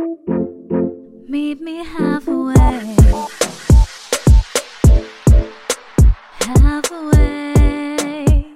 Meet 0.00 1.60
me 1.60 1.84
halfway. 1.84 2.56
Halfway. 6.62 8.46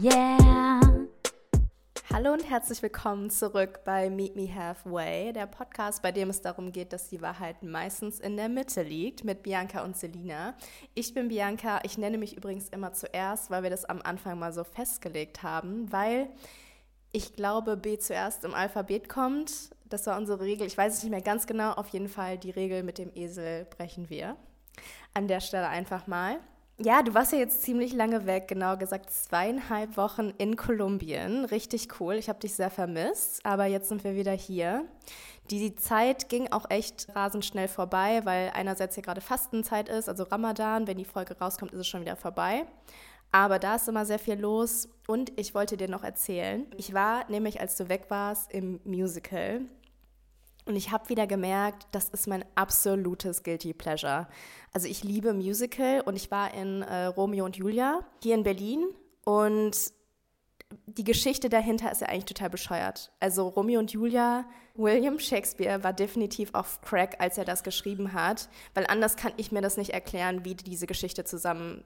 Yeah. 0.00 0.80
Hallo 2.12 2.32
und 2.32 2.50
herzlich 2.50 2.82
willkommen 2.82 3.30
zurück 3.30 3.84
bei 3.84 4.10
Meet 4.10 4.34
Me 4.34 4.52
Halfway, 4.52 5.32
der 5.32 5.46
Podcast, 5.46 6.02
bei 6.02 6.10
dem 6.10 6.30
es 6.30 6.40
darum 6.40 6.72
geht, 6.72 6.92
dass 6.92 7.08
die 7.08 7.22
Wahrheit 7.22 7.62
meistens 7.62 8.18
in 8.18 8.36
der 8.36 8.48
Mitte 8.48 8.82
liegt, 8.82 9.22
mit 9.22 9.44
Bianca 9.44 9.84
und 9.84 9.96
Selina. 9.96 10.56
Ich 10.94 11.14
bin 11.14 11.28
Bianca, 11.28 11.78
ich 11.84 11.96
nenne 11.96 12.18
mich 12.18 12.36
übrigens 12.36 12.70
immer 12.70 12.92
zuerst, 12.92 13.52
weil 13.52 13.62
wir 13.62 13.70
das 13.70 13.84
am 13.84 14.02
Anfang 14.02 14.40
mal 14.40 14.52
so 14.52 14.64
festgelegt 14.64 15.44
haben, 15.44 15.92
weil 15.92 16.28
ich 17.10 17.34
glaube, 17.34 17.76
B 17.76 17.98
zuerst 17.98 18.44
im 18.44 18.54
Alphabet 18.54 19.08
kommt. 19.08 19.70
Das 19.88 20.06
war 20.06 20.18
unsere 20.18 20.40
Regel. 20.40 20.66
Ich 20.66 20.76
weiß 20.76 20.96
es 20.96 21.02
nicht 21.02 21.10
mehr 21.10 21.22
ganz 21.22 21.46
genau. 21.46 21.72
Auf 21.72 21.88
jeden 21.88 22.08
Fall 22.08 22.38
die 22.38 22.50
Regel 22.50 22.82
mit 22.82 22.98
dem 22.98 23.10
Esel 23.14 23.64
brechen 23.64 24.10
wir. 24.10 24.36
An 25.14 25.28
der 25.28 25.40
Stelle 25.40 25.68
einfach 25.68 26.06
mal. 26.06 26.38
Ja, 26.80 27.02
du 27.02 27.12
warst 27.12 27.32
ja 27.32 27.38
jetzt 27.38 27.62
ziemlich 27.62 27.92
lange 27.92 28.24
weg, 28.24 28.46
genau 28.46 28.76
gesagt 28.76 29.10
zweieinhalb 29.10 29.96
Wochen 29.96 30.32
in 30.38 30.54
Kolumbien. 30.54 31.44
Richtig 31.44 31.88
cool. 31.98 32.14
Ich 32.14 32.28
habe 32.28 32.38
dich 32.38 32.54
sehr 32.54 32.70
vermisst, 32.70 33.44
aber 33.44 33.66
jetzt 33.66 33.88
sind 33.88 34.04
wir 34.04 34.14
wieder 34.14 34.30
hier. 34.30 34.84
Die 35.50 35.74
Zeit 35.74 36.28
ging 36.28 36.52
auch 36.52 36.70
echt 36.70 37.08
rasend 37.16 37.44
schnell 37.44 37.66
vorbei, 37.66 38.20
weil 38.22 38.52
einerseits 38.54 38.94
hier 38.94 39.02
gerade 39.02 39.20
Fastenzeit 39.20 39.88
ist, 39.88 40.08
also 40.08 40.22
Ramadan. 40.22 40.86
Wenn 40.86 40.98
die 40.98 41.04
Folge 41.04 41.36
rauskommt, 41.36 41.72
ist 41.72 41.80
es 41.80 41.88
schon 41.88 42.02
wieder 42.02 42.14
vorbei. 42.14 42.64
Aber 43.32 43.58
da 43.58 43.74
ist 43.74 43.88
immer 43.88 44.06
sehr 44.06 44.20
viel 44.20 44.38
los 44.38 44.88
und 45.08 45.32
ich 45.36 45.54
wollte 45.54 45.76
dir 45.76 45.88
noch 45.88 46.04
erzählen. 46.04 46.64
Ich 46.76 46.94
war 46.94 47.28
nämlich, 47.28 47.60
als 47.60 47.76
du 47.76 47.88
weg 47.88 48.04
warst, 48.08 48.52
im 48.52 48.80
Musical 48.84 49.62
und 50.68 50.76
ich 50.76 50.92
habe 50.92 51.08
wieder 51.08 51.26
gemerkt, 51.26 51.86
das 51.92 52.10
ist 52.10 52.28
mein 52.28 52.44
absolutes 52.54 53.42
Guilty 53.42 53.72
Pleasure. 53.72 54.28
Also 54.72 54.86
ich 54.86 55.02
liebe 55.02 55.32
Musical 55.32 56.02
und 56.02 56.14
ich 56.14 56.30
war 56.30 56.52
in 56.54 56.82
äh, 56.82 57.06
Romeo 57.06 57.44
und 57.44 57.56
Julia 57.56 58.04
hier 58.22 58.34
in 58.34 58.42
Berlin 58.42 58.86
und 59.24 59.76
die 60.86 61.04
Geschichte 61.04 61.48
dahinter 61.48 61.90
ist 61.90 62.02
ja 62.02 62.08
eigentlich 62.08 62.26
total 62.26 62.50
bescheuert. 62.50 63.10
Also 63.20 63.48
Romeo 63.48 63.80
und 63.80 63.90
Julia, 63.92 64.44
William 64.74 65.18
Shakespeare 65.18 65.82
war 65.82 65.94
definitiv 65.94 66.50
auf 66.52 66.82
Crack, 66.82 67.16
als 67.20 67.38
er 67.38 67.46
das 67.46 67.62
geschrieben 67.62 68.12
hat, 68.12 68.50
weil 68.74 68.86
anders 68.86 69.16
kann 69.16 69.32
ich 69.38 69.50
mir 69.50 69.62
das 69.62 69.78
nicht 69.78 69.90
erklären, 69.90 70.44
wie 70.44 70.54
diese 70.54 70.86
Geschichte 70.86 71.24
zusammen 71.24 71.84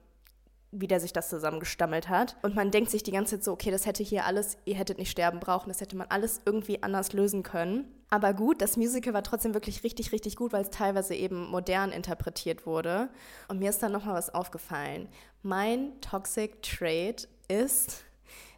wie 0.73 0.89
der 0.89 1.01
sich 1.01 1.13
das 1.13 1.29
zusammengestammelt 1.29 2.09
hat. 2.09 2.37
Und 2.43 2.57
man 2.57 2.71
denkt 2.71 2.91
sich 2.91 3.03
die 3.03 3.13
ganze 3.13 3.37
Zeit 3.37 3.45
so, 3.45 3.53
okay, 3.53 3.71
das 3.71 3.87
hätte 3.87 4.03
hier 4.03 4.25
alles, 4.25 4.57
ihr 4.65 4.75
hättet 4.75 4.99
nicht 4.99 5.11
sterben 5.11 5.39
brauchen, 5.39 5.69
das 5.69 5.81
hätte 5.83 5.97
man 5.97 6.09
alles 6.09 6.41
irgendwie 6.47 6.83
anders 6.83 7.13
lösen 7.13 7.43
können. 7.43 7.85
Aber 8.09 8.35
gut, 8.35 8.61
das 8.63 8.77
Musical 8.77 9.15
war 9.15 9.23
trotzdem 9.23 9.55
wirklich 9.55 9.85
richtig, 9.85 10.13
richtig 10.13 10.37
gut, 10.37 10.53
weil 10.53 10.63
es 10.63 10.71
teilweise 10.71 11.15
eben 11.15 11.49
modern 11.51 11.93
interpretiert 11.93 12.67
wurde. 12.67 13.11
Und 13.49 13.59
mir 13.59 13.71
ist 13.71 13.83
dann 13.83 13.93
nochmal 13.93 14.15
was 14.15 14.35
aufgefallen. 14.35 15.09
Mein 15.43 16.01
Toxic 16.01 16.63
Trait 16.63 17.29
ist, 17.49 18.05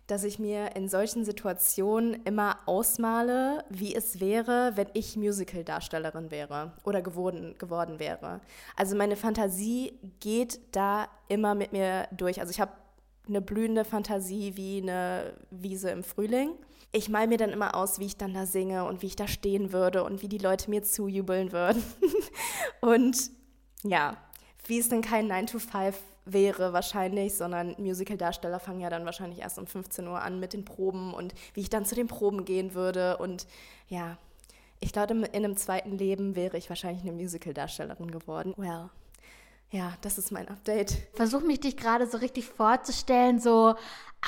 dass 0.06 0.24
ich 0.24 0.38
mir 0.38 0.76
in 0.76 0.88
solchen 0.88 1.24
Situationen 1.24 2.22
immer 2.24 2.58
ausmale, 2.66 3.64
wie 3.70 3.94
es 3.94 4.20
wäre, 4.20 4.72
wenn 4.74 4.88
ich 4.92 5.16
Musical-Darstellerin 5.16 6.30
wäre 6.30 6.72
oder 6.84 7.00
geworden, 7.00 7.54
geworden 7.58 7.98
wäre. 7.98 8.40
Also 8.76 8.96
meine 8.96 9.16
Fantasie 9.16 9.98
geht 10.20 10.60
da 10.72 11.08
immer 11.28 11.54
mit 11.54 11.72
mir 11.72 12.06
durch. 12.12 12.40
Also 12.40 12.50
ich 12.50 12.60
habe 12.60 12.72
eine 13.26 13.40
blühende 13.40 13.84
Fantasie 13.84 14.56
wie 14.56 14.82
eine 14.82 15.34
Wiese 15.50 15.90
im 15.90 16.04
Frühling. 16.04 16.50
Ich 16.92 17.08
mal 17.08 17.26
mir 17.26 17.38
dann 17.38 17.50
immer 17.50 17.74
aus, 17.74 17.98
wie 17.98 18.06
ich 18.06 18.18
dann 18.18 18.34
da 18.34 18.44
singe 18.46 18.84
und 18.84 19.02
wie 19.02 19.06
ich 19.06 19.16
da 19.16 19.26
stehen 19.26 19.72
würde 19.72 20.04
und 20.04 20.22
wie 20.22 20.28
die 20.28 20.38
Leute 20.38 20.68
mir 20.70 20.82
zujubeln 20.82 21.50
würden. 21.50 21.82
und 22.80 23.30
ja, 23.82 24.16
wie 24.66 24.78
es 24.78 24.90
denn 24.90 25.02
kein 25.02 25.26
9 25.26 25.46
to 25.46 25.58
5 25.58 25.98
wäre 26.24 26.72
wahrscheinlich, 26.72 27.34
sondern 27.36 27.74
Musical-Darsteller 27.78 28.58
fangen 28.60 28.80
ja 28.80 28.90
dann 28.90 29.04
wahrscheinlich 29.04 29.40
erst 29.40 29.58
um 29.58 29.66
15 29.66 30.06
Uhr 30.06 30.20
an 30.20 30.40
mit 30.40 30.52
den 30.52 30.64
Proben 30.64 31.12
und 31.12 31.34
wie 31.52 31.60
ich 31.60 31.70
dann 31.70 31.84
zu 31.84 31.94
den 31.94 32.08
Proben 32.08 32.44
gehen 32.44 32.74
würde. 32.74 33.18
Und 33.18 33.46
ja, 33.88 34.16
ich 34.80 34.92
glaube, 34.92 35.14
in 35.14 35.24
einem 35.24 35.56
zweiten 35.56 35.98
Leben 35.98 36.36
wäre 36.36 36.56
ich 36.56 36.68
wahrscheinlich 36.68 37.02
eine 37.02 37.12
Musical-Darstellerin 37.12 38.10
geworden. 38.10 38.54
Well. 38.56 38.90
Ja, 39.70 39.92
das 40.02 40.18
ist 40.18 40.30
mein 40.30 40.48
Update. 40.48 40.96
Versuch 41.14 41.40
mich 41.40 41.60
dich 41.60 41.76
gerade 41.76 42.06
so 42.06 42.18
richtig 42.18 42.46
vorzustellen, 42.46 43.40
so 43.40 43.74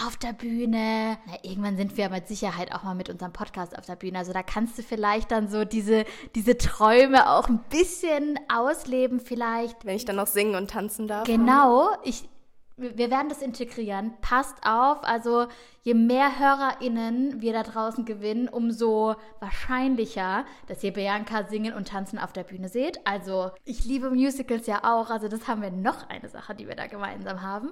auf 0.05 0.17
der 0.17 0.33
Bühne. 0.33 1.19
Na, 1.27 1.39
irgendwann 1.43 1.77
sind 1.77 1.97
wir 1.97 2.09
mit 2.11 2.29
Sicherheit 2.29 2.75
auch 2.75 2.83
mal 2.83 2.95
mit 2.95 3.09
unserem 3.09 3.33
Podcast 3.33 3.79
auf 3.79 3.87
der 3.87 3.97
Bühne. 3.97 4.19
Also 4.19 4.33
da 4.33 4.43
kannst 4.43 4.77
du 4.79 4.83
vielleicht 4.83 5.31
dann 5.31 5.49
so 5.49 5.65
diese, 5.65 6.05
diese 6.35 6.59
Träume 6.59 7.31
auch 7.31 7.49
ein 7.49 7.61
bisschen 7.71 8.39
ausleben, 8.53 9.21
vielleicht. 9.21 9.85
Wenn 9.85 9.97
ich 9.97 10.05
dann 10.05 10.17
noch 10.17 10.27
singen 10.27 10.55
und 10.57 10.71
tanzen 10.71 11.07
darf. 11.07 11.27
Genau. 11.27 11.91
Ich, 12.03 12.29
wir 12.77 13.11
werden 13.11 13.31
das 13.31 13.41
integrieren. 13.41 14.13
Passt 14.21 14.59
auf, 14.63 15.03
also 15.03 15.47
je 15.83 15.95
mehr 15.95 16.39
HörerInnen 16.39 17.41
wir 17.41 17.55
da 17.55 17.63
draußen 17.63 18.05
gewinnen, 18.05 18.49
umso 18.49 19.17
wahrscheinlicher, 19.41 20.45
dass 20.67 20.85
ihr 20.85 20.93
Bianca 20.93 21.45
singen 21.45 21.73
und 21.73 21.89
tanzen 21.89 22.19
auf 22.19 22.35
der 22.35 22.45
Bühne 22.45 22.69
seht. 22.69 23.07
Also 23.07 23.51
ich 23.65 23.87
liebe 23.87 24.11
Musicals 24.11 24.67
ja 24.67 24.85
auch, 24.85 25.09
also 25.09 25.29
das 25.29 25.49
haben 25.49 25.63
wir 25.63 25.71
noch 25.71 26.09
eine 26.11 26.29
Sache, 26.29 26.55
die 26.55 26.69
wir 26.69 26.77
da 26.77 26.87
gemeinsam 26.87 27.41
haben. 27.41 27.71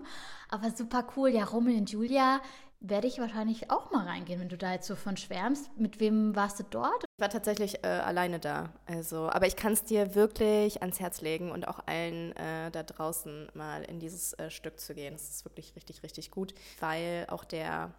Aber 0.48 0.70
super 0.70 1.06
cool, 1.16 1.28
ja, 1.28 1.44
Romeo 1.44 1.76
und 1.76 1.90
Julia 1.90 2.40
werde 2.80 3.06
ich 3.06 3.18
wahrscheinlich 3.18 3.70
auch 3.70 3.90
mal 3.90 4.06
reingehen, 4.06 4.40
wenn 4.40 4.48
du 4.48 4.58
da 4.58 4.72
jetzt 4.72 4.86
so 4.86 4.96
von 4.96 5.16
schwärmst. 5.16 5.70
Mit 5.76 6.00
wem 6.00 6.36
warst 6.36 6.58
du 6.60 6.64
dort? 6.64 7.04
Ich 7.16 7.22
war 7.22 7.30
tatsächlich 7.30 7.82
äh, 7.82 7.88
alleine 7.88 8.38
da. 8.38 8.70
Also, 8.86 9.28
aber 9.30 9.46
ich 9.46 9.56
kann 9.56 9.72
es 9.72 9.84
dir 9.84 10.14
wirklich 10.14 10.82
ans 10.82 11.00
Herz 11.00 11.20
legen 11.20 11.50
und 11.50 11.66
auch 11.66 11.80
allen 11.86 12.36
äh, 12.36 12.70
da 12.70 12.82
draußen 12.82 13.48
mal 13.54 13.82
in 13.84 14.00
dieses 14.00 14.34
äh, 14.34 14.50
Stück 14.50 14.78
zu 14.78 14.94
gehen. 14.94 15.14
Es 15.14 15.30
ist 15.30 15.44
wirklich 15.44 15.74
richtig, 15.76 16.02
richtig 16.02 16.30
gut, 16.30 16.54
weil 16.80 17.26
auch 17.30 17.44
der 17.44 17.92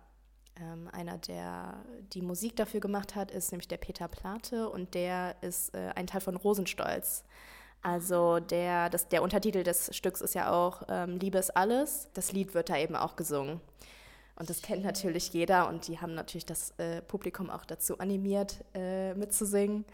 ähm, 0.61 0.89
einer, 0.91 1.17
der 1.17 1.83
die 2.13 2.21
Musik 2.21 2.55
dafür 2.55 2.79
gemacht 2.79 3.15
hat, 3.15 3.31
ist 3.31 3.51
nämlich 3.51 3.67
der 3.67 3.77
Peter 3.77 4.07
Plate 4.07 4.69
und 4.69 4.93
der 4.93 5.35
ist 5.41 5.73
äh, 5.73 5.91
ein 5.95 6.07
Teil 6.07 6.21
von 6.21 6.35
Rosenstolz. 6.35 7.23
Also 7.81 8.39
der, 8.39 8.89
das, 8.89 9.09
der 9.09 9.21
Untertitel 9.21 9.63
des 9.63 9.95
Stücks 9.95 10.21
ist 10.21 10.33
ja 10.33 10.51
auch 10.51 10.83
ähm, 10.89 11.17
Liebe 11.17 11.37
ist 11.37 11.55
alles. 11.55 12.09
Das 12.13 12.31
Lied 12.31 12.53
wird 12.53 12.69
da 12.69 12.77
eben 12.77 12.95
auch 12.95 13.15
gesungen. 13.15 13.61
Und 14.37 14.49
das 14.49 14.61
kennt 14.61 14.83
natürlich 14.83 15.31
jeder 15.33 15.69
und 15.69 15.87
die 15.87 15.99
haben 15.99 16.13
natürlich 16.13 16.45
das 16.45 16.71
äh, 16.77 17.01
Publikum 17.01 17.49
auch 17.49 17.65
dazu 17.65 17.99
animiert, 17.99 18.63
äh, 18.73 19.13
mitzusingen. 19.13 19.85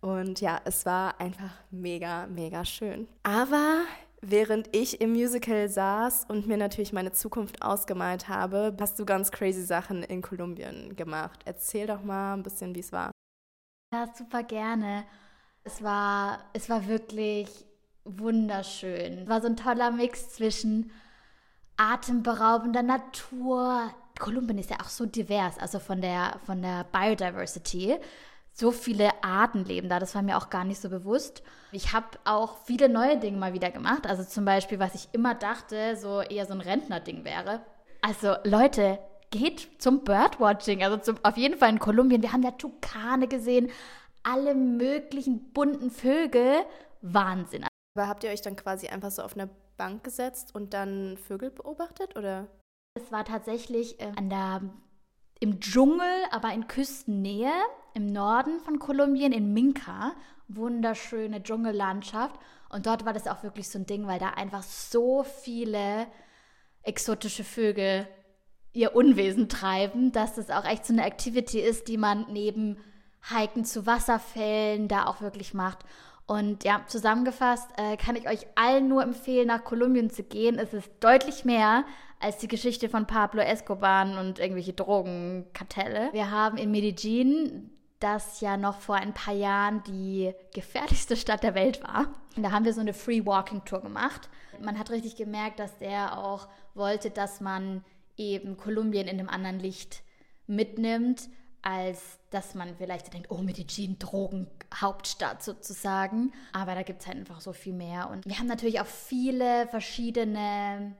Und 0.00 0.40
ja, 0.40 0.60
es 0.64 0.86
war 0.86 1.20
einfach 1.20 1.52
mega, 1.70 2.26
mega 2.26 2.64
schön. 2.64 3.06
Aber 3.22 3.82
während 4.22 4.74
ich 4.74 5.00
im 5.02 5.12
Musical 5.12 5.68
saß 5.68 6.26
und 6.28 6.46
mir 6.46 6.56
natürlich 6.56 6.94
meine 6.94 7.12
Zukunft 7.12 7.60
ausgemalt 7.60 8.28
habe, 8.28 8.74
hast 8.80 8.98
du 8.98 9.04
ganz 9.04 9.30
crazy 9.30 9.62
Sachen 9.62 10.02
in 10.02 10.22
Kolumbien 10.22 10.96
gemacht. 10.96 11.40
Erzähl 11.44 11.86
doch 11.86 12.02
mal 12.02 12.34
ein 12.34 12.42
bisschen, 12.42 12.74
wie 12.74 12.80
es 12.80 12.92
war. 12.92 13.10
Ja, 13.92 14.10
super 14.16 14.42
gerne. 14.42 15.04
Es 15.64 15.82
war, 15.82 16.38
es 16.54 16.70
war 16.70 16.88
wirklich 16.88 17.66
wunderschön. 18.04 19.18
Es 19.18 19.28
war 19.28 19.42
so 19.42 19.48
ein 19.48 19.56
toller 19.56 19.90
Mix 19.90 20.30
zwischen 20.30 20.90
atemberaubender 21.80 22.82
Natur. 22.82 23.90
Kolumbien 24.18 24.58
ist 24.58 24.70
ja 24.70 24.76
auch 24.80 24.88
so 24.88 25.06
divers, 25.06 25.58
also 25.58 25.78
von 25.78 26.02
der, 26.02 26.38
von 26.44 26.60
der 26.60 26.84
Biodiversity. 26.84 27.96
So 28.52 28.70
viele 28.70 29.10
Arten 29.24 29.64
leben 29.64 29.88
da, 29.88 29.98
das 29.98 30.14
war 30.14 30.20
mir 30.20 30.36
auch 30.36 30.50
gar 30.50 30.64
nicht 30.64 30.80
so 30.80 30.90
bewusst. 30.90 31.42
Ich 31.72 31.94
habe 31.94 32.06
auch 32.24 32.58
viele 32.64 32.88
neue 32.90 33.16
Dinge 33.16 33.38
mal 33.38 33.54
wieder 33.54 33.70
gemacht. 33.70 34.06
Also 34.06 34.24
zum 34.24 34.44
Beispiel, 34.44 34.78
was 34.78 34.94
ich 34.94 35.08
immer 35.12 35.34
dachte, 35.34 35.96
so 35.96 36.20
eher 36.20 36.44
so 36.44 36.52
ein 36.52 36.60
Rentnerding 36.60 37.24
wäre. 37.24 37.60
Also 38.02 38.34
Leute, 38.44 38.98
geht 39.30 39.68
zum 39.78 40.04
Birdwatching, 40.04 40.82
also 40.82 40.96
zum, 40.98 41.16
auf 41.22 41.36
jeden 41.36 41.56
Fall 41.56 41.70
in 41.70 41.78
Kolumbien. 41.78 42.22
Wir 42.22 42.32
haben 42.32 42.42
da 42.42 42.50
Tukane 42.50 43.28
gesehen, 43.28 43.70
alle 44.22 44.54
möglichen 44.54 45.52
bunten 45.52 45.90
Vögel. 45.90 46.64
Wahnsinn. 47.00 47.64
Aber 47.96 48.08
habt 48.08 48.24
ihr 48.24 48.30
euch 48.30 48.42
dann 48.42 48.56
quasi 48.56 48.88
einfach 48.88 49.10
so 49.10 49.22
auf 49.22 49.34
einer 49.34 49.48
Bank 49.80 50.04
gesetzt 50.04 50.54
und 50.54 50.74
dann 50.74 51.16
Vögel 51.16 51.50
beobachtet 51.50 52.14
oder? 52.14 52.48
Es 52.92 53.10
war 53.10 53.24
tatsächlich 53.24 53.98
äh, 53.98 54.12
an 54.14 54.28
der, 54.28 54.60
im 55.40 55.58
Dschungel, 55.58 56.06
aber 56.30 56.52
in 56.52 56.68
Küstennähe, 56.68 57.50
im 57.94 58.04
Norden 58.04 58.60
von 58.60 58.78
Kolumbien, 58.78 59.32
in 59.32 59.54
Minca. 59.54 60.12
Wunderschöne 60.48 61.42
Dschungellandschaft. 61.42 62.38
Und 62.68 62.84
dort 62.84 63.06
war 63.06 63.14
das 63.14 63.26
auch 63.26 63.42
wirklich 63.42 63.70
so 63.70 63.78
ein 63.78 63.86
Ding, 63.86 64.06
weil 64.06 64.18
da 64.18 64.30
einfach 64.30 64.62
so 64.62 65.22
viele 65.22 66.06
exotische 66.82 67.44
Vögel 67.44 68.06
ihr 68.74 68.94
Unwesen 68.94 69.48
treiben, 69.48 70.12
dass 70.12 70.34
das 70.34 70.50
auch 70.50 70.66
echt 70.66 70.84
so 70.84 70.92
eine 70.92 71.06
Activity 71.06 71.58
ist, 71.58 71.88
die 71.88 71.96
man 71.96 72.26
neben 72.28 72.76
Hiken 73.30 73.64
zu 73.64 73.86
Wasserfällen 73.86 74.88
da 74.88 75.06
auch 75.06 75.22
wirklich 75.22 75.54
macht. 75.54 75.86
Und 76.30 76.62
ja, 76.62 76.82
zusammengefasst 76.86 77.68
äh, 77.76 77.96
kann 77.96 78.14
ich 78.14 78.28
euch 78.28 78.46
allen 78.54 78.86
nur 78.86 79.02
empfehlen, 79.02 79.48
nach 79.48 79.64
Kolumbien 79.64 80.10
zu 80.10 80.22
gehen. 80.22 80.60
Es 80.60 80.72
ist 80.72 80.88
deutlich 81.00 81.44
mehr 81.44 81.84
als 82.20 82.38
die 82.38 82.46
Geschichte 82.46 82.88
von 82.88 83.08
Pablo 83.08 83.42
Escobar 83.42 84.06
und 84.16 84.38
irgendwelche 84.38 84.72
Drogenkartelle. 84.72 86.10
Wir 86.12 86.30
haben 86.30 86.56
in 86.56 86.70
Medellin 86.70 87.70
das 87.98 88.40
ja 88.40 88.56
noch 88.56 88.78
vor 88.78 88.94
ein 88.94 89.12
paar 89.12 89.34
Jahren 89.34 89.82
die 89.88 90.32
gefährlichste 90.54 91.16
Stadt 91.16 91.42
der 91.42 91.56
Welt 91.56 91.82
war. 91.82 92.06
Da 92.36 92.52
haben 92.52 92.64
wir 92.64 92.74
so 92.74 92.80
eine 92.80 92.94
Free 92.94 93.26
Walking 93.26 93.64
Tour 93.64 93.80
gemacht. 93.80 94.28
Man 94.62 94.78
hat 94.78 94.90
richtig 94.92 95.16
gemerkt, 95.16 95.58
dass 95.58 95.78
der 95.78 96.16
auch 96.16 96.46
wollte, 96.74 97.10
dass 97.10 97.40
man 97.40 97.84
eben 98.16 98.56
Kolumbien 98.56 99.08
in 99.08 99.18
einem 99.18 99.28
anderen 99.28 99.58
Licht 99.58 100.04
mitnimmt, 100.46 101.28
als 101.62 102.18
dass 102.30 102.54
man 102.54 102.76
vielleicht 102.76 103.12
denkt, 103.12 103.30
oh, 103.30 103.38
Medellin, 103.38 103.98
Drogenhauptstadt 103.98 105.42
sozusagen. 105.42 106.32
Aber 106.52 106.74
da 106.74 106.82
gibt 106.82 107.00
es 107.00 107.06
halt 107.06 107.18
einfach 107.18 107.40
so 107.40 107.52
viel 107.52 107.72
mehr. 107.72 108.08
Und 108.08 108.24
wir 108.26 108.38
haben 108.38 108.46
natürlich 108.46 108.80
auch 108.80 108.86
viele 108.86 109.66
verschiedene 109.66 110.94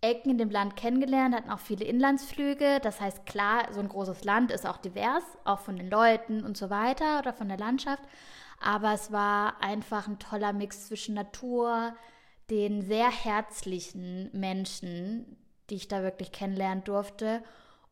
Ecken 0.00 0.30
in 0.30 0.38
dem 0.38 0.50
Land 0.50 0.76
kennengelernt, 0.76 1.34
hatten 1.34 1.50
auch 1.50 1.60
viele 1.60 1.84
Inlandsflüge. 1.84 2.80
Das 2.80 3.00
heißt, 3.00 3.26
klar, 3.26 3.68
so 3.72 3.80
ein 3.80 3.88
großes 3.88 4.24
Land 4.24 4.50
ist 4.50 4.66
auch 4.66 4.76
divers, 4.76 5.24
auch 5.44 5.60
von 5.60 5.76
den 5.76 5.90
Leuten 5.90 6.44
und 6.44 6.56
so 6.56 6.70
weiter 6.70 7.18
oder 7.18 7.32
von 7.32 7.48
der 7.48 7.58
Landschaft. 7.58 8.02
Aber 8.60 8.92
es 8.92 9.10
war 9.10 9.62
einfach 9.62 10.06
ein 10.06 10.18
toller 10.18 10.52
Mix 10.52 10.86
zwischen 10.86 11.14
Natur, 11.14 11.94
den 12.50 12.82
sehr 12.82 13.10
herzlichen 13.10 14.30
Menschen, 14.32 15.36
die 15.70 15.76
ich 15.76 15.88
da 15.88 16.02
wirklich 16.02 16.32
kennenlernen 16.32 16.84
durfte, 16.84 17.42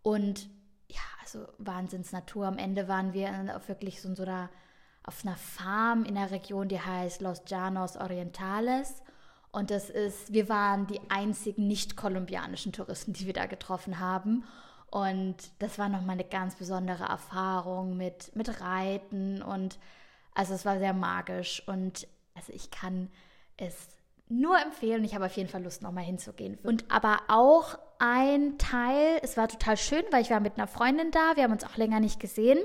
und 0.02 0.48
ja, 0.90 1.00
also 1.20 1.46
Wahnsinnsnatur. 1.58 2.46
Am 2.46 2.58
Ende 2.58 2.88
waren 2.88 3.12
wir 3.12 3.56
auf 3.56 3.68
wirklich 3.68 4.00
so, 4.00 4.14
so 4.14 4.22
einer, 4.22 4.50
auf 5.04 5.24
einer 5.24 5.36
Farm 5.36 6.04
in 6.04 6.14
der 6.14 6.30
Region, 6.30 6.68
die 6.68 6.80
heißt 6.80 7.20
Los 7.20 7.42
Llanos 7.48 7.96
Orientales. 7.96 9.02
Und 9.52 9.70
das 9.70 9.90
ist, 9.90 10.32
wir 10.32 10.48
waren 10.48 10.86
die 10.86 11.00
einzigen 11.08 11.66
nicht-kolumbianischen 11.66 12.72
Touristen, 12.72 13.12
die 13.12 13.26
wir 13.26 13.32
da 13.32 13.46
getroffen 13.46 13.98
haben. 13.98 14.44
Und 14.90 15.36
das 15.60 15.78
war 15.78 15.88
nochmal 15.88 16.14
eine 16.14 16.24
ganz 16.24 16.56
besondere 16.56 17.04
Erfahrung 17.04 17.96
mit, 17.96 18.34
mit 18.34 18.60
Reiten 18.60 19.40
und 19.40 19.78
also 20.34 20.54
es 20.54 20.64
war 20.64 20.78
sehr 20.78 20.94
magisch 20.94 21.62
und 21.66 22.08
also 22.34 22.52
ich 22.52 22.70
kann 22.70 23.08
es 23.56 23.88
nur 24.30 24.58
empfehlen. 24.58 25.04
Ich 25.04 25.14
habe 25.14 25.26
auf 25.26 25.36
jeden 25.36 25.48
Fall 25.48 25.62
Lust, 25.62 25.82
nochmal 25.82 26.04
hinzugehen. 26.04 26.58
Und 26.62 26.84
aber 26.90 27.18
auch 27.28 27.78
ein 27.98 28.56
Teil, 28.58 29.18
es 29.22 29.36
war 29.36 29.48
total 29.48 29.76
schön, 29.76 30.04
weil 30.10 30.22
ich 30.22 30.30
war 30.30 30.40
mit 30.40 30.56
einer 30.56 30.66
Freundin 30.66 31.10
da, 31.10 31.36
wir 31.36 31.44
haben 31.44 31.52
uns 31.52 31.64
auch 31.64 31.76
länger 31.76 32.00
nicht 32.00 32.20
gesehen 32.20 32.58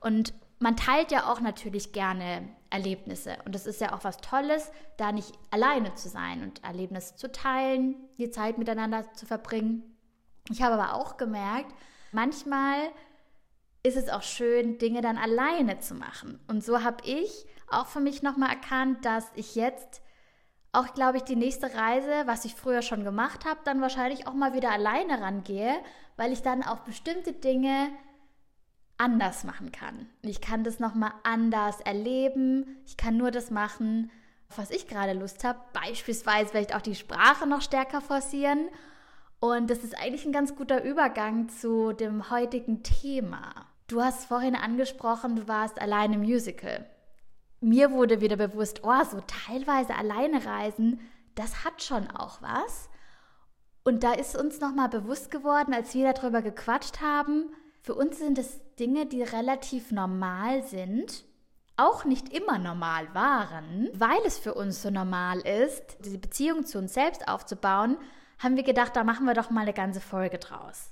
und 0.00 0.34
man 0.58 0.76
teilt 0.76 1.10
ja 1.10 1.30
auch 1.30 1.40
natürlich 1.40 1.92
gerne 1.92 2.48
Erlebnisse. 2.70 3.36
Und 3.44 3.54
es 3.54 3.66
ist 3.66 3.80
ja 3.80 3.92
auch 3.92 4.04
was 4.04 4.18
Tolles, 4.18 4.72
da 4.96 5.12
nicht 5.12 5.32
alleine 5.50 5.94
zu 5.94 6.08
sein 6.08 6.42
und 6.42 6.62
Erlebnisse 6.64 7.16
zu 7.16 7.30
teilen, 7.30 7.96
die 8.18 8.30
Zeit 8.30 8.58
miteinander 8.58 9.12
zu 9.12 9.26
verbringen. 9.26 9.82
Ich 10.50 10.62
habe 10.62 10.74
aber 10.74 10.94
auch 10.94 11.16
gemerkt, 11.16 11.74
manchmal 12.12 12.78
ist 13.82 13.96
es 13.96 14.08
auch 14.08 14.22
schön, 14.22 14.78
Dinge 14.78 15.02
dann 15.02 15.18
alleine 15.18 15.78
zu 15.78 15.94
machen. 15.94 16.40
Und 16.48 16.64
so 16.64 16.82
habe 16.82 17.04
ich 17.04 17.46
auch 17.68 17.86
für 17.86 18.00
mich 18.00 18.22
nochmal 18.22 18.50
erkannt, 18.50 19.04
dass 19.04 19.30
ich 19.34 19.54
jetzt 19.54 20.02
auch, 20.74 20.94
glaube 20.94 21.18
ich, 21.18 21.24
die 21.24 21.36
nächste 21.36 21.74
Reise, 21.74 22.26
was 22.26 22.44
ich 22.44 22.54
früher 22.54 22.82
schon 22.82 23.04
gemacht 23.04 23.44
habe, 23.44 23.60
dann 23.64 23.80
wahrscheinlich 23.80 24.26
auch 24.26 24.34
mal 24.34 24.54
wieder 24.54 24.70
alleine 24.70 25.20
rangehe, 25.20 25.74
weil 26.16 26.32
ich 26.32 26.42
dann 26.42 26.62
auch 26.62 26.80
bestimmte 26.80 27.32
Dinge 27.32 27.88
anders 28.98 29.44
machen 29.44 29.72
kann. 29.72 30.06
Ich 30.22 30.40
kann 30.40 30.64
das 30.64 30.78
nochmal 30.78 31.12
anders 31.22 31.80
erleben. 31.80 32.78
Ich 32.86 32.96
kann 32.96 33.16
nur 33.16 33.30
das 33.30 33.50
machen, 33.50 34.10
auf 34.48 34.58
was 34.58 34.70
ich 34.70 34.86
gerade 34.88 35.12
Lust 35.12 35.44
habe. 35.44 35.58
Beispielsweise 35.72 36.50
vielleicht 36.50 36.74
auch 36.74 36.82
die 36.82 36.94
Sprache 36.94 37.46
noch 37.46 37.62
stärker 37.62 38.00
forcieren. 38.00 38.68
Und 39.40 39.68
das 39.68 39.84
ist 39.84 39.98
eigentlich 39.98 40.24
ein 40.24 40.32
ganz 40.32 40.54
guter 40.56 40.82
Übergang 40.84 41.48
zu 41.48 41.92
dem 41.92 42.30
heutigen 42.30 42.82
Thema. 42.82 43.66
Du 43.88 44.00
hast 44.00 44.26
vorhin 44.26 44.54
angesprochen, 44.54 45.36
du 45.36 45.48
warst 45.48 45.80
alleine 45.80 46.14
im 46.14 46.22
Musical 46.22 46.86
mir 47.64 47.90
wurde 47.90 48.20
wieder 48.20 48.36
bewusst, 48.36 48.82
oh, 48.84 49.04
so 49.04 49.20
teilweise 49.46 49.94
alleine 49.94 50.44
reisen, 50.44 51.00
das 51.34 51.64
hat 51.64 51.82
schon 51.82 52.10
auch 52.10 52.40
was. 52.42 52.88
Und 53.82 54.02
da 54.02 54.12
ist 54.12 54.36
uns 54.36 54.60
nochmal 54.60 54.88
bewusst 54.88 55.30
geworden, 55.30 55.74
als 55.74 55.94
wir 55.94 56.12
darüber 56.12 56.42
gequatscht 56.42 57.00
haben, 57.00 57.50
für 57.82 57.94
uns 57.94 58.18
sind 58.18 58.38
es 58.38 58.60
Dinge, 58.76 59.04
die 59.04 59.22
relativ 59.22 59.90
normal 59.90 60.64
sind, 60.64 61.24
auch 61.76 62.04
nicht 62.04 62.32
immer 62.32 62.58
normal 62.58 63.12
waren, 63.14 63.90
weil 63.92 64.20
es 64.24 64.38
für 64.38 64.54
uns 64.54 64.80
so 64.80 64.90
normal 64.90 65.40
ist, 65.40 65.98
diese 66.04 66.18
Beziehung 66.18 66.64
zu 66.64 66.78
uns 66.78 66.94
selbst 66.94 67.28
aufzubauen, 67.28 67.98
haben 68.38 68.56
wir 68.56 68.62
gedacht, 68.62 68.96
da 68.96 69.04
machen 69.04 69.26
wir 69.26 69.34
doch 69.34 69.50
mal 69.50 69.62
eine 69.62 69.74
ganze 69.74 70.00
Folge 70.00 70.38
draus. 70.38 70.90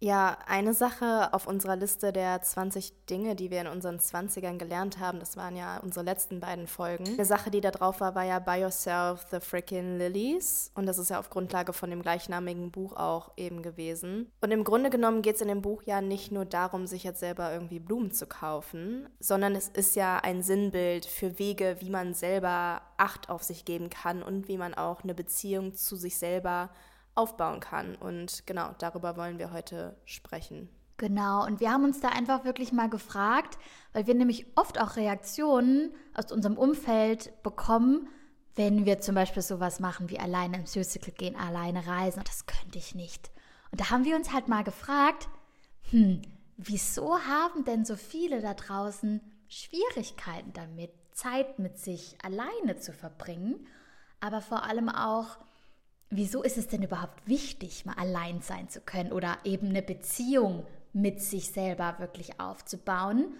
Ja, 0.00 0.38
eine 0.46 0.74
Sache 0.74 1.32
auf 1.32 1.48
unserer 1.48 1.74
Liste 1.74 2.12
der 2.12 2.40
20 2.40 3.06
Dinge, 3.06 3.34
die 3.34 3.50
wir 3.50 3.60
in 3.60 3.66
unseren 3.66 3.98
20ern 3.98 4.56
gelernt 4.56 5.00
haben, 5.00 5.18
das 5.18 5.36
waren 5.36 5.56
ja 5.56 5.78
unsere 5.78 6.04
letzten 6.04 6.38
beiden 6.38 6.68
Folgen. 6.68 7.04
Eine 7.04 7.24
Sache, 7.24 7.50
die 7.50 7.60
da 7.60 7.72
drauf 7.72 8.00
war, 8.00 8.14
war 8.14 8.22
ja 8.22 8.38
By 8.38 8.62
Yourself 8.62 9.26
the 9.30 9.40
Frickin' 9.40 9.98
Lilies. 9.98 10.70
Und 10.74 10.86
das 10.86 10.98
ist 10.98 11.10
ja 11.10 11.18
auf 11.18 11.30
Grundlage 11.30 11.72
von 11.72 11.90
dem 11.90 12.02
gleichnamigen 12.02 12.70
Buch 12.70 12.94
auch 12.96 13.32
eben 13.36 13.62
gewesen. 13.62 14.30
Und 14.40 14.52
im 14.52 14.62
Grunde 14.62 14.90
genommen 14.90 15.22
geht 15.22 15.34
es 15.36 15.42
in 15.42 15.48
dem 15.48 15.62
Buch 15.62 15.82
ja 15.82 16.00
nicht 16.00 16.30
nur 16.30 16.44
darum, 16.44 16.86
sich 16.86 17.02
jetzt 17.02 17.20
selber 17.20 17.52
irgendwie 17.52 17.80
Blumen 17.80 18.12
zu 18.12 18.26
kaufen, 18.26 19.08
sondern 19.18 19.56
es 19.56 19.68
ist 19.68 19.96
ja 19.96 20.18
ein 20.18 20.42
Sinnbild 20.42 21.06
für 21.06 21.40
Wege, 21.40 21.76
wie 21.80 21.90
man 21.90 22.14
selber 22.14 22.82
Acht 22.96 23.28
auf 23.30 23.42
sich 23.42 23.64
geben 23.64 23.90
kann 23.90 24.22
und 24.22 24.48
wie 24.48 24.58
man 24.58 24.74
auch 24.74 25.02
eine 25.02 25.14
Beziehung 25.14 25.74
zu 25.74 25.96
sich 25.96 26.18
selber 26.18 26.70
aufbauen 27.18 27.60
kann. 27.60 27.96
Und 27.96 28.46
genau, 28.46 28.74
darüber 28.78 29.16
wollen 29.16 29.38
wir 29.38 29.52
heute 29.52 29.96
sprechen. 30.04 30.68
Genau, 30.96 31.46
und 31.46 31.60
wir 31.60 31.70
haben 31.70 31.84
uns 31.84 32.00
da 32.00 32.08
einfach 32.08 32.44
wirklich 32.44 32.72
mal 32.72 32.88
gefragt, 32.88 33.58
weil 33.92 34.06
wir 34.06 34.14
nämlich 34.14 34.46
oft 34.56 34.80
auch 34.80 34.96
Reaktionen 34.96 35.92
aus 36.14 36.32
unserem 36.32 36.58
Umfeld 36.58 37.42
bekommen, 37.42 38.08
wenn 38.56 38.84
wir 38.84 38.98
zum 38.98 39.14
Beispiel 39.14 39.42
sowas 39.42 39.78
machen 39.78 40.10
wie 40.10 40.18
alleine 40.18 40.58
ins 40.58 40.74
Musical 40.74 41.12
gehen, 41.12 41.36
alleine 41.36 41.86
reisen. 41.86 42.22
Das 42.24 42.46
könnte 42.46 42.78
ich 42.78 42.96
nicht. 42.96 43.30
Und 43.70 43.80
da 43.80 43.90
haben 43.90 44.04
wir 44.04 44.16
uns 44.16 44.32
halt 44.32 44.48
mal 44.48 44.64
gefragt, 44.64 45.28
hm, 45.90 46.22
wieso 46.56 47.20
haben 47.20 47.64
denn 47.64 47.84
so 47.84 47.94
viele 47.94 48.40
da 48.40 48.54
draußen 48.54 49.20
Schwierigkeiten 49.46 50.52
damit, 50.52 50.90
Zeit 51.12 51.58
mit 51.58 51.78
sich 51.78 52.16
alleine 52.24 52.78
zu 52.78 52.92
verbringen, 52.92 53.66
aber 54.20 54.40
vor 54.40 54.64
allem 54.64 54.88
auch 54.88 55.38
wieso 56.10 56.42
ist 56.42 56.58
es 56.58 56.68
denn 56.68 56.82
überhaupt 56.82 57.26
wichtig, 57.26 57.84
mal 57.84 57.96
allein 57.96 58.40
sein 58.42 58.68
zu 58.68 58.80
können 58.80 59.12
oder 59.12 59.38
eben 59.44 59.68
eine 59.68 59.82
Beziehung 59.82 60.66
mit 60.92 61.20
sich 61.20 61.50
selber 61.50 61.96
wirklich 61.98 62.40
aufzubauen? 62.40 63.34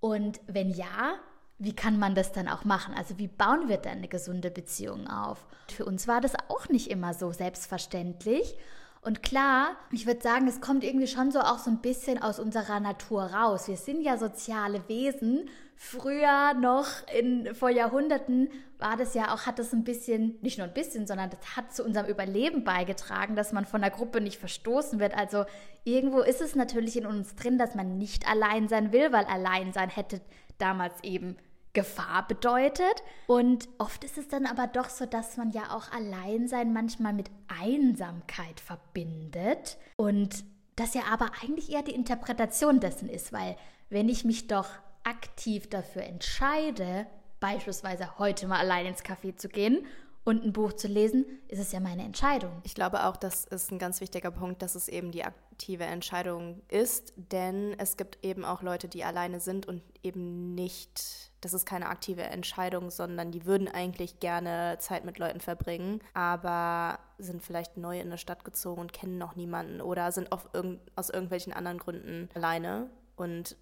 Und 0.00 0.40
wenn 0.46 0.70
ja, 0.70 1.14
wie 1.58 1.74
kann 1.74 1.98
man 1.98 2.14
das 2.14 2.32
dann 2.32 2.48
auch 2.48 2.64
machen? 2.64 2.94
Also 2.94 3.18
wie 3.18 3.28
bauen 3.28 3.68
wir 3.68 3.76
dann 3.76 3.98
eine 3.98 4.08
gesunde 4.08 4.50
Beziehung 4.50 5.06
auf? 5.06 5.46
Für 5.70 5.84
uns 5.84 6.08
war 6.08 6.20
das 6.20 6.34
auch 6.48 6.68
nicht 6.68 6.90
immer 6.90 7.14
so 7.14 7.32
selbstverständlich. 7.32 8.56
Und 9.00 9.22
klar, 9.22 9.76
ich 9.90 10.06
würde 10.06 10.20
sagen, 10.20 10.46
es 10.48 10.60
kommt 10.60 10.84
irgendwie 10.84 11.06
schon 11.06 11.30
so 11.30 11.40
auch 11.40 11.58
so 11.58 11.70
ein 11.70 11.80
bisschen 11.80 12.22
aus 12.22 12.38
unserer 12.38 12.80
Natur 12.80 13.24
raus. 13.24 13.68
Wir 13.68 13.76
sind 13.76 14.02
ja 14.02 14.16
soziale 14.18 14.88
Wesen. 14.88 15.48
Früher 15.84 16.54
noch 16.54 16.86
in, 17.12 17.56
vor 17.56 17.68
Jahrhunderten 17.68 18.48
war 18.78 18.96
das 18.96 19.14
ja 19.14 19.34
auch, 19.34 19.46
hat 19.46 19.58
das 19.58 19.72
ein 19.72 19.82
bisschen, 19.82 20.38
nicht 20.40 20.56
nur 20.56 20.68
ein 20.68 20.72
bisschen, 20.72 21.08
sondern 21.08 21.28
das 21.28 21.56
hat 21.56 21.74
zu 21.74 21.84
unserem 21.84 22.06
Überleben 22.06 22.62
beigetragen, 22.62 23.34
dass 23.34 23.52
man 23.52 23.66
von 23.66 23.80
der 23.80 23.90
Gruppe 23.90 24.20
nicht 24.20 24.38
verstoßen 24.38 25.00
wird. 25.00 25.12
Also 25.18 25.44
irgendwo 25.82 26.20
ist 26.20 26.40
es 26.40 26.54
natürlich 26.54 26.96
in 26.96 27.04
uns 27.04 27.34
drin, 27.34 27.58
dass 27.58 27.74
man 27.74 27.98
nicht 27.98 28.30
allein 28.30 28.68
sein 28.68 28.92
will, 28.92 29.10
weil 29.10 29.24
allein 29.24 29.72
sein 29.72 29.90
hätte 29.90 30.20
damals 30.56 31.02
eben 31.02 31.36
Gefahr 31.72 32.28
bedeutet. 32.28 33.02
Und 33.26 33.68
oft 33.78 34.04
ist 34.04 34.18
es 34.18 34.28
dann 34.28 34.46
aber 34.46 34.68
doch 34.68 34.88
so, 34.88 35.04
dass 35.04 35.36
man 35.36 35.50
ja 35.50 35.74
auch 35.74 35.90
Alleinsein 35.90 36.72
manchmal 36.72 37.12
mit 37.12 37.28
Einsamkeit 37.60 38.60
verbindet. 38.60 39.78
Und 39.96 40.44
das 40.76 40.94
ja 40.94 41.02
aber 41.10 41.32
eigentlich 41.42 41.72
eher 41.72 41.82
die 41.82 41.94
Interpretation 41.94 42.78
dessen 42.78 43.08
ist, 43.08 43.32
weil 43.32 43.56
wenn 43.90 44.08
ich 44.08 44.24
mich 44.24 44.46
doch 44.46 44.68
aktiv 45.04 45.68
dafür 45.68 46.02
entscheide, 46.02 47.06
beispielsweise 47.40 48.18
heute 48.18 48.46
mal 48.46 48.58
allein 48.58 48.86
ins 48.86 49.04
Café 49.04 49.36
zu 49.36 49.48
gehen 49.48 49.86
und 50.24 50.44
ein 50.44 50.52
Buch 50.52 50.72
zu 50.72 50.86
lesen, 50.86 51.26
ist 51.48 51.58
es 51.58 51.72
ja 51.72 51.80
meine 51.80 52.04
Entscheidung. 52.04 52.52
Ich 52.62 52.74
glaube 52.74 53.04
auch, 53.06 53.16
das 53.16 53.44
ist 53.44 53.72
ein 53.72 53.78
ganz 53.78 54.00
wichtiger 54.00 54.30
Punkt, 54.30 54.62
dass 54.62 54.76
es 54.76 54.88
eben 54.88 55.10
die 55.10 55.24
aktive 55.24 55.84
Entscheidung 55.84 56.62
ist, 56.68 57.12
denn 57.16 57.74
es 57.78 57.96
gibt 57.96 58.24
eben 58.24 58.44
auch 58.44 58.62
Leute, 58.62 58.86
die 58.88 59.02
alleine 59.02 59.40
sind 59.40 59.66
und 59.66 59.82
eben 60.04 60.54
nicht, 60.54 61.32
das 61.40 61.52
ist 61.52 61.66
keine 61.66 61.88
aktive 61.88 62.22
Entscheidung, 62.22 62.90
sondern 62.90 63.32
die 63.32 63.46
würden 63.46 63.66
eigentlich 63.66 64.20
gerne 64.20 64.76
Zeit 64.78 65.04
mit 65.04 65.18
Leuten 65.18 65.40
verbringen, 65.40 66.00
aber 66.14 67.00
sind 67.18 67.42
vielleicht 67.42 67.76
neu 67.76 67.98
in 67.98 68.06
eine 68.06 68.18
Stadt 68.18 68.44
gezogen 68.44 68.80
und 68.80 68.92
kennen 68.92 69.18
noch 69.18 69.34
niemanden 69.34 69.80
oder 69.80 70.12
sind 70.12 70.28
irg 70.52 70.78
aus 70.94 71.10
irgendwelchen 71.10 71.52
anderen 71.52 71.78
Gründen 71.78 72.28
alleine 72.34 72.88
und 73.16 73.56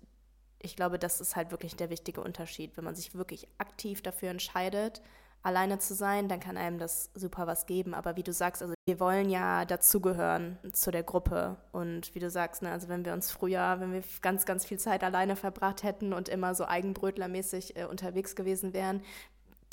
ich 0.62 0.76
glaube, 0.76 0.98
das 0.98 1.20
ist 1.20 1.36
halt 1.36 1.50
wirklich 1.50 1.76
der 1.76 1.90
wichtige 1.90 2.20
Unterschied, 2.20 2.76
wenn 2.76 2.84
man 2.84 2.94
sich 2.94 3.14
wirklich 3.14 3.48
aktiv 3.58 4.02
dafür 4.02 4.30
entscheidet, 4.30 5.00
alleine 5.42 5.78
zu 5.78 5.94
sein, 5.94 6.28
dann 6.28 6.40
kann 6.40 6.56
einem 6.56 6.78
das 6.78 7.10
super 7.14 7.46
was 7.46 7.66
geben. 7.66 7.94
Aber 7.94 8.16
wie 8.16 8.22
du 8.22 8.32
sagst, 8.32 8.62
also 8.62 8.74
wir 8.86 9.00
wollen 9.00 9.30
ja 9.30 9.64
dazugehören 9.64 10.58
zu 10.72 10.90
der 10.90 11.02
Gruppe. 11.02 11.56
Und 11.72 12.14
wie 12.14 12.18
du 12.18 12.28
sagst, 12.28 12.62
ne, 12.62 12.70
also 12.70 12.88
wenn 12.88 13.04
wir 13.04 13.14
uns 13.14 13.30
früher, 13.30 13.80
wenn 13.80 13.92
wir 13.92 14.02
ganz, 14.20 14.44
ganz 14.44 14.66
viel 14.66 14.78
Zeit 14.78 15.02
alleine 15.02 15.36
verbracht 15.36 15.82
hätten 15.82 16.12
und 16.12 16.28
immer 16.28 16.54
so 16.54 16.66
eigenbrötlermäßig 16.66 17.76
äh, 17.76 17.84
unterwegs 17.86 18.36
gewesen 18.36 18.74
wären, 18.74 19.02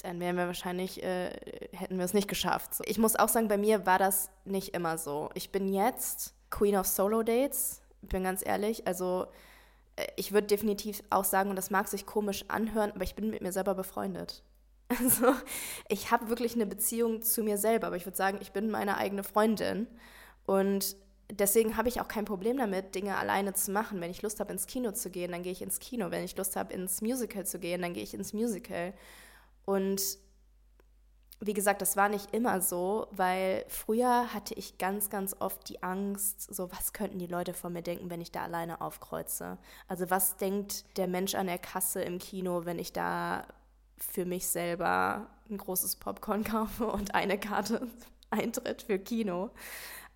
dann 0.04 0.20
wären 0.20 0.38
wir 0.38 0.48
wahrscheinlich, 0.48 1.04
äh, 1.04 1.32
hätten 1.74 1.98
wir 1.98 2.06
es 2.06 2.14
nicht 2.14 2.28
geschafft. 2.28 2.76
So. 2.76 2.84
Ich 2.88 2.98
muss 2.98 3.16
auch 3.16 3.30
sagen, 3.30 3.48
bei 3.48 3.58
mir 3.58 3.86
war 3.86 4.00
das 4.00 4.30
nicht 4.46 4.74
immer 4.74 4.98
so. 4.98 5.30
Ich 5.34 5.52
bin 5.52 5.68
jetzt 5.68 6.34
Queen 6.50 6.78
of 6.78 6.88
Solo 6.88 7.24
Dates, 7.24 7.82
bin 8.04 8.24
ganz 8.24 8.46
ehrlich. 8.46 8.88
Also 8.88 9.28
ich 10.16 10.32
würde 10.32 10.48
definitiv 10.48 11.02
auch 11.10 11.24
sagen, 11.24 11.50
und 11.50 11.56
das 11.56 11.72
mag 11.72 11.88
sich 11.88 12.06
komisch 12.06 12.46
anhören, 12.48 12.92
aber 12.92 13.04
ich 13.04 13.16
bin 13.16 13.30
mit 13.30 13.42
mir 13.42 13.52
selber 13.52 13.76
befreundet. 13.76 14.44
Also 15.02 15.34
ich 15.90 16.12
habe 16.12 16.30
wirklich 16.30 16.56
eine 16.56 16.66
Beziehung 16.66 17.22
zu 17.22 17.44
mir 17.44 17.58
selber, 17.58 17.88
aber 17.88 17.98
ich 17.98 18.06
würde 18.06 18.16
sagen, 18.16 18.38
ich 18.40 18.54
bin 18.54 18.70
meine 18.72 18.96
eigene 18.96 19.26
Freundin. 19.26 19.86
Und 20.46 20.96
deswegen 21.30 21.76
habe 21.76 21.90
ich 21.90 22.00
auch 22.00 22.08
kein 22.08 22.24
Problem 22.24 22.58
damit, 22.58 22.96
Dinge 22.96 23.18
alleine 23.18 23.54
zu 23.54 23.72
machen. 23.72 24.00
Wenn 24.00 24.12
ich 24.12 24.22
Lust 24.22 24.40
habe, 24.40 24.54
ins 24.54 24.66
Kino 24.66 24.94
zu 24.94 25.10
gehen, 25.10 25.34
dann 25.34 25.44
gehe 25.44 25.52
ich 25.52 25.62
ins 25.62 25.80
Kino. 25.80 26.10
Wenn 26.10 26.24
ich 26.24 26.38
Lust 26.38 26.56
habe, 26.56 26.74
ins 26.74 27.02
Musical 27.02 27.46
zu 27.46 27.60
gehen, 27.60 27.82
dann 27.82 27.94
gehe 27.94 28.04
ich 28.04 28.14
ins 28.14 28.32
Musical. 28.32 28.94
Und 29.66 30.02
wie 31.40 31.54
gesagt, 31.54 31.82
das 31.82 31.96
war 31.96 32.10
nicht 32.10 32.34
immer 32.34 32.62
so, 32.62 33.08
weil 33.12 33.64
früher 33.68 34.34
hatte 34.34 34.56
ich 34.56 34.78
ganz, 34.78 35.10
ganz 35.10 35.36
oft 35.40 35.70
die 35.70 35.84
Angst, 35.84 36.54
so 36.54 36.72
was 36.72 36.94
könnten 36.94 37.20
die 37.20 37.28
Leute 37.28 37.54
von 37.54 37.74
mir 37.74 37.84
denken, 37.84 38.10
wenn 38.10 38.22
ich 38.22 38.32
da 38.32 38.44
alleine 38.44 38.82
aufkreuze. 38.82 39.58
Also 39.88 40.10
was 40.10 40.38
denkt 40.38 40.98
der 40.98 41.08
Mensch 41.08 41.36
an 41.36 41.48
der 41.48 41.60
Kasse 41.60 42.02
im 42.02 42.18
Kino, 42.18 42.66
wenn 42.66 42.80
ich 42.80 42.92
da 42.92 43.46
für 43.98 44.26
mich 44.26 44.48
selber 44.48 45.28
ein 45.50 45.58
großes 45.58 45.98
Popcorn 45.98 46.44
kaufe 46.46 46.88
und 46.88 47.14
eine 47.14 47.40
Karte 47.40 47.88
Eintritt 48.30 48.82
für 48.82 48.98
Kino. 48.98 49.52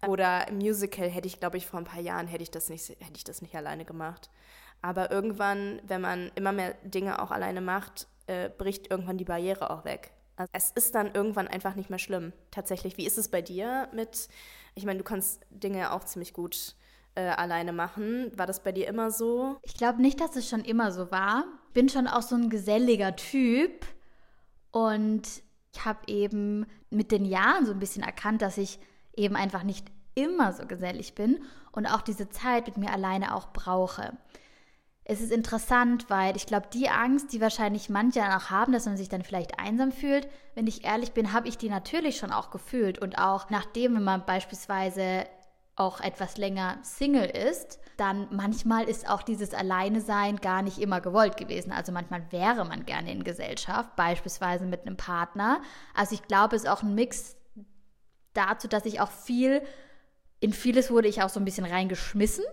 Oder 0.07 0.47
im 0.47 0.57
Musical 0.57 1.07
hätte 1.07 1.27
ich, 1.27 1.39
glaube 1.39 1.57
ich, 1.57 1.67
vor 1.67 1.79
ein 1.79 1.85
paar 1.85 2.01
Jahren 2.01 2.27
hätte 2.27 2.41
ich 2.41 2.49
das 2.49 2.69
nicht, 2.69 2.89
hätte 2.89 3.15
ich 3.15 3.23
das 3.23 3.43
nicht 3.43 3.55
alleine 3.55 3.85
gemacht. 3.85 4.31
Aber 4.81 5.11
irgendwann, 5.11 5.79
wenn 5.85 6.01
man 6.01 6.31
immer 6.33 6.51
mehr 6.51 6.73
Dinge 6.83 7.21
auch 7.21 7.29
alleine 7.29 7.61
macht, 7.61 8.07
äh, 8.25 8.49
bricht 8.49 8.89
irgendwann 8.89 9.19
die 9.19 9.25
Barriere 9.25 9.69
auch 9.69 9.85
weg. 9.85 10.11
Also 10.51 10.73
es 10.75 10.85
ist 10.85 10.95
dann 10.95 11.13
irgendwann 11.13 11.47
einfach 11.47 11.75
nicht 11.75 11.89
mehr 11.89 11.99
schlimm. 11.99 12.33
Tatsächlich, 12.51 12.97
wie 12.97 13.05
ist 13.05 13.17
es 13.17 13.29
bei 13.29 13.41
dir 13.41 13.89
mit, 13.93 14.27
ich 14.75 14.85
meine, 14.85 14.99
du 14.99 15.03
kannst 15.03 15.41
Dinge 15.49 15.91
auch 15.91 16.03
ziemlich 16.03 16.33
gut 16.33 16.75
äh, 17.15 17.21
alleine 17.21 17.73
machen. 17.73 18.31
War 18.35 18.47
das 18.47 18.63
bei 18.63 18.71
dir 18.71 18.87
immer 18.87 19.11
so? 19.11 19.57
Ich 19.63 19.75
glaube 19.75 20.01
nicht, 20.01 20.19
dass 20.19 20.35
es 20.35 20.47
schon 20.49 20.63
immer 20.63 20.91
so 20.91 21.11
war. 21.11 21.45
Bin 21.73 21.89
schon 21.89 22.07
auch 22.07 22.21
so 22.21 22.35
ein 22.35 22.49
geselliger 22.49 23.15
Typ 23.15 23.85
und 24.71 25.27
ich 25.73 25.85
habe 25.85 25.99
eben 26.07 26.65
mit 26.89 27.11
den 27.11 27.25
Jahren 27.25 27.65
so 27.65 27.71
ein 27.71 27.79
bisschen 27.79 28.03
erkannt, 28.03 28.41
dass 28.41 28.57
ich 28.57 28.79
eben 29.15 29.35
einfach 29.35 29.63
nicht 29.63 29.87
immer 30.15 30.51
so 30.53 30.65
gesellig 30.65 31.15
bin 31.15 31.39
und 31.71 31.85
auch 31.85 32.01
diese 32.01 32.29
Zeit 32.29 32.67
mit 32.67 32.77
mir 32.77 32.91
alleine 32.91 33.35
auch 33.35 33.53
brauche 33.53 34.17
es 35.03 35.19
ist 35.19 35.31
interessant, 35.31 36.09
weil 36.09 36.35
ich 36.35 36.45
glaube, 36.45 36.67
die 36.71 36.89
Angst, 36.89 37.33
die 37.33 37.41
wahrscheinlich 37.41 37.89
manche 37.89 38.21
auch 38.21 38.49
haben, 38.49 38.71
dass 38.71 38.85
man 38.85 38.97
sich 38.97 39.09
dann 39.09 39.23
vielleicht 39.23 39.59
einsam 39.59 39.91
fühlt, 39.91 40.27
wenn 40.53 40.67
ich 40.67 40.85
ehrlich 40.85 41.11
bin, 41.13 41.33
habe 41.33 41.47
ich 41.47 41.57
die 41.57 41.69
natürlich 41.69 42.17
schon 42.17 42.31
auch 42.31 42.51
gefühlt. 42.51 42.99
Und 42.99 43.17
auch 43.17 43.49
nachdem, 43.49 43.95
wenn 43.95 44.03
man 44.03 44.25
beispielsweise 44.25 45.25
auch 45.75 46.01
etwas 46.01 46.37
länger 46.37 46.77
Single 46.83 47.25
ist, 47.25 47.79
dann 47.97 48.27
manchmal 48.31 48.87
ist 48.87 49.09
auch 49.09 49.23
dieses 49.23 49.53
Alleine-Sein 49.53 50.37
gar 50.37 50.61
nicht 50.61 50.77
immer 50.77 51.01
gewollt 51.01 51.37
gewesen. 51.37 51.71
Also 51.71 51.91
manchmal 51.91 52.31
wäre 52.31 52.65
man 52.65 52.85
gerne 52.85 53.11
in 53.11 53.23
Gesellschaft, 53.23 53.95
beispielsweise 53.95 54.65
mit 54.65 54.85
einem 54.85 54.97
Partner. 54.97 55.61
Also 55.95 56.13
ich 56.13 56.23
glaube, 56.23 56.55
es 56.55 56.63
ist 56.63 56.69
auch 56.69 56.83
ein 56.83 56.93
Mix 56.93 57.35
dazu, 58.33 58.67
dass 58.67 58.85
ich 58.85 59.01
auch 59.01 59.11
viel, 59.11 59.61
in 60.39 60.53
vieles 60.53 60.91
wurde 60.91 61.07
ich 61.07 61.23
auch 61.23 61.29
so 61.29 61.39
ein 61.39 61.45
bisschen 61.45 61.65
reingeschmissen 61.65 62.45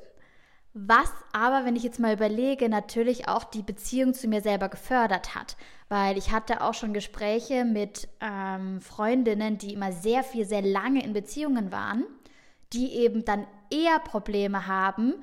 was 0.86 1.10
aber, 1.32 1.64
wenn 1.64 1.76
ich 1.76 1.82
jetzt 1.82 1.98
mal 1.98 2.14
überlege, 2.14 2.68
natürlich 2.68 3.28
auch 3.28 3.44
die 3.44 3.62
Beziehung 3.62 4.14
zu 4.14 4.28
mir 4.28 4.40
selber 4.40 4.68
gefördert 4.68 5.34
hat. 5.34 5.56
Weil 5.88 6.16
ich 6.18 6.30
hatte 6.30 6.62
auch 6.62 6.74
schon 6.74 6.92
Gespräche 6.92 7.64
mit 7.64 8.08
ähm, 8.20 8.80
Freundinnen, 8.80 9.58
die 9.58 9.72
immer 9.72 9.92
sehr 9.92 10.22
viel, 10.22 10.44
sehr 10.44 10.62
lange 10.62 11.02
in 11.02 11.12
Beziehungen 11.12 11.72
waren, 11.72 12.04
die 12.72 12.92
eben 12.92 13.24
dann 13.24 13.46
eher 13.70 13.98
Probleme 13.98 14.66
haben, 14.66 15.14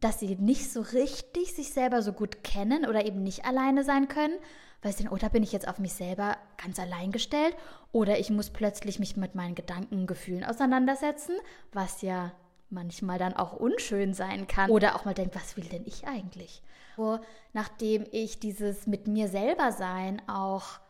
dass 0.00 0.20
sie 0.20 0.36
nicht 0.36 0.70
so 0.70 0.80
richtig 0.80 1.54
sich 1.54 1.70
selber 1.70 2.02
so 2.02 2.12
gut 2.12 2.44
kennen 2.44 2.86
oder 2.86 3.06
eben 3.06 3.22
nicht 3.22 3.44
alleine 3.44 3.84
sein 3.84 4.08
können, 4.08 4.34
weil 4.82 4.92
sie 4.92 5.04
dann, 5.04 5.12
oder 5.12 5.30
bin 5.30 5.42
ich 5.42 5.52
jetzt 5.52 5.68
auf 5.68 5.78
mich 5.78 5.92
selber 5.92 6.36
ganz 6.62 6.78
allein 6.78 7.12
gestellt 7.12 7.56
oder 7.92 8.18
ich 8.18 8.30
muss 8.30 8.50
plötzlich 8.50 8.98
mich 8.98 9.16
mit 9.16 9.34
meinen 9.34 9.54
Gedanken, 9.54 10.06
Gefühlen 10.06 10.44
auseinandersetzen, 10.44 11.36
was 11.72 12.02
ja 12.02 12.32
manchmal 12.72 13.18
dann 13.18 13.34
auch 13.34 13.52
unschön 13.52 14.14
sein 14.14 14.46
kann. 14.46 14.70
Oder 14.70 14.96
auch 14.96 15.04
mal 15.04 15.14
denkt, 15.14 15.34
was 15.34 15.56
will 15.56 15.64
denn 15.64 15.86
ich 15.86 16.06
eigentlich? 16.06 16.62
So, 16.96 17.18
nachdem 17.52 18.04
ich 18.10 18.40
dieses 18.40 18.86
mit 18.86 19.06
mir 19.06 19.28
selber 19.28 19.72
sein 19.72 20.20
auch 20.28 20.80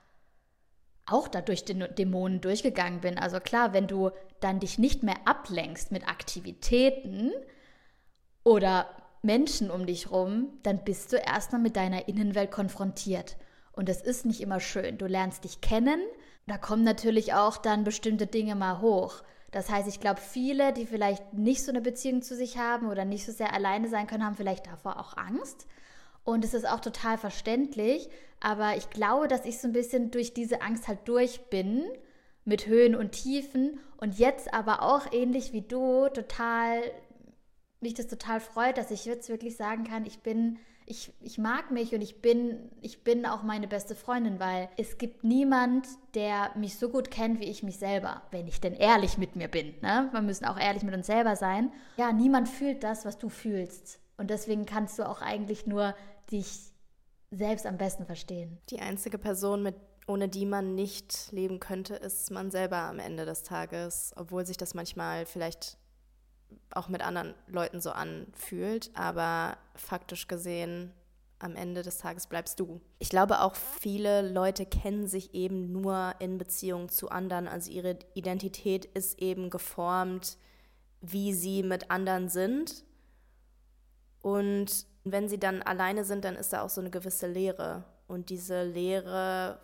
auch 1.06 1.28
dadurch 1.28 1.64
den 1.64 1.84
Dämonen 1.96 2.40
durchgegangen 2.40 3.00
bin. 3.00 3.18
Also 3.18 3.40
klar, 3.40 3.72
wenn 3.72 3.88
du 3.88 4.10
dann 4.40 4.60
dich 4.60 4.78
nicht 4.78 5.02
mehr 5.02 5.16
ablenkst 5.24 5.90
mit 5.90 6.08
Aktivitäten 6.08 7.32
oder 8.44 8.88
Menschen 9.22 9.70
um 9.70 9.86
dich 9.86 10.10
rum, 10.10 10.48
dann 10.62 10.84
bist 10.84 11.12
du 11.12 11.16
erstmal 11.16 11.60
mit 11.60 11.76
deiner 11.76 12.08
Innenwelt 12.08 12.50
konfrontiert. 12.50 13.36
Und 13.72 13.88
das 13.88 14.00
ist 14.00 14.26
nicht 14.26 14.40
immer 14.40 14.60
schön. 14.60 14.98
Du 14.98 15.06
lernst 15.06 15.44
dich 15.44 15.60
kennen. 15.60 16.00
Da 16.46 16.58
kommen 16.58 16.84
natürlich 16.84 17.34
auch 17.34 17.56
dann 17.56 17.84
bestimmte 17.84 18.26
Dinge 18.26 18.54
mal 18.54 18.80
hoch. 18.80 19.22
Das 19.52 19.68
heißt, 19.68 19.86
ich 19.86 20.00
glaube, 20.00 20.20
viele, 20.20 20.72
die 20.72 20.86
vielleicht 20.86 21.34
nicht 21.34 21.62
so 21.62 21.70
eine 21.70 21.82
Beziehung 21.82 22.22
zu 22.22 22.34
sich 22.34 22.58
haben 22.58 22.88
oder 22.88 23.04
nicht 23.04 23.24
so 23.24 23.32
sehr 23.32 23.52
alleine 23.52 23.88
sein 23.88 24.06
können, 24.06 24.24
haben 24.24 24.34
vielleicht 24.34 24.66
davor 24.66 24.98
auch 24.98 25.16
Angst. 25.16 25.66
Und 26.24 26.44
es 26.44 26.54
ist 26.54 26.68
auch 26.68 26.80
total 26.80 27.18
verständlich. 27.18 28.08
Aber 28.40 28.76
ich 28.76 28.90
glaube, 28.90 29.28
dass 29.28 29.44
ich 29.44 29.58
so 29.58 29.68
ein 29.68 29.72
bisschen 29.72 30.10
durch 30.10 30.34
diese 30.34 30.62
Angst 30.62 30.88
halt 30.88 31.06
durch 31.06 31.42
bin, 31.50 31.84
mit 32.44 32.66
Höhen 32.66 32.96
und 32.96 33.12
Tiefen. 33.12 33.78
Und 33.98 34.18
jetzt 34.18 34.52
aber 34.54 34.82
auch 34.82 35.12
ähnlich 35.12 35.52
wie 35.52 35.62
du, 35.62 36.08
total, 36.08 36.80
mich 37.80 37.94
das 37.94 38.08
total 38.08 38.40
freut, 38.40 38.78
dass 38.78 38.90
ich 38.90 39.04
jetzt 39.04 39.28
wirklich 39.28 39.56
sagen 39.56 39.84
kann, 39.84 40.06
ich 40.06 40.20
bin 40.20 40.58
ich, 40.86 41.12
ich 41.20 41.38
mag 41.38 41.70
mich 41.70 41.94
und 41.94 42.00
ich 42.00 42.20
bin, 42.20 42.70
ich 42.80 43.04
bin 43.04 43.26
auch 43.26 43.42
meine 43.42 43.68
beste 43.68 43.94
Freundin, 43.94 44.40
weil 44.40 44.68
es 44.76 44.98
gibt 44.98 45.24
niemand, 45.24 45.86
der 46.14 46.50
mich 46.56 46.78
so 46.78 46.88
gut 46.88 47.10
kennt 47.10 47.40
wie 47.40 47.44
ich 47.44 47.62
mich 47.62 47.78
selber, 47.78 48.22
wenn 48.30 48.46
ich 48.46 48.60
denn 48.60 48.74
ehrlich 48.74 49.18
mit 49.18 49.36
mir 49.36 49.48
bin. 49.48 49.74
Ne? 49.80 50.08
Wir 50.12 50.22
müssen 50.22 50.44
auch 50.44 50.58
ehrlich 50.58 50.82
mit 50.82 50.94
uns 50.94 51.06
selber 51.06 51.36
sein. 51.36 51.72
Ja, 51.96 52.12
niemand 52.12 52.48
fühlt 52.48 52.82
das, 52.82 53.04
was 53.04 53.18
du 53.18 53.28
fühlst. 53.28 54.00
Und 54.16 54.30
deswegen 54.30 54.66
kannst 54.66 54.98
du 54.98 55.08
auch 55.08 55.22
eigentlich 55.22 55.66
nur 55.66 55.94
dich 56.30 56.72
selbst 57.30 57.66
am 57.66 57.78
besten 57.78 58.06
verstehen. 58.06 58.58
Die 58.68 58.80
einzige 58.80 59.18
Person, 59.18 59.62
mit, 59.62 59.76
ohne 60.06 60.28
die 60.28 60.46
man 60.46 60.74
nicht 60.74 61.32
leben 61.32 61.60
könnte, 61.60 61.94
ist 61.94 62.30
man 62.30 62.50
selber 62.50 62.78
am 62.78 62.98
Ende 62.98 63.24
des 63.24 63.42
Tages, 63.42 64.12
obwohl 64.16 64.44
sich 64.46 64.56
das 64.56 64.74
manchmal 64.74 65.26
vielleicht 65.26 65.78
auch 66.70 66.88
mit 66.88 67.02
anderen 67.02 67.34
Leuten 67.46 67.80
so 67.80 67.90
anfühlt, 67.90 68.90
aber 68.94 69.56
faktisch 69.74 70.28
gesehen 70.28 70.92
am 71.38 71.56
Ende 71.56 71.82
des 71.82 71.98
Tages 71.98 72.26
bleibst 72.26 72.60
du. 72.60 72.80
Ich 72.98 73.08
glaube 73.08 73.40
auch 73.40 73.56
viele 73.56 74.22
Leute 74.22 74.64
kennen 74.64 75.08
sich 75.08 75.34
eben 75.34 75.72
nur 75.72 76.14
in 76.20 76.38
Beziehung 76.38 76.88
zu 76.88 77.10
anderen, 77.10 77.48
also 77.48 77.70
ihre 77.70 77.98
Identität 78.14 78.84
ist 78.84 79.20
eben 79.20 79.50
geformt, 79.50 80.38
wie 81.00 81.34
sie 81.34 81.62
mit 81.62 81.90
anderen 81.90 82.28
sind. 82.28 82.84
Und 84.20 84.86
wenn 85.04 85.28
sie 85.28 85.38
dann 85.38 85.62
alleine 85.62 86.04
sind, 86.04 86.24
dann 86.24 86.36
ist 86.36 86.52
da 86.52 86.62
auch 86.62 86.70
so 86.70 86.80
eine 86.80 86.90
gewisse 86.90 87.26
Leere. 87.26 87.84
Und 88.06 88.30
diese 88.30 88.62
Leere 88.62 89.58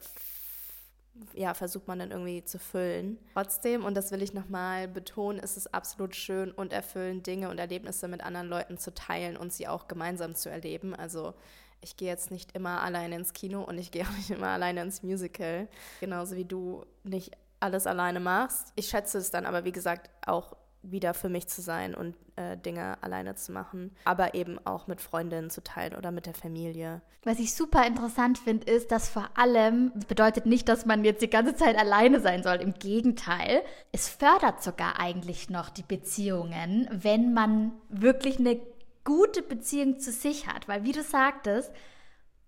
ja, 1.34 1.54
versucht 1.54 1.88
man 1.88 1.98
dann 1.98 2.10
irgendwie 2.10 2.44
zu 2.44 2.58
füllen. 2.58 3.18
Trotzdem, 3.34 3.84
und 3.84 3.96
das 3.96 4.10
will 4.10 4.22
ich 4.22 4.34
nochmal 4.34 4.88
betonen, 4.88 5.38
ist 5.38 5.56
es 5.56 5.72
absolut 5.72 6.14
schön 6.16 6.50
und 6.52 6.72
erfüllend, 6.72 7.26
Dinge 7.26 7.48
und 7.50 7.58
Erlebnisse 7.58 8.08
mit 8.08 8.22
anderen 8.22 8.48
Leuten 8.48 8.78
zu 8.78 8.92
teilen 8.94 9.36
und 9.36 9.52
sie 9.52 9.68
auch 9.68 9.88
gemeinsam 9.88 10.34
zu 10.34 10.50
erleben. 10.50 10.94
Also 10.94 11.34
ich 11.80 11.96
gehe 11.96 12.08
jetzt 12.08 12.30
nicht 12.30 12.52
immer 12.52 12.82
alleine 12.82 13.16
ins 13.16 13.32
Kino 13.32 13.62
und 13.62 13.78
ich 13.78 13.90
gehe 13.90 14.04
auch 14.04 14.16
nicht 14.16 14.30
immer 14.30 14.48
alleine 14.48 14.82
ins 14.82 15.02
Musical, 15.02 15.68
genauso 16.00 16.36
wie 16.36 16.44
du 16.44 16.84
nicht 17.04 17.32
alles 17.60 17.86
alleine 17.86 18.20
machst. 18.20 18.72
Ich 18.76 18.88
schätze 18.88 19.18
es 19.18 19.30
dann 19.30 19.46
aber, 19.46 19.64
wie 19.64 19.72
gesagt, 19.72 20.10
auch 20.26 20.56
wieder 20.82 21.14
für 21.14 21.28
mich 21.28 21.48
zu 21.48 21.60
sein 21.60 21.94
und 21.94 22.14
äh, 22.36 22.56
Dinge 22.56 23.02
alleine 23.02 23.34
zu 23.34 23.52
machen, 23.52 23.90
aber 24.04 24.34
eben 24.34 24.58
auch 24.64 24.86
mit 24.86 25.00
Freundinnen 25.00 25.50
zu 25.50 25.62
teilen 25.62 25.96
oder 25.96 26.10
mit 26.10 26.26
der 26.26 26.34
Familie. 26.34 27.02
Was 27.24 27.40
ich 27.40 27.54
super 27.54 27.86
interessant 27.86 28.38
finde, 28.38 28.70
ist, 28.70 28.92
dass 28.92 29.08
vor 29.08 29.28
allem, 29.34 29.92
das 29.94 30.04
bedeutet 30.04 30.46
nicht, 30.46 30.68
dass 30.68 30.86
man 30.86 31.04
jetzt 31.04 31.20
die 31.22 31.30
ganze 31.30 31.54
Zeit 31.56 31.76
alleine 31.76 32.20
sein 32.20 32.42
soll. 32.42 32.56
Im 32.56 32.74
Gegenteil, 32.74 33.62
es 33.92 34.08
fördert 34.08 34.62
sogar 34.62 35.00
eigentlich 35.00 35.50
noch 35.50 35.68
die 35.68 35.82
Beziehungen, 35.82 36.88
wenn 36.92 37.34
man 37.34 37.72
wirklich 37.88 38.38
eine 38.38 38.60
gute 39.04 39.42
Beziehung 39.42 39.98
zu 39.98 40.12
sich 40.12 40.46
hat. 40.46 40.68
Weil, 40.68 40.84
wie 40.84 40.92
du 40.92 41.02
sagtest, 41.02 41.72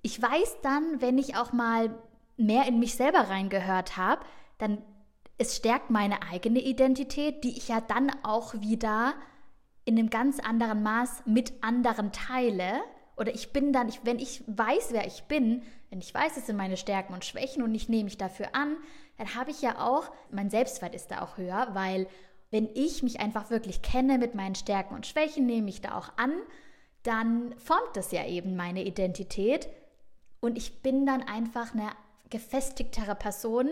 ich 0.02 0.20
weiß 0.20 0.58
dann, 0.62 1.00
wenn 1.00 1.18
ich 1.18 1.36
auch 1.36 1.52
mal 1.52 1.90
mehr 2.36 2.66
in 2.66 2.78
mich 2.78 2.94
selber 2.94 3.28
reingehört 3.28 3.96
habe, 3.96 4.22
dann 4.58 4.78
es 5.40 5.56
stärkt 5.56 5.88
meine 5.88 6.20
eigene 6.30 6.60
Identität, 6.60 7.44
die 7.44 7.56
ich 7.56 7.68
ja 7.68 7.80
dann 7.80 8.12
auch 8.22 8.52
wieder 8.60 9.14
in 9.86 9.98
einem 9.98 10.10
ganz 10.10 10.38
anderen 10.38 10.82
Maß 10.82 11.22
mit 11.24 11.54
anderen 11.62 12.12
teile. 12.12 12.82
Oder 13.16 13.34
ich 13.34 13.50
bin 13.50 13.72
dann, 13.72 13.88
ich, 13.88 14.00
wenn 14.04 14.18
ich 14.18 14.44
weiß, 14.46 14.88
wer 14.90 15.06
ich 15.06 15.22
bin, 15.24 15.62
wenn 15.88 16.00
ich 16.00 16.12
weiß, 16.12 16.36
es 16.36 16.46
sind 16.46 16.58
meine 16.58 16.76
Stärken 16.76 17.14
und 17.14 17.24
Schwächen 17.24 17.62
und 17.62 17.74
ich 17.74 17.88
nehme 17.88 18.04
mich 18.04 18.18
dafür 18.18 18.54
an, 18.54 18.76
dann 19.16 19.34
habe 19.34 19.50
ich 19.50 19.62
ja 19.62 19.80
auch, 19.80 20.10
mein 20.30 20.50
Selbstwert 20.50 20.94
ist 20.94 21.10
da 21.10 21.22
auch 21.22 21.38
höher, 21.38 21.68
weil 21.72 22.06
wenn 22.50 22.68
ich 22.74 23.02
mich 23.02 23.18
einfach 23.18 23.48
wirklich 23.48 23.80
kenne 23.80 24.18
mit 24.18 24.34
meinen 24.34 24.56
Stärken 24.56 24.94
und 24.94 25.06
Schwächen, 25.06 25.46
nehme 25.46 25.70
ich 25.70 25.80
da 25.80 25.96
auch 25.96 26.10
an, 26.18 26.34
dann 27.02 27.54
formt 27.58 27.94
das 27.96 28.12
ja 28.12 28.26
eben 28.26 28.56
meine 28.56 28.84
Identität 28.84 29.70
und 30.40 30.58
ich 30.58 30.82
bin 30.82 31.06
dann 31.06 31.22
einfach 31.22 31.72
eine 31.72 31.92
gefestigtere 32.28 33.14
Person 33.14 33.70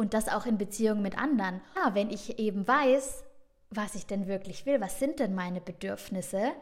und 0.00 0.14
das 0.14 0.28
auch 0.28 0.46
in 0.46 0.56
Beziehung 0.56 1.02
mit 1.02 1.18
anderen. 1.18 1.60
Ja, 1.76 1.94
wenn 1.94 2.08
ich 2.08 2.38
eben 2.38 2.66
weiß, 2.66 3.22
was 3.68 3.94
ich 3.94 4.06
denn 4.06 4.26
wirklich 4.26 4.64
will, 4.64 4.80
was 4.80 4.98
sind 4.98 5.20
denn 5.20 5.34
meine 5.34 5.60
Bedürfnisse, 5.60 6.52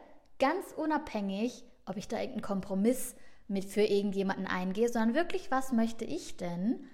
ganz 0.41 0.73
unabhängig, 0.77 1.65
ob 1.87 1.97
ich 1.97 2.09
da 2.09 2.17
irgendeinen 2.17 2.43
Kompromiss 2.43 3.15
mit 3.47 3.65
für 3.65 3.83
irgendjemanden 3.83 4.47
eingehe, 4.47 4.89
sondern 4.89 5.15
wirklich, 5.15 5.53
was 5.53 5.73
möchte 5.73 6.05
ich 6.05 6.37
denn? 6.37 6.85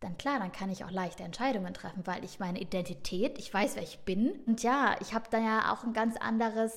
Dann 0.00 0.18
klar, 0.18 0.40
dann 0.40 0.52
kann 0.52 0.70
ich 0.70 0.84
auch 0.84 0.90
leichte 0.90 1.22
Entscheidungen 1.22 1.72
treffen, 1.72 2.06
weil 2.06 2.24
ich 2.24 2.40
meine 2.40 2.60
Identität, 2.60 3.38
ich 3.38 3.54
weiß, 3.54 3.76
wer 3.76 3.82
ich 3.84 4.00
bin. 4.00 4.32
Und 4.46 4.64
ja, 4.64 4.96
ich 5.00 5.14
habe 5.14 5.30
da 5.30 5.38
ja 5.38 5.72
auch 5.72 5.84
ein 5.84 5.92
ganz 5.92 6.16
anderes 6.16 6.76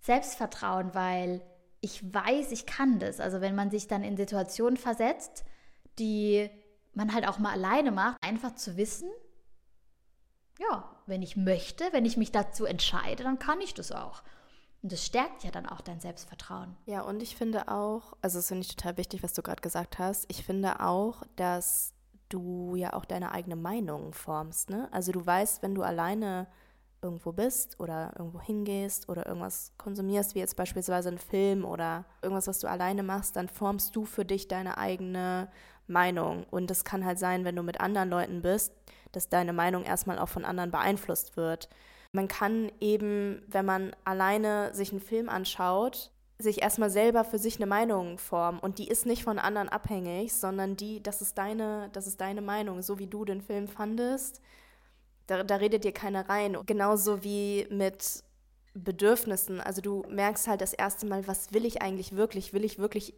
Selbstvertrauen, 0.00 0.92
weil 0.92 1.40
ich 1.80 2.02
weiß, 2.12 2.50
ich 2.50 2.66
kann 2.66 2.98
das. 2.98 3.20
Also 3.20 3.40
wenn 3.40 3.54
man 3.54 3.70
sich 3.70 3.86
dann 3.86 4.02
in 4.02 4.16
Situationen 4.16 4.76
versetzt, 4.76 5.44
die 5.98 6.50
man 6.96 7.12
halt 7.12 7.28
auch 7.28 7.38
mal 7.38 7.52
alleine 7.52 7.92
macht, 7.92 8.16
einfach 8.22 8.54
zu 8.54 8.76
wissen, 8.76 9.08
ja, 10.58 10.90
wenn 11.06 11.22
ich 11.22 11.36
möchte, 11.36 11.84
wenn 11.92 12.06
ich 12.06 12.16
mich 12.16 12.32
dazu 12.32 12.64
entscheide, 12.64 13.22
dann 13.22 13.38
kann 13.38 13.60
ich 13.60 13.74
das 13.74 13.92
auch. 13.92 14.22
Und 14.82 14.92
das 14.92 15.04
stärkt 15.04 15.44
ja 15.44 15.50
dann 15.50 15.66
auch 15.66 15.80
dein 15.80 16.00
Selbstvertrauen. 16.00 16.76
Ja, 16.86 17.02
und 17.02 17.22
ich 17.22 17.36
finde 17.36 17.68
auch, 17.68 18.14
also 18.22 18.38
das 18.38 18.48
finde 18.48 18.62
ich 18.62 18.74
total 18.74 18.96
wichtig, 18.96 19.22
was 19.22 19.34
du 19.34 19.42
gerade 19.42 19.60
gesagt 19.60 19.98
hast. 19.98 20.24
Ich 20.28 20.44
finde 20.44 20.80
auch, 20.80 21.22
dass 21.36 21.92
du 22.28 22.74
ja 22.76 22.94
auch 22.94 23.04
deine 23.04 23.32
eigene 23.32 23.56
Meinung 23.56 24.12
formst. 24.12 24.70
Ne? 24.70 24.88
Also 24.92 25.12
du 25.12 25.24
weißt, 25.24 25.62
wenn 25.62 25.74
du 25.74 25.82
alleine 25.82 26.46
irgendwo 27.02 27.32
bist 27.32 27.78
oder 27.78 28.14
irgendwo 28.18 28.40
hingehst 28.40 29.08
oder 29.08 29.26
irgendwas 29.26 29.72
konsumierst, 29.76 30.34
wie 30.34 30.38
jetzt 30.38 30.56
beispielsweise 30.56 31.10
ein 31.10 31.18
Film 31.18 31.64
oder 31.64 32.04
irgendwas, 32.22 32.46
was 32.46 32.60
du 32.60 32.68
alleine 32.68 33.02
machst, 33.02 33.36
dann 33.36 33.48
formst 33.48 33.94
du 33.94 34.04
für 34.04 34.24
dich 34.24 34.48
deine 34.48 34.78
eigene 34.78 35.48
Meinung. 35.86 36.44
Und 36.50 36.70
es 36.70 36.84
kann 36.84 37.04
halt 37.04 37.18
sein, 37.18 37.44
wenn 37.44 37.56
du 37.56 37.62
mit 37.62 37.80
anderen 37.80 38.10
Leuten 38.10 38.42
bist, 38.42 38.72
dass 39.12 39.28
deine 39.28 39.52
Meinung 39.52 39.84
erstmal 39.84 40.18
auch 40.18 40.28
von 40.28 40.44
anderen 40.44 40.70
beeinflusst 40.70 41.36
wird. 41.36 41.68
Man 42.12 42.28
kann 42.28 42.70
eben, 42.80 43.42
wenn 43.46 43.64
man 43.64 43.94
alleine 44.04 44.74
sich 44.74 44.90
einen 44.90 45.00
Film 45.00 45.28
anschaut, 45.28 46.10
sich 46.38 46.62
erstmal 46.62 46.90
selber 46.90 47.24
für 47.24 47.38
sich 47.38 47.56
eine 47.56 47.66
Meinung 47.66 48.18
formen 48.18 48.58
und 48.58 48.78
die 48.78 48.88
ist 48.88 49.06
nicht 49.06 49.24
von 49.24 49.38
anderen 49.38 49.70
abhängig, 49.70 50.34
sondern 50.34 50.76
die, 50.76 51.02
das 51.02 51.22
ist 51.22 51.38
deine, 51.38 51.88
das 51.92 52.06
ist 52.06 52.20
deine 52.20 52.42
Meinung, 52.42 52.82
so 52.82 52.98
wie 52.98 53.06
du 53.06 53.24
den 53.24 53.40
Film 53.40 53.68
fandest, 53.68 54.42
da, 55.26 55.42
da 55.42 55.56
redet 55.56 55.84
dir 55.84 55.92
keiner 55.92 56.28
rein. 56.28 56.56
Genauso 56.66 57.24
wie 57.24 57.66
mit 57.70 58.22
Bedürfnissen. 58.74 59.60
Also 59.60 59.80
du 59.80 60.04
merkst 60.08 60.46
halt 60.46 60.60
das 60.60 60.72
erste 60.72 61.06
Mal, 61.06 61.26
was 61.26 61.52
will 61.52 61.64
ich 61.64 61.82
eigentlich 61.82 62.14
wirklich? 62.14 62.52
Will 62.52 62.64
ich 62.64 62.78
wirklich 62.78 63.14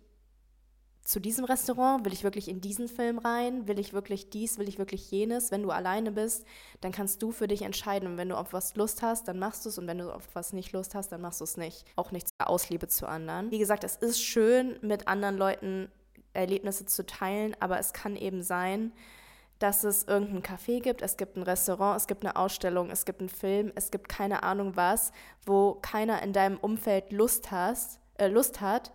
zu 1.09 1.21
diesem 1.21 1.47
Restaurant? 1.47 2.05
Will 2.05 2.13
ich 2.13 2.23
wirklich 2.23 2.49
in 2.49 2.61
diesen 2.61 2.87
Film 2.87 3.19
rein? 3.19 3.67
Will 3.67 3.79
ich 3.79 3.95
wirklich 3.95 4.29
dies? 4.29 4.59
Will 4.59 4.69
ich 4.69 4.79
wirklich 4.79 5.11
jenes? 5.11 5.51
Wenn 5.51 5.63
du 5.63 5.71
alleine 5.71 6.13
bist, 6.13 6.45
dann 6.83 6.93
kannst 6.93 7.23
du 7.23 7.33
für 7.33 7.49
dich 7.49 7.63
entscheiden. 7.63 8.11
Und 8.11 8.19
wenn 8.19 8.29
du 8.29 8.37
auf 8.37 8.53
was 8.53 8.77
Lust 8.77 9.01
hast, 9.01 9.27
dann 9.27 9.39
machst 9.39 9.65
du 9.65 9.71
es. 9.71 9.79
Und 9.79 9.87
wenn 9.87 9.97
du 9.97 10.13
auf 10.13 10.29
was 10.35 10.53
nicht 10.53 10.73
Lust 10.73 10.95
hast, 10.95 11.11
dann 11.11 11.23
machst 11.23 11.41
du 11.41 11.45
es 11.45 11.57
nicht. 11.57 11.87
Auch 11.97 12.11
nicht 12.11 12.29
aus 12.39 12.69
Liebe 12.69 12.89
zu 12.89 13.09
anderen. 13.09 13.51
Wie 13.51 13.59
gesagt, 13.59 13.85
es 13.85 13.97
ist 13.97 14.21
schön, 14.21 14.79
mit 14.83 15.09
anderen 15.09 15.39
Leuten 15.39 15.91
Erlebnisse 16.35 16.85
zu 16.85 17.07
teilen, 17.07 17.57
aber 17.59 17.79
es 17.79 17.95
kann 17.95 18.15
eben 18.15 18.43
sein, 18.43 18.93
dass 19.59 19.85
es 19.85 20.05
irgendein 20.05 20.43
Café 20.43 20.81
gibt, 20.81 21.01
es 21.01 21.17
gibt 21.17 21.37
ein 21.37 21.43
Restaurant, 21.43 21.99
es 21.99 22.07
gibt 22.07 22.23
eine 22.23 22.37
Ausstellung, 22.37 22.91
es 22.91 23.07
gibt 23.07 23.21
einen 23.21 23.31
Film, 23.31 23.73
es 23.75 23.91
gibt 23.91 24.11
keine 24.11 24.43
Ahnung 24.43 24.77
was, 24.77 25.11
wo 25.47 25.75
keiner 25.81 26.23
in 26.23 26.35
deinem 26.35 26.59
Umfeld 26.59 27.11
Lust, 27.13 27.51
hast, 27.51 27.99
äh, 28.19 28.29
Lust 28.29 28.61
hat, 28.61 28.93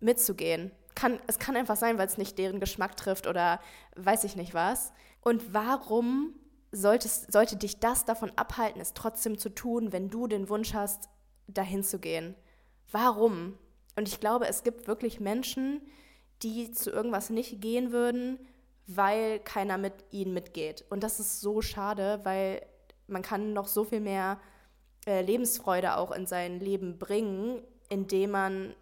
mitzugehen 0.00 0.70
kann, 1.00 1.18
es 1.26 1.38
kann 1.38 1.56
einfach 1.56 1.76
sein, 1.76 1.98
weil 1.98 2.06
es 2.06 2.18
nicht 2.18 2.38
deren 2.38 2.60
Geschmack 2.60 2.96
trifft 2.96 3.26
oder 3.26 3.60
weiß 3.96 4.24
ich 4.24 4.36
nicht 4.36 4.52
was. 4.52 4.92
Und 5.22 5.54
warum 5.54 6.34
solltest, 6.72 7.32
sollte 7.32 7.56
dich 7.56 7.80
das 7.80 8.04
davon 8.04 8.30
abhalten, 8.36 8.80
es 8.80 8.92
trotzdem 8.92 9.38
zu 9.38 9.48
tun, 9.48 9.92
wenn 9.92 10.10
du 10.10 10.26
den 10.26 10.48
Wunsch 10.48 10.74
hast, 10.74 11.08
dahin 11.48 11.82
zu 11.82 11.98
gehen? 11.98 12.34
Warum? 12.92 13.58
Und 13.96 14.08
ich 14.08 14.20
glaube, 14.20 14.46
es 14.46 14.62
gibt 14.62 14.86
wirklich 14.86 15.20
Menschen, 15.20 15.80
die 16.42 16.70
zu 16.70 16.90
irgendwas 16.90 17.30
nicht 17.30 17.60
gehen 17.60 17.92
würden, 17.92 18.38
weil 18.86 19.38
keiner 19.40 19.78
mit 19.78 19.94
ihnen 20.10 20.34
mitgeht. 20.34 20.84
Und 20.90 21.02
das 21.02 21.18
ist 21.18 21.40
so 21.40 21.62
schade, 21.62 22.20
weil 22.24 22.66
man 23.06 23.22
kann 23.22 23.52
noch 23.52 23.68
so 23.68 23.84
viel 23.84 24.00
mehr 24.00 24.38
äh, 25.06 25.22
Lebensfreude 25.22 25.96
auch 25.96 26.12
in 26.12 26.26
sein 26.26 26.60
Leben 26.60 26.98
bringen, 26.98 27.62
indem 27.88 28.32
man 28.32 28.74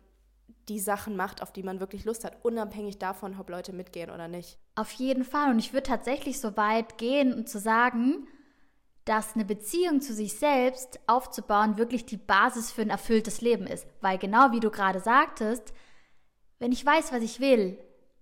die 0.69 0.81
Sachen 0.81 1.17
macht, 1.17 1.43
auf 1.43 1.53
die 1.53 1.63
man 1.63 1.81
wirklich 1.81 2.05
Lust 2.05 2.25
hat, 2.25 2.45
unabhängig 2.45 2.99
davon, 2.99 3.39
ob 3.39 3.51
Leute 3.51 3.73
mitgehen 3.73 4.11
oder 4.11 4.29
nicht. 4.29 4.59
Auf 4.75 4.93
jeden 4.93 5.25
Fall. 5.25 5.51
Und 5.51 5.59
ich 5.59 5.73
würde 5.73 5.89
tatsächlich 5.89 6.41
so 6.41 6.57
weit 6.57 6.99
gehen 6.99 7.33
und 7.33 7.49
zu 7.49 7.59
sagen, 7.59 8.27
dass 9.05 9.35
eine 9.35 9.47
Beziehung 9.47 10.03
zu 10.03 10.13
sich 10.13 10.35
selbst 10.35 11.01
aufzubauen 11.07 11.79
wirklich 11.79 12.05
die 12.05 12.19
Basis 12.19 12.71
für 12.71 12.83
ein 12.83 12.91
erfülltes 12.91 13.41
Leben 13.41 13.67
ist. 13.67 13.87
Weil 14.03 14.19
genau 14.19 14.53
wie 14.53 14.61
du 14.61 14.71
gerade 14.71 15.01
sagtest, 15.01 15.73
wenn 16.59 16.73
ich 16.73 16.85
weiß, 16.85 17.13
was 17.13 17.23
ich 17.23 17.41
will, 17.41 17.79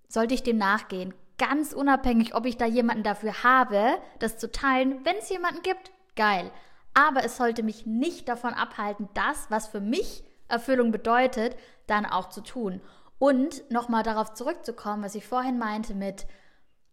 sollte 0.08 0.34
ich 0.34 0.44
dem 0.44 0.58
nachgehen. 0.58 1.12
Ganz 1.38 1.72
unabhängig, 1.72 2.34
ob 2.34 2.46
ich 2.46 2.56
da 2.56 2.66
jemanden 2.66 3.02
dafür 3.02 3.42
habe, 3.42 3.98
das 4.20 4.38
zu 4.38 4.50
teilen. 4.50 5.04
Wenn 5.04 5.16
es 5.16 5.28
jemanden 5.28 5.62
gibt, 5.62 5.90
geil. 6.14 6.50
Aber 6.94 7.24
es 7.24 7.36
sollte 7.36 7.62
mich 7.62 7.84
nicht 7.84 8.28
davon 8.28 8.54
abhalten, 8.54 9.08
das, 9.12 9.50
was 9.50 9.66
für 9.66 9.80
mich 9.80 10.22
Erfüllung 10.48 10.92
bedeutet, 10.92 11.56
dann 11.86 12.06
auch 12.06 12.28
zu 12.28 12.42
tun. 12.42 12.80
Und 13.18 13.70
nochmal 13.70 14.02
darauf 14.02 14.34
zurückzukommen, 14.34 15.02
was 15.02 15.14
ich 15.14 15.26
vorhin 15.26 15.58
meinte 15.58 15.94
mit 15.94 16.26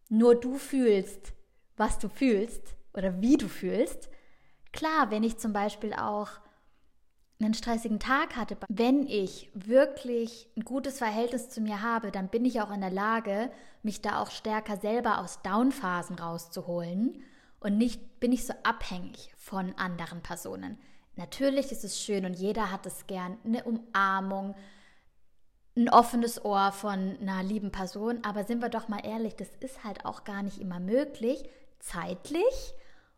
nur 0.10 0.36
du 0.36 0.58
fühlst, 0.58 1.34
was 1.76 2.00
du 2.00 2.08
fühlst 2.08 2.76
oder 2.94 3.22
wie 3.22 3.38
du 3.38 3.48
fühlst. 3.48 4.10
Klar, 4.72 5.12
wenn 5.12 5.24
ich 5.24 5.38
zum 5.38 5.54
Beispiel 5.54 5.94
auch 5.94 6.30
einen 7.40 7.54
stressigen 7.54 8.00
Tag 8.00 8.36
hatte, 8.36 8.58
wenn 8.70 9.06
ich 9.08 9.52
wirklich 9.54 10.50
ein 10.56 10.64
gutes 10.64 11.00
Verhältnis 11.00 11.50
zu 11.50 11.62
mir 11.62 11.82
habe, 11.82 12.12
dann 12.12 12.30
bin 12.30 12.46
ich 12.46 12.62
auch 12.62 12.72
in 12.72 12.82
der 12.82 12.92
Lage, 12.92 13.52
mich 13.82 14.02
da 14.02 14.22
auch 14.22 14.32
stärker 14.32 14.78
selber 14.78 15.20
aus 15.20 15.42
Downphasen 15.42 16.18
rauszuholen 16.18 17.22
und 17.60 17.78
nicht 17.78 18.20
bin 18.20 18.32
ich 18.32 18.46
so 18.46 18.54
abhängig 18.64 19.34
von 19.38 19.74
anderen 19.78 20.22
Personen. 20.22 20.78
Natürlich 21.16 21.72
ist 21.72 21.84
es 21.84 22.00
schön 22.00 22.26
und 22.26 22.34
jeder 22.34 22.72
hat 22.72 22.86
es 22.86 23.08
gern, 23.08 23.38
eine 23.44 23.64
Umarmung, 23.64 24.56
ein 25.76 25.90
offenes 25.90 26.44
Ohr 26.44 26.72
von 26.72 27.18
einer 27.20 27.44
lieben 27.44 27.72
Person, 27.72 28.20
aber 28.24 28.44
sind 28.44 28.62
wir 28.62 28.70
doch 28.70 28.88
mal 28.88 29.06
ehrlich, 29.06 29.36
das 29.36 29.50
ist 29.60 29.84
halt 29.84 30.06
auch 30.06 30.24
gar 30.24 30.44
nicht 30.44 30.60
immer 30.60 30.80
möglich, 30.80 31.44
zeitlich 31.80 32.74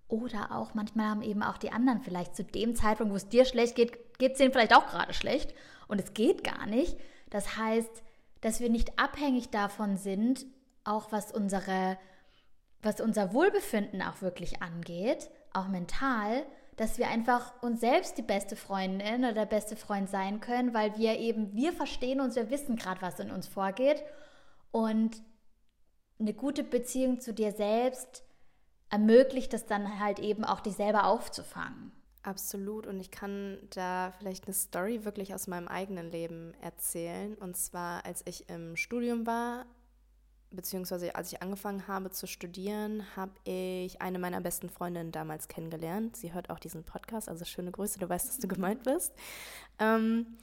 oder 0.07 0.51
auch 0.51 0.73
manchmal 0.73 1.07
haben 1.07 1.21
eben 1.21 1.43
auch 1.43 1.57
die 1.57 1.71
anderen 1.71 2.01
vielleicht 2.01 2.35
zu 2.35 2.43
dem 2.43 2.75
Zeitpunkt, 2.75 3.11
wo 3.11 3.17
es 3.17 3.29
dir 3.29 3.45
schlecht 3.45 3.75
geht, 3.75 4.17
geht 4.19 4.33
es 4.33 4.37
denen 4.37 4.51
vielleicht 4.51 4.75
auch 4.75 4.87
gerade 4.87 5.13
schlecht. 5.13 5.53
Und 5.87 5.99
es 5.99 6.13
geht 6.13 6.43
gar 6.43 6.65
nicht. 6.67 6.97
Das 7.29 7.57
heißt, 7.57 8.03
dass 8.41 8.59
wir 8.59 8.69
nicht 8.69 8.99
abhängig 8.99 9.49
davon 9.49 9.97
sind, 9.97 10.45
auch 10.83 11.11
was 11.11 11.31
unsere 11.31 11.97
was 12.81 13.01
unser 13.01 13.33
Wohlbefinden 13.33 14.03
auch 14.03 14.21
wirklich 14.21 14.61
angeht, 14.61 15.29
auch 15.53 15.67
mental, 15.67 16.45
dass 16.75 16.97
wir 16.97 17.07
einfach 17.07 17.53
uns 17.61 17.79
selbst 17.79 18.17
die 18.17 18.21
beste 18.21 18.55
Freundin 18.55 19.19
oder 19.19 19.33
der 19.33 19.45
beste 19.45 19.75
Freund 19.75 20.09
sein 20.09 20.41
können, 20.41 20.73
weil 20.73 20.97
wir 20.97 21.17
eben, 21.17 21.53
wir 21.53 21.71
verstehen 21.71 22.19
uns, 22.19 22.35
wir 22.35 22.49
wissen 22.49 22.75
gerade, 22.75 23.01
was 23.01 23.19
in 23.19 23.31
uns 23.31 23.47
vorgeht. 23.47 24.03
Und 24.71 25.21
eine 26.19 26.33
gute 26.33 26.63
Beziehung 26.63 27.21
zu 27.21 27.33
dir 27.33 27.51
selbst 27.51 28.23
ermöglicht 28.89 29.53
es 29.53 29.65
dann 29.65 29.99
halt 29.99 30.19
eben 30.19 30.43
auch, 30.43 30.59
dich 30.59 30.75
selber 30.75 31.05
aufzufangen. 31.05 31.91
Absolut. 32.23 32.87
Und 32.87 32.99
ich 32.99 33.11
kann 33.11 33.59
da 33.69 34.11
vielleicht 34.17 34.45
eine 34.45 34.53
Story 34.53 35.05
wirklich 35.05 35.33
aus 35.33 35.47
meinem 35.47 35.67
eigenen 35.67 36.11
Leben 36.11 36.53
erzählen. 36.59 37.35
Und 37.35 37.55
zwar, 37.55 38.03
als 38.03 38.23
ich 38.25 38.49
im 38.49 38.75
Studium 38.75 39.27
war, 39.27 39.65
beziehungsweise 40.55 41.15
als 41.15 41.31
ich 41.31 41.41
angefangen 41.41 41.87
habe 41.87 42.09
zu 42.11 42.27
studieren, 42.27 43.03
habe 43.15 43.31
ich 43.43 44.01
eine 44.01 44.19
meiner 44.19 44.41
besten 44.41 44.69
Freundinnen 44.69 45.11
damals 45.11 45.47
kennengelernt. 45.47 46.15
Sie 46.15 46.33
hört 46.33 46.49
auch 46.49 46.59
diesen 46.59 46.83
Podcast, 46.83 47.29
also 47.29 47.45
schöne 47.45 47.71
Grüße, 47.71 47.99
du 47.99 48.09
weißt, 48.09 48.27
dass 48.27 48.39
du 48.39 48.47
gemeint 48.47 48.83
bist. 48.83 49.13
Ähm, 49.79 50.37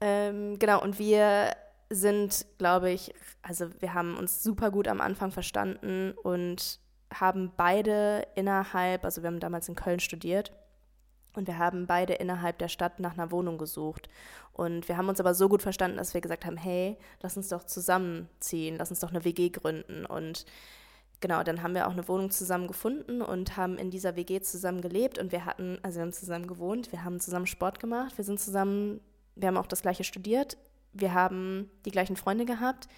ähm, 0.00 0.58
genau, 0.58 0.82
und 0.82 0.98
wir 0.98 1.56
sind, 1.88 2.46
glaube 2.58 2.90
ich, 2.90 3.14
also 3.42 3.70
wir 3.80 3.94
haben 3.94 4.16
uns 4.16 4.42
super 4.42 4.70
gut 4.70 4.88
am 4.88 5.00
Anfang 5.00 5.30
verstanden 5.30 6.12
und 6.22 6.80
haben 7.12 7.52
beide 7.56 8.26
innerhalb, 8.34 9.04
also 9.04 9.22
wir 9.22 9.28
haben 9.28 9.40
damals 9.40 9.68
in 9.68 9.76
Köln 9.76 10.00
studiert 10.00 10.52
und 11.36 11.46
wir 11.46 11.58
haben 11.58 11.86
beide 11.86 12.14
innerhalb 12.14 12.58
der 12.58 12.68
Stadt 12.68 13.00
nach 13.00 13.12
einer 13.12 13.30
Wohnung 13.30 13.58
gesucht. 13.58 14.08
Und 14.52 14.88
wir 14.88 14.96
haben 14.96 15.08
uns 15.08 15.20
aber 15.20 15.34
so 15.34 15.48
gut 15.48 15.62
verstanden, 15.62 15.98
dass 15.98 16.14
wir 16.14 16.20
gesagt 16.20 16.46
haben, 16.46 16.56
hey, 16.56 16.96
lass 17.20 17.36
uns 17.36 17.48
doch 17.48 17.64
zusammenziehen, 17.64 18.76
lass 18.78 18.90
uns 18.90 19.00
doch 19.00 19.10
eine 19.10 19.24
WG 19.24 19.50
gründen. 19.50 20.06
Und 20.06 20.46
genau, 21.20 21.42
dann 21.42 21.62
haben 21.62 21.74
wir 21.74 21.86
auch 21.86 21.92
eine 21.92 22.08
Wohnung 22.08 22.30
zusammen 22.30 22.66
gefunden 22.66 23.22
und 23.22 23.56
haben 23.56 23.78
in 23.78 23.90
dieser 23.90 24.16
WG 24.16 24.40
zusammen 24.40 24.80
gelebt 24.80 25.18
und 25.18 25.32
wir 25.32 25.44
hatten, 25.44 25.78
also 25.82 25.96
wir 25.98 26.02
haben 26.02 26.12
zusammen 26.12 26.46
gewohnt, 26.46 26.92
wir 26.92 27.04
haben 27.04 27.20
zusammen 27.20 27.46
Sport 27.46 27.80
gemacht, 27.80 28.16
wir 28.16 28.24
sind 28.24 28.40
zusammen, 28.40 29.00
wir 29.34 29.48
haben 29.48 29.56
auch 29.56 29.66
das 29.66 29.82
gleiche 29.82 30.04
studiert, 30.04 30.56
wir 30.92 31.14
haben 31.14 31.70
die 31.84 31.90
gleichen 31.90 32.16
Freunde 32.16 32.44
gehabt. 32.44 32.88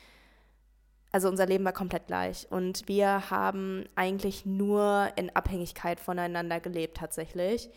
Also 1.10 1.28
unser 1.28 1.46
Leben 1.46 1.64
war 1.64 1.72
komplett 1.72 2.06
gleich 2.06 2.46
und 2.50 2.86
wir 2.86 3.30
haben 3.30 3.86
eigentlich 3.94 4.44
nur 4.44 5.08
in 5.16 5.34
Abhängigkeit 5.34 6.00
voneinander 6.00 6.60
gelebt 6.60 6.98
tatsächlich 6.98 7.70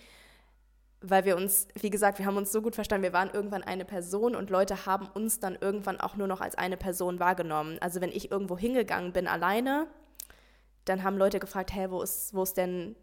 weil 1.01 1.25
wir 1.25 1.35
uns, 1.35 1.67
wie 1.79 1.89
gesagt, 1.89 2.19
wir 2.19 2.25
haben 2.27 2.37
uns 2.37 2.51
so 2.51 2.61
gut 2.61 2.75
verstanden, 2.75 3.03
wir 3.03 3.13
waren 3.13 3.31
irgendwann 3.31 3.63
eine 3.63 3.85
Person 3.85 4.35
und 4.35 4.51
Leute 4.51 4.85
haben 4.85 5.07
uns 5.07 5.39
dann 5.39 5.57
irgendwann 5.59 5.99
auch 5.99 6.15
nur 6.15 6.27
noch 6.27 6.41
als 6.41 6.55
eine 6.55 6.77
Person 6.77 7.19
wahrgenommen. 7.19 7.77
Also 7.81 8.01
wenn 8.01 8.11
ich 8.11 8.31
irgendwo 8.31 8.57
hingegangen 8.57 9.11
bin 9.11 9.27
alleine, 9.27 9.87
dann 10.85 11.03
haben 11.03 11.17
Leute 11.17 11.39
gefragt, 11.39 11.73
hey, 11.73 11.89
wo 11.89 12.01
ist, 12.01 12.33
wo 12.35 12.43
ist 12.43 12.55
denn 12.55 12.95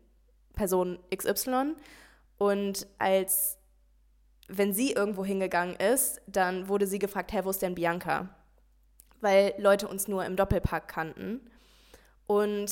Person 0.54 0.98
XY? 1.14 1.74
Und 2.38 2.86
als 2.98 3.58
wenn 4.48 4.72
sie 4.72 4.92
irgendwo 4.92 5.24
hingegangen 5.24 5.76
ist, 5.76 6.20
dann 6.26 6.68
wurde 6.68 6.86
sie 6.86 7.00
gefragt, 7.00 7.32
hey, 7.32 7.44
wo 7.44 7.50
ist 7.50 7.62
denn 7.62 7.74
Bianca? 7.74 8.28
Weil 9.20 9.54
Leute 9.58 9.88
uns 9.88 10.06
nur 10.06 10.24
im 10.24 10.36
Doppelpack 10.36 10.86
kannten. 10.86 11.40
Und 12.26 12.70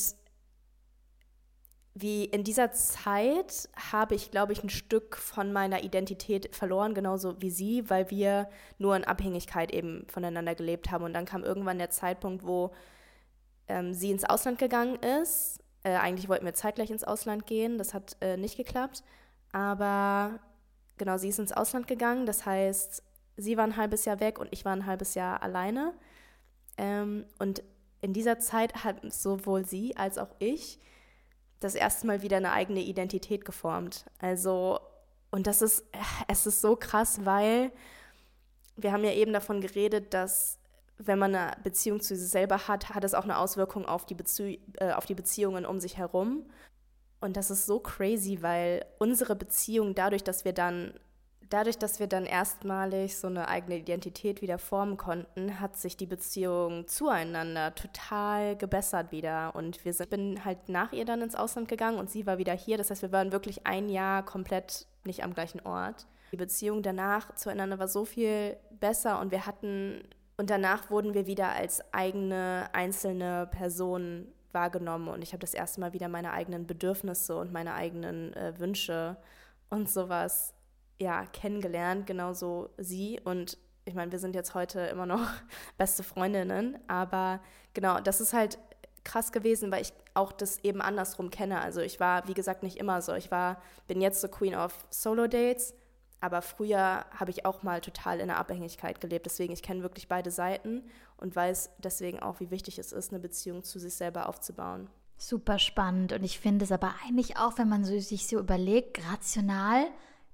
wie 1.98 2.26
in 2.26 2.44
dieser 2.44 2.72
Zeit 2.72 3.70
habe 3.90 4.14
ich, 4.14 4.30
glaube 4.30 4.52
ich, 4.52 4.62
ein 4.62 4.68
Stück 4.68 5.16
von 5.16 5.50
meiner 5.50 5.82
Identität 5.82 6.54
verloren, 6.54 6.92
genauso 6.92 7.40
wie 7.40 7.48
sie, 7.48 7.88
weil 7.88 8.10
wir 8.10 8.50
nur 8.76 8.94
in 8.96 9.04
Abhängigkeit 9.04 9.72
eben 9.72 10.06
voneinander 10.08 10.54
gelebt 10.54 10.90
haben. 10.90 11.04
Und 11.04 11.14
dann 11.14 11.24
kam 11.24 11.42
irgendwann 11.42 11.78
der 11.78 11.88
Zeitpunkt, 11.88 12.46
wo 12.46 12.74
ähm, 13.66 13.94
sie 13.94 14.10
ins 14.10 14.24
Ausland 14.24 14.58
gegangen 14.58 14.96
ist. 14.96 15.60
Äh, 15.84 15.94
eigentlich 15.94 16.28
wollten 16.28 16.44
wir 16.44 16.52
zeitgleich 16.52 16.90
ins 16.90 17.02
Ausland 17.02 17.46
gehen, 17.46 17.78
das 17.78 17.94
hat 17.94 18.18
äh, 18.20 18.36
nicht 18.36 18.58
geklappt. 18.58 19.02
Aber 19.52 20.38
genau, 20.98 21.16
sie 21.16 21.30
ist 21.30 21.38
ins 21.38 21.52
Ausland 21.52 21.86
gegangen. 21.88 22.26
Das 22.26 22.44
heißt, 22.44 23.02
sie 23.38 23.56
war 23.56 23.64
ein 23.64 23.78
halbes 23.78 24.04
Jahr 24.04 24.20
weg 24.20 24.38
und 24.38 24.48
ich 24.50 24.66
war 24.66 24.72
ein 24.72 24.84
halbes 24.84 25.14
Jahr 25.14 25.42
alleine. 25.42 25.94
Ähm, 26.76 27.24
und 27.38 27.62
in 28.02 28.12
dieser 28.12 28.38
Zeit 28.38 28.84
hat 28.84 29.00
sowohl 29.10 29.64
sie 29.64 29.96
als 29.96 30.18
auch 30.18 30.34
ich 30.40 30.78
das 31.60 31.74
erste 31.74 32.06
Mal 32.06 32.22
wieder 32.22 32.36
eine 32.36 32.52
eigene 32.52 32.80
Identität 32.80 33.44
geformt. 33.44 34.06
Also, 34.18 34.80
und 35.30 35.46
das 35.46 35.62
ist, 35.62 35.84
es 36.28 36.46
ist 36.46 36.60
so 36.60 36.76
krass, 36.76 37.24
weil 37.24 37.72
wir 38.76 38.92
haben 38.92 39.04
ja 39.04 39.12
eben 39.12 39.32
davon 39.32 39.60
geredet, 39.60 40.12
dass 40.12 40.58
wenn 40.98 41.18
man 41.18 41.34
eine 41.34 41.56
Beziehung 41.62 42.00
zu 42.00 42.16
sich 42.16 42.28
selber 42.28 42.68
hat, 42.68 42.90
hat 42.90 43.04
es 43.04 43.14
auch 43.14 43.24
eine 43.24 43.38
Auswirkung 43.38 43.86
auf 43.86 44.06
die, 44.06 44.14
Bezie 44.14 44.60
äh, 44.78 44.92
auf 44.92 45.06
die 45.06 45.14
Beziehungen 45.14 45.66
um 45.66 45.80
sich 45.80 45.98
herum. 45.98 46.46
Und 47.20 47.36
das 47.36 47.50
ist 47.50 47.66
so 47.66 47.80
crazy, 47.80 48.42
weil 48.42 48.84
unsere 48.98 49.36
Beziehung 49.36 49.94
dadurch, 49.94 50.24
dass 50.24 50.44
wir 50.44 50.52
dann 50.52 50.98
dadurch, 51.50 51.78
dass 51.78 52.00
wir 52.00 52.06
dann 52.06 52.24
erstmalig 52.24 53.16
so 53.16 53.26
eine 53.26 53.48
eigene 53.48 53.78
Identität 53.78 54.42
wieder 54.42 54.58
formen 54.58 54.96
konnten, 54.96 55.60
hat 55.60 55.76
sich 55.76 55.96
die 55.96 56.06
Beziehung 56.06 56.86
zueinander 56.88 57.74
total 57.74 58.56
gebessert 58.56 59.12
wieder. 59.12 59.54
Und 59.54 59.84
wir 59.84 59.92
sind, 59.92 60.10
bin 60.10 60.44
halt 60.44 60.68
nach 60.68 60.92
ihr 60.92 61.04
dann 61.04 61.22
ins 61.22 61.34
Ausland 61.34 61.68
gegangen 61.68 61.98
und 61.98 62.10
sie 62.10 62.26
war 62.26 62.38
wieder 62.38 62.54
hier. 62.54 62.78
Das 62.78 62.90
heißt, 62.90 63.02
wir 63.02 63.12
waren 63.12 63.32
wirklich 63.32 63.66
ein 63.66 63.88
Jahr 63.88 64.24
komplett 64.24 64.86
nicht 65.04 65.22
am 65.24 65.34
gleichen 65.34 65.60
Ort. 65.60 66.06
Die 66.32 66.36
Beziehung 66.36 66.82
danach 66.82 67.34
zueinander 67.34 67.78
war 67.78 67.88
so 67.88 68.04
viel 68.04 68.56
besser 68.80 69.20
und 69.20 69.30
wir 69.30 69.46
hatten, 69.46 70.02
und 70.36 70.50
danach 70.50 70.90
wurden 70.90 71.14
wir 71.14 71.26
wieder 71.26 71.50
als 71.50 71.82
eigene 71.94 72.68
einzelne 72.72 73.48
Personen 73.50 74.32
wahrgenommen 74.52 75.08
und 75.08 75.22
ich 75.22 75.32
habe 75.32 75.40
das 75.40 75.54
erste 75.54 75.80
Mal 75.80 75.92
wieder 75.92 76.08
meine 76.08 76.32
eigenen 76.32 76.66
Bedürfnisse 76.66 77.36
und 77.36 77.52
meine 77.52 77.74
eigenen 77.74 78.32
äh, 78.34 78.58
Wünsche 78.58 79.16
und 79.70 79.88
sowas 79.88 80.55
ja, 80.98 81.26
kennengelernt, 81.26 82.06
genauso 82.06 82.70
sie. 82.78 83.20
Und 83.24 83.58
ich 83.84 83.94
meine, 83.94 84.12
wir 84.12 84.18
sind 84.18 84.34
jetzt 84.34 84.54
heute 84.54 84.80
immer 84.80 85.06
noch 85.06 85.20
beste 85.78 86.02
Freundinnen, 86.02 86.78
aber 86.88 87.40
genau, 87.74 88.00
das 88.00 88.20
ist 88.20 88.32
halt 88.32 88.58
krass 89.04 89.30
gewesen, 89.32 89.70
weil 89.70 89.82
ich 89.82 89.92
auch 90.14 90.32
das 90.32 90.58
eben 90.64 90.82
andersrum 90.82 91.30
kenne. 91.30 91.60
Also 91.60 91.80
ich 91.80 92.00
war, 92.00 92.26
wie 92.26 92.34
gesagt, 92.34 92.62
nicht 92.62 92.76
immer 92.78 93.00
so. 93.02 93.14
Ich 93.14 93.30
war, 93.30 93.62
bin 93.86 94.00
jetzt 94.00 94.20
so 94.20 94.28
Queen 94.28 94.54
of 94.54 94.86
Solo 94.90 95.28
Dates, 95.28 95.74
aber 96.20 96.42
früher 96.42 97.04
habe 97.14 97.30
ich 97.30 97.46
auch 97.46 97.62
mal 97.62 97.80
total 97.80 98.20
in 98.20 98.28
der 98.28 98.38
Abhängigkeit 98.38 99.00
gelebt. 99.00 99.26
Deswegen, 99.26 99.52
ich 99.52 99.62
kenne 99.62 99.82
wirklich 99.82 100.08
beide 100.08 100.30
Seiten 100.30 100.82
und 101.18 101.36
weiß 101.36 101.70
deswegen 101.78 102.20
auch, 102.20 102.40
wie 102.40 102.50
wichtig 102.50 102.78
es 102.78 102.92
ist, 102.92 103.12
eine 103.12 103.20
Beziehung 103.20 103.62
zu 103.62 103.78
sich 103.78 103.94
selber 103.94 104.28
aufzubauen. 104.28 104.88
Super 105.18 105.58
spannend. 105.58 106.12
Und 106.12 106.24
ich 106.24 106.40
finde 106.40 106.64
es 106.64 106.72
aber 106.72 106.94
eigentlich 107.06 107.36
auch, 107.36 107.58
wenn 107.58 107.68
man 107.68 107.84
so, 107.84 107.98
sich 107.98 108.26
so 108.26 108.38
überlegt, 108.38 109.00
rational, 109.10 109.86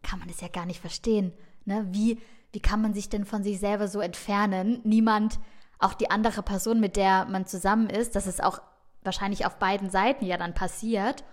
kann 0.02 0.18
man 0.18 0.28
das 0.28 0.40
ja 0.40 0.48
gar 0.48 0.66
nicht 0.66 0.80
verstehen. 0.80 1.32
Ne? 1.64 1.86
Wie, 1.90 2.18
wie 2.52 2.60
kann 2.60 2.82
man 2.82 2.94
sich 2.94 3.08
denn 3.08 3.24
von 3.24 3.42
sich 3.42 3.58
selber 3.58 3.88
so 3.88 4.00
entfernen? 4.00 4.80
Niemand, 4.84 5.38
auch 5.78 5.94
die 5.94 6.10
andere 6.10 6.42
Person, 6.42 6.80
mit 6.80 6.96
der 6.96 7.24
man 7.26 7.46
zusammen 7.46 7.90
ist, 7.90 8.14
das 8.14 8.26
ist 8.26 8.42
auch 8.42 8.60
wahrscheinlich 9.02 9.46
auf 9.46 9.56
beiden 9.58 9.90
Seiten 9.90 10.24
ja 10.24 10.36
dann 10.36 10.54
passiert. 10.54 11.24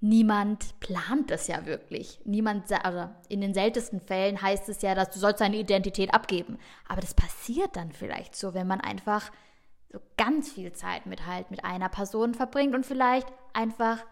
Niemand 0.00 0.78
plant 0.78 1.32
es 1.32 1.48
ja 1.48 1.66
wirklich. 1.66 2.20
Niemand, 2.24 2.70
also 2.84 3.10
in 3.28 3.40
den 3.40 3.54
seltensten 3.54 4.00
Fällen 4.00 4.40
heißt 4.40 4.68
es 4.68 4.82
ja, 4.82 4.94
dass 4.94 5.10
du 5.10 5.18
sollst 5.18 5.40
deine 5.40 5.56
Identität 5.56 6.14
abgeben. 6.14 6.58
Aber 6.86 7.00
das 7.00 7.14
passiert 7.14 7.74
dann 7.74 7.90
vielleicht 7.90 8.36
so, 8.36 8.54
wenn 8.54 8.68
man 8.68 8.80
einfach 8.80 9.32
so 9.90 9.98
ganz 10.16 10.52
viel 10.52 10.72
Zeit 10.72 11.06
mit 11.06 11.26
halt 11.26 11.50
mit 11.50 11.64
einer 11.64 11.88
Person 11.88 12.34
verbringt 12.34 12.74
und 12.74 12.86
vielleicht 12.86 13.26
einfach 13.52 14.04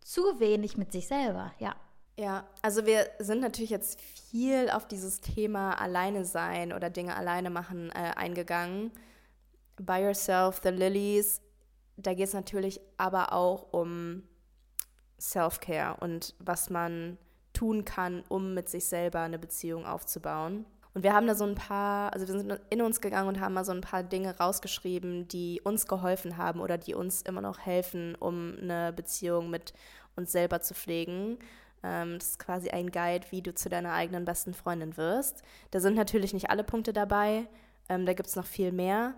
zu 0.00 0.20
wenig 0.38 0.76
mit 0.76 0.92
sich 0.92 1.08
selber, 1.08 1.52
ja. 1.58 1.74
Ja, 2.16 2.46
also 2.60 2.84
wir 2.84 3.08
sind 3.18 3.40
natürlich 3.40 3.70
jetzt 3.70 4.00
viel 4.00 4.68
auf 4.70 4.86
dieses 4.86 5.20
Thema 5.20 5.80
alleine 5.80 6.24
sein 6.24 6.72
oder 6.72 6.90
Dinge 6.90 7.16
alleine 7.16 7.48
machen 7.48 7.90
äh, 7.90 8.12
eingegangen. 8.16 8.90
By 9.76 10.02
Yourself, 10.02 10.60
The 10.62 10.68
Lilies, 10.68 11.40
da 11.96 12.12
geht 12.12 12.28
es 12.28 12.34
natürlich 12.34 12.80
aber 12.98 13.32
auch 13.32 13.72
um 13.72 14.24
Self-Care 15.18 15.96
und 16.00 16.34
was 16.38 16.68
man 16.68 17.16
tun 17.52 17.84
kann, 17.84 18.24
um 18.28 18.54
mit 18.54 18.68
sich 18.68 18.84
selber 18.84 19.20
eine 19.20 19.38
Beziehung 19.38 19.86
aufzubauen. 19.86 20.66
Und 20.94 21.04
wir 21.04 21.14
haben 21.14 21.26
da 21.26 21.34
so 21.34 21.44
ein 21.44 21.54
paar, 21.54 22.12
also 22.12 22.26
wir 22.26 22.38
sind 22.38 22.60
in 22.68 22.82
uns 22.82 23.00
gegangen 23.00 23.28
und 23.28 23.40
haben 23.40 23.54
mal 23.54 23.64
so 23.64 23.72
ein 23.72 23.80
paar 23.80 24.02
Dinge 24.02 24.36
rausgeschrieben, 24.36 25.26
die 25.28 25.60
uns 25.64 25.86
geholfen 25.86 26.36
haben 26.36 26.60
oder 26.60 26.76
die 26.76 26.94
uns 26.94 27.22
immer 27.22 27.40
noch 27.40 27.60
helfen, 27.60 28.14
um 28.16 28.56
eine 28.60 28.92
Beziehung 28.92 29.48
mit 29.48 29.72
uns 30.16 30.32
selber 30.32 30.60
zu 30.60 30.74
pflegen. 30.74 31.38
Ähm, 31.82 32.18
das 32.18 32.30
ist 32.30 32.38
quasi 32.38 32.70
ein 32.70 32.90
Guide, 32.90 33.26
wie 33.30 33.42
du 33.42 33.54
zu 33.54 33.68
deiner 33.68 33.92
eigenen 33.92 34.24
besten 34.24 34.54
Freundin 34.54 34.96
wirst. 34.96 35.42
Da 35.70 35.80
sind 35.80 35.94
natürlich 35.94 36.32
nicht 36.32 36.50
alle 36.50 36.64
Punkte 36.64 36.92
dabei, 36.92 37.46
ähm, 37.88 38.06
da 38.06 38.14
gibt 38.14 38.28
es 38.28 38.36
noch 38.36 38.46
viel 38.46 38.72
mehr, 38.72 39.14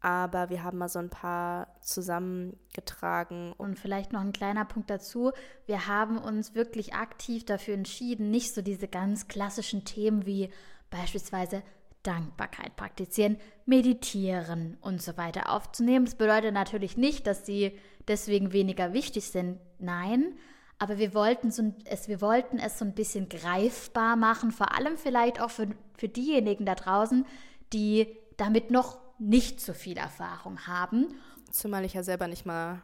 aber 0.00 0.50
wir 0.50 0.62
haben 0.62 0.78
mal 0.78 0.88
so 0.88 0.98
ein 0.98 1.10
paar 1.10 1.68
zusammengetragen. 1.80 3.52
Und 3.52 3.78
vielleicht 3.78 4.12
noch 4.12 4.20
ein 4.20 4.32
kleiner 4.32 4.64
Punkt 4.64 4.90
dazu. 4.90 5.32
Wir 5.66 5.86
haben 5.86 6.18
uns 6.18 6.54
wirklich 6.54 6.94
aktiv 6.94 7.44
dafür 7.44 7.74
entschieden, 7.74 8.30
nicht 8.30 8.54
so 8.54 8.62
diese 8.62 8.88
ganz 8.88 9.28
klassischen 9.28 9.84
Themen 9.84 10.26
wie 10.26 10.50
beispielsweise 10.90 11.62
Dankbarkeit 12.02 12.76
praktizieren, 12.76 13.36
meditieren 13.64 14.78
und 14.80 15.02
so 15.02 15.16
weiter 15.16 15.50
aufzunehmen. 15.50 16.04
Das 16.04 16.14
bedeutet 16.14 16.54
natürlich 16.54 16.96
nicht, 16.96 17.26
dass 17.26 17.44
sie 17.44 17.76
deswegen 18.06 18.52
weniger 18.52 18.92
wichtig 18.92 19.30
sind. 19.30 19.58
Nein, 19.80 20.36
aber 20.78 20.98
wir 20.98 21.14
wollten, 21.14 21.50
so 21.50 21.74
es, 21.84 22.08
wir 22.08 22.20
wollten 22.20 22.58
es 22.58 22.78
so 22.78 22.84
ein 22.84 22.94
bisschen 22.94 23.28
greifbar 23.28 24.16
machen, 24.16 24.50
vor 24.50 24.74
allem 24.76 24.98
vielleicht 24.98 25.40
auch 25.40 25.50
für, 25.50 25.68
für 25.96 26.08
diejenigen 26.08 26.66
da 26.66 26.74
draußen, 26.74 27.26
die 27.72 28.16
damit 28.36 28.70
noch 28.70 28.98
nicht 29.18 29.60
so 29.60 29.72
viel 29.72 29.96
Erfahrung 29.96 30.66
haben. 30.66 31.14
Zumal 31.50 31.84
ich 31.84 31.94
ja 31.94 32.02
selber 32.02 32.28
nicht 32.28 32.44
mal 32.44 32.82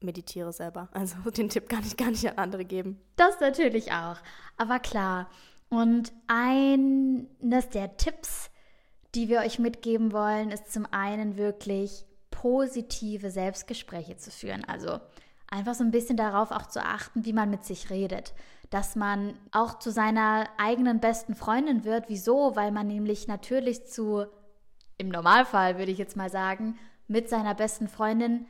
meditiere 0.00 0.52
selber. 0.52 0.88
Also 0.92 1.30
den 1.30 1.48
Tipp 1.48 1.68
kann 1.68 1.84
ich 1.84 1.96
gar 1.96 2.10
nicht 2.10 2.28
an 2.28 2.38
andere 2.38 2.64
geben. 2.64 3.00
Das 3.16 3.40
natürlich 3.40 3.92
auch. 3.92 4.16
Aber 4.56 4.78
klar. 4.80 5.30
Und 5.68 6.12
eines 6.26 7.68
der 7.68 7.96
Tipps, 7.96 8.50
die 9.14 9.28
wir 9.28 9.40
euch 9.40 9.58
mitgeben 9.58 10.12
wollen, 10.12 10.50
ist 10.50 10.72
zum 10.72 10.86
einen 10.90 11.36
wirklich 11.36 12.04
positive 12.30 13.30
Selbstgespräche 13.30 14.16
zu 14.16 14.30
führen. 14.30 14.64
Also 14.64 15.00
einfach 15.50 15.74
so 15.74 15.84
ein 15.84 15.90
bisschen 15.90 16.16
darauf 16.16 16.50
auch 16.50 16.66
zu 16.66 16.84
achten, 16.84 17.24
wie 17.24 17.32
man 17.32 17.50
mit 17.50 17.64
sich 17.64 17.90
redet. 17.90 18.34
Dass 18.70 18.96
man 18.96 19.34
auch 19.50 19.78
zu 19.78 19.90
seiner 19.90 20.48
eigenen 20.58 21.00
besten 21.00 21.34
Freundin 21.34 21.84
wird. 21.84 22.08
Wieso? 22.08 22.54
Weil 22.54 22.70
man 22.70 22.86
nämlich 22.86 23.28
natürlich 23.28 23.86
zu 23.86 24.26
im 24.98 25.08
Normalfall 25.08 25.78
würde 25.78 25.92
ich 25.92 25.98
jetzt 25.98 26.16
mal 26.16 26.28
sagen, 26.28 26.76
mit 27.06 27.28
seiner 27.30 27.54
besten 27.54 27.88
Freundin, 27.88 28.46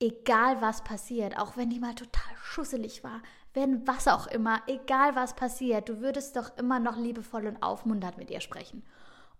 egal 0.00 0.60
was 0.60 0.82
passiert, 0.82 1.38
auch 1.38 1.56
wenn 1.56 1.70
die 1.70 1.78
mal 1.78 1.94
total 1.94 2.34
schusselig 2.42 3.02
war, 3.04 3.22
wenn 3.54 3.86
was 3.86 4.08
auch 4.08 4.26
immer, 4.26 4.60
egal 4.66 5.14
was 5.14 5.34
passiert, 5.34 5.88
du 5.88 6.00
würdest 6.00 6.36
doch 6.36 6.56
immer 6.58 6.80
noch 6.80 6.96
liebevoll 6.96 7.46
und 7.46 7.62
aufmunternd 7.62 8.18
mit 8.18 8.30
ihr 8.30 8.40
sprechen. 8.40 8.84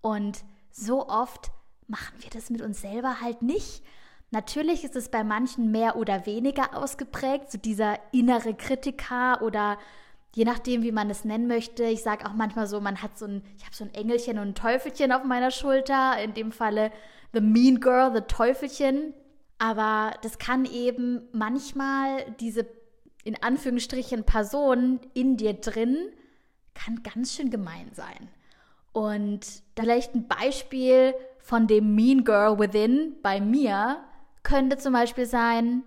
Und 0.01 0.43
so 0.71 1.09
oft 1.09 1.51
machen 1.89 2.15
wir 2.21 2.31
das 2.31 2.49
mit 2.49 2.63
uns 2.63 2.81
selber 2.81 3.21
halt 3.21 3.43
nicht. 3.43 3.85
Natürlich 4.31 4.85
ist 4.85 4.95
es 4.95 5.09
bei 5.09 5.25
manchen 5.25 5.73
mehr 5.73 5.97
oder 5.97 6.25
weniger 6.25 6.77
ausgeprägt, 6.77 7.51
so 7.51 7.59
dieser 7.59 7.99
innere 8.13 8.55
Kritiker 8.55 9.43
oder 9.43 9.77
je 10.35 10.45
nachdem, 10.45 10.83
wie 10.83 10.93
man 10.93 11.11
es 11.11 11.25
nennen 11.25 11.49
möchte. 11.49 11.85
Ich 11.85 12.03
sage 12.03 12.27
auch 12.27 12.35
manchmal 12.35 12.69
so, 12.69 12.81
man 12.81 13.03
hat 13.03 13.19
so 13.19 13.27
ein, 13.27 13.43
ich 13.59 13.65
habe 13.65 13.75
so 13.75 13.85
ein 13.85 13.93
Engelchen 13.95 14.39
und 14.39 14.49
ein 14.49 14.55
Teufelchen 14.55 15.11
auf 15.11 15.25
meiner 15.25 15.51
Schulter. 15.51 16.23
In 16.23 16.35
dem 16.35 16.53
Falle 16.53 16.93
The 17.33 17.41
Mean 17.41 17.81
Girl, 17.81 18.13
The 18.15 18.23
Teufelchen. 18.23 19.15
Aber 19.59 20.15
das 20.23 20.39
kann 20.39 20.65
eben 20.65 21.23
manchmal 21.33 22.25
diese 22.39 22.67
in 23.25 23.43
Anführungsstrichen 23.43 24.25
Person 24.25 25.01
in 25.13 25.37
dir 25.37 25.55
drin, 25.55 25.97
kann 26.75 27.03
ganz 27.03 27.35
schön 27.35 27.51
gemein 27.51 27.91
sein. 27.93 28.29
Und 28.93 29.47
vielleicht 29.79 30.15
ein 30.15 30.27
Beispiel 30.27 31.15
von 31.39 31.67
dem 31.67 31.95
Mean 31.95 32.25
Girl 32.25 32.59
Within 32.59 33.17
bei 33.23 33.41
mir 33.41 33.99
könnte 34.43 34.79
zum 34.79 34.93
Beispiel 34.93 35.27
sein, 35.27 35.83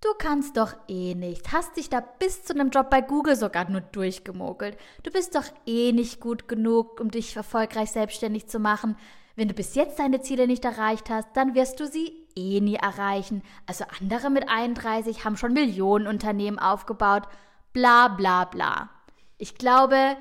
du 0.00 0.08
kannst 0.18 0.56
doch 0.56 0.74
eh 0.88 1.14
nicht, 1.14 1.52
hast 1.52 1.76
dich 1.76 1.88
da 1.90 2.00
bis 2.00 2.44
zu 2.44 2.54
einem 2.54 2.70
Job 2.70 2.90
bei 2.90 3.00
Google 3.00 3.36
sogar 3.36 3.68
nur 3.70 3.80
durchgemogelt. 3.80 4.76
Du 5.02 5.10
bist 5.10 5.34
doch 5.34 5.44
eh 5.66 5.92
nicht 5.92 6.20
gut 6.20 6.48
genug, 6.48 7.00
um 7.00 7.10
dich 7.10 7.36
erfolgreich 7.36 7.90
selbstständig 7.90 8.48
zu 8.48 8.58
machen. 8.58 8.96
Wenn 9.36 9.48
du 9.48 9.54
bis 9.54 9.76
jetzt 9.76 9.98
deine 10.00 10.20
Ziele 10.20 10.46
nicht 10.46 10.64
erreicht 10.64 11.10
hast, 11.10 11.28
dann 11.34 11.54
wirst 11.54 11.78
du 11.78 11.86
sie 11.86 12.26
eh 12.34 12.60
nie 12.60 12.74
erreichen. 12.74 13.42
Also 13.66 13.84
andere 14.00 14.30
mit 14.30 14.48
31 14.48 15.24
haben 15.24 15.36
schon 15.36 15.52
Millionen 15.52 16.06
Unternehmen 16.06 16.58
aufgebaut. 16.58 17.28
Bla 17.72 18.08
bla 18.08 18.46
bla. 18.46 18.90
Ich 19.36 19.54
glaube, 19.54 20.16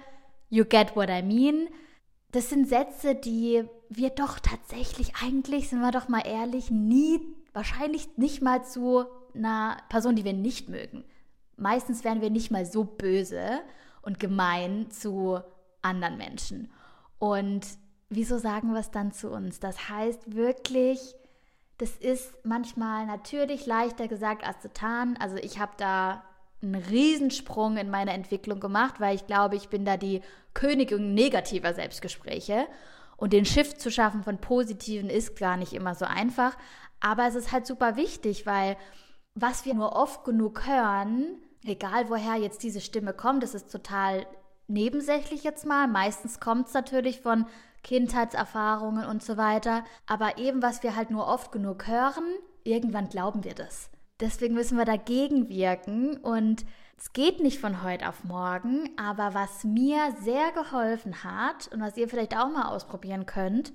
you 0.49 0.65
get 0.65 0.95
what 0.95 1.09
I 1.09 1.23
mean. 1.23 1.67
Das 2.31 2.49
sind 2.49 2.67
Sätze, 2.67 3.15
die 3.15 3.63
wir 3.89 4.09
doch 4.11 4.39
tatsächlich 4.39 5.13
eigentlich, 5.23 5.69
sind 5.69 5.79
wir 5.79 5.91
doch 5.91 6.07
mal 6.07 6.25
ehrlich, 6.25 6.69
nie, 6.69 7.19
wahrscheinlich 7.57 8.17
nicht 8.17 8.41
mal 8.41 8.63
zu 8.63 9.05
einer 9.33 9.77
Person, 9.89 10.15
die 10.15 10.23
wir 10.23 10.33
nicht 10.33 10.69
mögen. 10.69 11.03
Meistens 11.57 12.03
wären 12.03 12.21
wir 12.21 12.29
nicht 12.29 12.51
mal 12.51 12.65
so 12.65 12.83
böse 12.83 13.59
und 14.03 14.19
gemein 14.19 14.91
zu 14.91 15.41
anderen 15.81 16.17
Menschen. 16.17 16.71
Und 17.17 17.65
wieso 18.09 18.37
sagen 18.37 18.73
wir 18.73 18.79
es 18.79 18.91
dann 18.91 19.11
zu 19.11 19.31
uns? 19.31 19.59
Das 19.59 19.89
heißt 19.89 20.35
wirklich, 20.35 21.15
das 21.79 21.91
ist 21.97 22.33
manchmal 22.43 23.07
natürlich 23.07 23.65
leichter 23.65 24.07
gesagt 24.07 24.45
als 24.45 24.61
getan. 24.61 25.17
Also 25.19 25.37
ich 25.37 25.59
habe 25.59 25.73
da 25.77 26.23
einen 26.61 26.75
Riesensprung 26.75 27.77
in 27.77 27.89
meiner 27.89 28.13
Entwicklung 28.13 28.59
gemacht, 28.59 28.99
weil 28.99 29.15
ich 29.15 29.25
glaube, 29.25 29.55
ich 29.55 29.69
bin 29.69 29.83
da 29.83 29.97
die 29.97 30.21
Königin 30.53 31.15
negativer 31.15 31.73
Selbstgespräche. 31.73 32.67
Und 33.15 33.33
den 33.33 33.45
Shift 33.45 33.81
zu 33.81 33.89
schaffen 33.89 34.23
von 34.23 34.37
positiven 34.37 35.09
ist 35.09 35.37
gar 35.37 35.57
nicht 35.57 35.73
immer 35.73 35.95
so 35.95 36.05
einfach. 36.05 36.55
Aber 36.99 37.27
es 37.27 37.35
ist 37.35 37.51
halt 37.51 37.65
super 37.65 37.95
wichtig, 37.95 38.45
weil 38.45 38.77
was 39.35 39.65
wir 39.65 39.73
nur 39.73 39.95
oft 39.95 40.25
genug 40.25 40.65
hören, 40.65 41.37
egal 41.63 42.09
woher 42.09 42.35
jetzt 42.35 42.63
diese 42.63 42.81
Stimme 42.81 43.13
kommt, 43.13 43.43
das 43.43 43.53
ist 43.53 43.71
total 43.71 44.25
nebensächlich 44.67 45.43
jetzt 45.43 45.65
mal. 45.65 45.87
Meistens 45.87 46.39
kommt 46.39 46.67
es 46.67 46.73
natürlich 46.73 47.21
von 47.21 47.45
Kindheitserfahrungen 47.83 49.05
und 49.05 49.23
so 49.23 49.37
weiter. 49.37 49.83
Aber 50.07 50.37
eben, 50.37 50.61
was 50.61 50.83
wir 50.83 50.95
halt 50.95 51.11
nur 51.11 51.27
oft 51.27 51.51
genug 51.51 51.87
hören, 51.87 52.23
irgendwann 52.63 53.09
glauben 53.09 53.43
wir 53.43 53.53
das. 53.53 53.89
Deswegen 54.19 54.55
müssen 54.55 54.77
wir 54.77 54.85
dagegen 54.85 55.47
wirken 55.47 56.17
und 56.17 56.65
es 56.97 57.13
geht 57.13 57.39
nicht 57.39 57.59
von 57.59 57.83
heute 57.83 58.09
auf 58.09 58.23
morgen, 58.23 58.89
aber 58.97 59.35
was 59.35 59.63
mir 59.63 60.15
sehr 60.19 60.51
geholfen 60.51 61.23
hat 61.23 61.69
und 61.71 61.79
was 61.79 61.95
ihr 61.95 62.09
vielleicht 62.09 62.35
auch 62.35 62.49
mal 62.49 62.69
ausprobieren 62.69 63.27
könnt, 63.27 63.71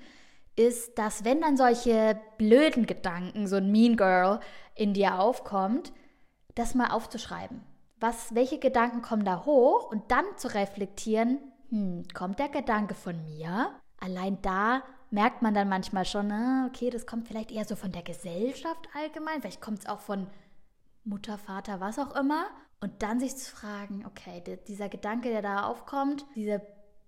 ist, 0.57 0.99
dass 0.99 1.25
wenn 1.25 1.41
dann 1.41 1.57
solche 1.57 2.21
blöden 2.39 2.87
Gedanken, 2.87 3.47
so 3.47 3.57
ein 3.57 3.71
Mean 3.71 3.97
Girl 3.97 4.41
in 4.75 4.95
dir 4.95 5.19
aufkommt, 5.19 5.93
das 6.55 6.75
mal 6.75 6.91
aufzuschreiben. 6.91 7.63
Was, 7.99 8.35
welche 8.35 8.59
Gedanken 8.59 9.01
kommen 9.01 9.25
da 9.25 9.45
hoch 9.45 9.91
und 9.91 10.11
dann 10.11 10.25
zu 10.37 10.53
reflektieren, 10.53 11.39
hm, 11.71 12.05
kommt 12.15 12.39
der 12.39 12.49
Gedanke 12.49 12.95
von 12.95 13.23
mir? 13.25 13.71
Allein 13.99 14.43
da 14.43 14.83
merkt 15.11 15.43
man 15.43 15.55
dann 15.55 15.69
manchmal 15.69 16.05
schon, 16.05 16.33
ah, 16.33 16.67
okay, 16.67 16.91
das 16.91 17.07
kommt 17.07 17.29
vielleicht 17.29 17.53
eher 17.53 17.65
so 17.65 17.77
von 17.77 17.93
der 17.93 18.03
Gesellschaft 18.03 18.89
allgemein, 18.95 19.41
vielleicht 19.41 19.61
kommt 19.61 19.81
es 19.81 19.87
auch 19.87 20.01
von 20.01 20.27
Mutter, 21.05 21.39
Vater, 21.39 21.81
was 21.81 21.99
auch 21.99 22.15
immer. 22.17 22.47
Und 22.81 23.03
dann 23.03 23.21
sich 23.21 23.37
zu 23.37 23.55
fragen, 23.55 24.05
okay, 24.07 24.43
dieser 24.67 24.89
Gedanke, 24.89 25.29
der 25.29 25.43
da 25.43 25.65
aufkommt, 25.65 26.27
dieser 26.35 26.61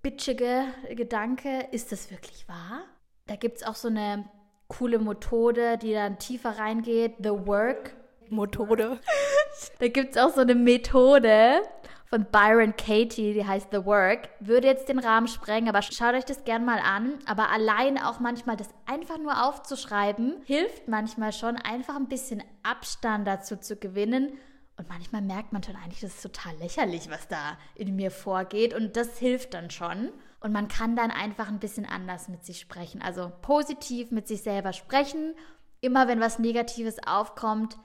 bitchige 0.02 0.66
Gedanke, 0.94 1.68
ist 1.72 1.90
das 1.90 2.10
wirklich 2.10 2.48
wahr? 2.48 2.84
Da 3.26 3.36
gibt 3.36 3.56
es 3.58 3.62
auch 3.62 3.74
so 3.74 3.88
eine 3.88 4.28
coole 4.68 4.98
Methode, 4.98 5.78
die 5.78 5.92
dann 5.92 6.18
tiefer 6.18 6.58
reingeht, 6.58 7.14
The 7.22 7.30
Work. 7.30 7.96
Methode. 8.28 8.98
da 9.78 9.88
gibt 9.88 10.16
es 10.16 10.22
auch 10.22 10.30
so 10.30 10.40
eine 10.40 10.54
Methode 10.54 11.62
von 12.06 12.26
Byron 12.30 12.74
Katie, 12.76 13.32
die 13.32 13.46
heißt 13.46 13.68
The 13.70 13.84
Work. 13.84 14.28
Würde 14.40 14.66
jetzt 14.66 14.88
den 14.88 14.98
Rahmen 14.98 15.28
sprengen, 15.28 15.68
aber 15.68 15.82
schaut 15.82 16.14
euch 16.14 16.24
das 16.24 16.44
gern 16.44 16.64
mal 16.64 16.78
an. 16.80 17.18
Aber 17.26 17.50
allein 17.50 17.98
auch 17.98 18.20
manchmal 18.20 18.56
das 18.56 18.68
einfach 18.86 19.18
nur 19.18 19.46
aufzuschreiben, 19.46 20.42
hilft 20.44 20.88
manchmal 20.88 21.32
schon, 21.32 21.56
einfach 21.56 21.96
ein 21.96 22.08
bisschen 22.08 22.42
Abstand 22.62 23.26
dazu 23.26 23.56
zu 23.56 23.76
gewinnen 23.76 24.38
und 24.76 24.88
manchmal 24.88 25.22
merkt 25.22 25.52
man 25.52 25.62
schon 25.62 25.76
eigentlich, 25.76 26.00
das 26.00 26.16
ist 26.16 26.22
total 26.22 26.56
lächerlich, 26.56 27.08
was 27.08 27.28
da 27.28 27.56
in 27.76 27.94
mir 27.94 28.10
vorgeht. 28.10 28.74
Und 28.74 28.96
das 28.96 29.18
hilft 29.18 29.54
dann 29.54 29.70
schon. 29.70 30.10
Und 30.44 30.52
man 30.52 30.68
kann 30.68 30.94
dann 30.94 31.10
einfach 31.10 31.48
ein 31.48 31.58
bisschen 31.58 31.86
anders 31.86 32.28
mit 32.28 32.44
sich 32.44 32.60
sprechen. 32.60 33.00
Also 33.00 33.32
positiv 33.40 34.10
mit 34.10 34.28
sich 34.28 34.42
selber 34.42 34.74
sprechen. 34.74 35.34
Immer 35.80 36.06
wenn 36.06 36.20
was 36.20 36.38
Negatives 36.38 36.98
aufkommt, 37.06 37.78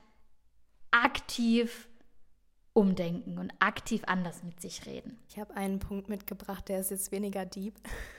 aktiv 0.91 1.87
umdenken 2.73 3.37
und 3.39 3.53
aktiv 3.59 4.03
anders 4.07 4.43
mit 4.43 4.59
sich 4.59 4.85
reden. 4.85 5.17
Ich 5.29 5.39
habe 5.39 5.55
einen 5.55 5.79
Punkt 5.79 6.09
mitgebracht, 6.09 6.67
der 6.67 6.81
ist 6.81 6.91
jetzt 6.91 7.13
weniger 7.13 7.45
deep, 7.45 7.75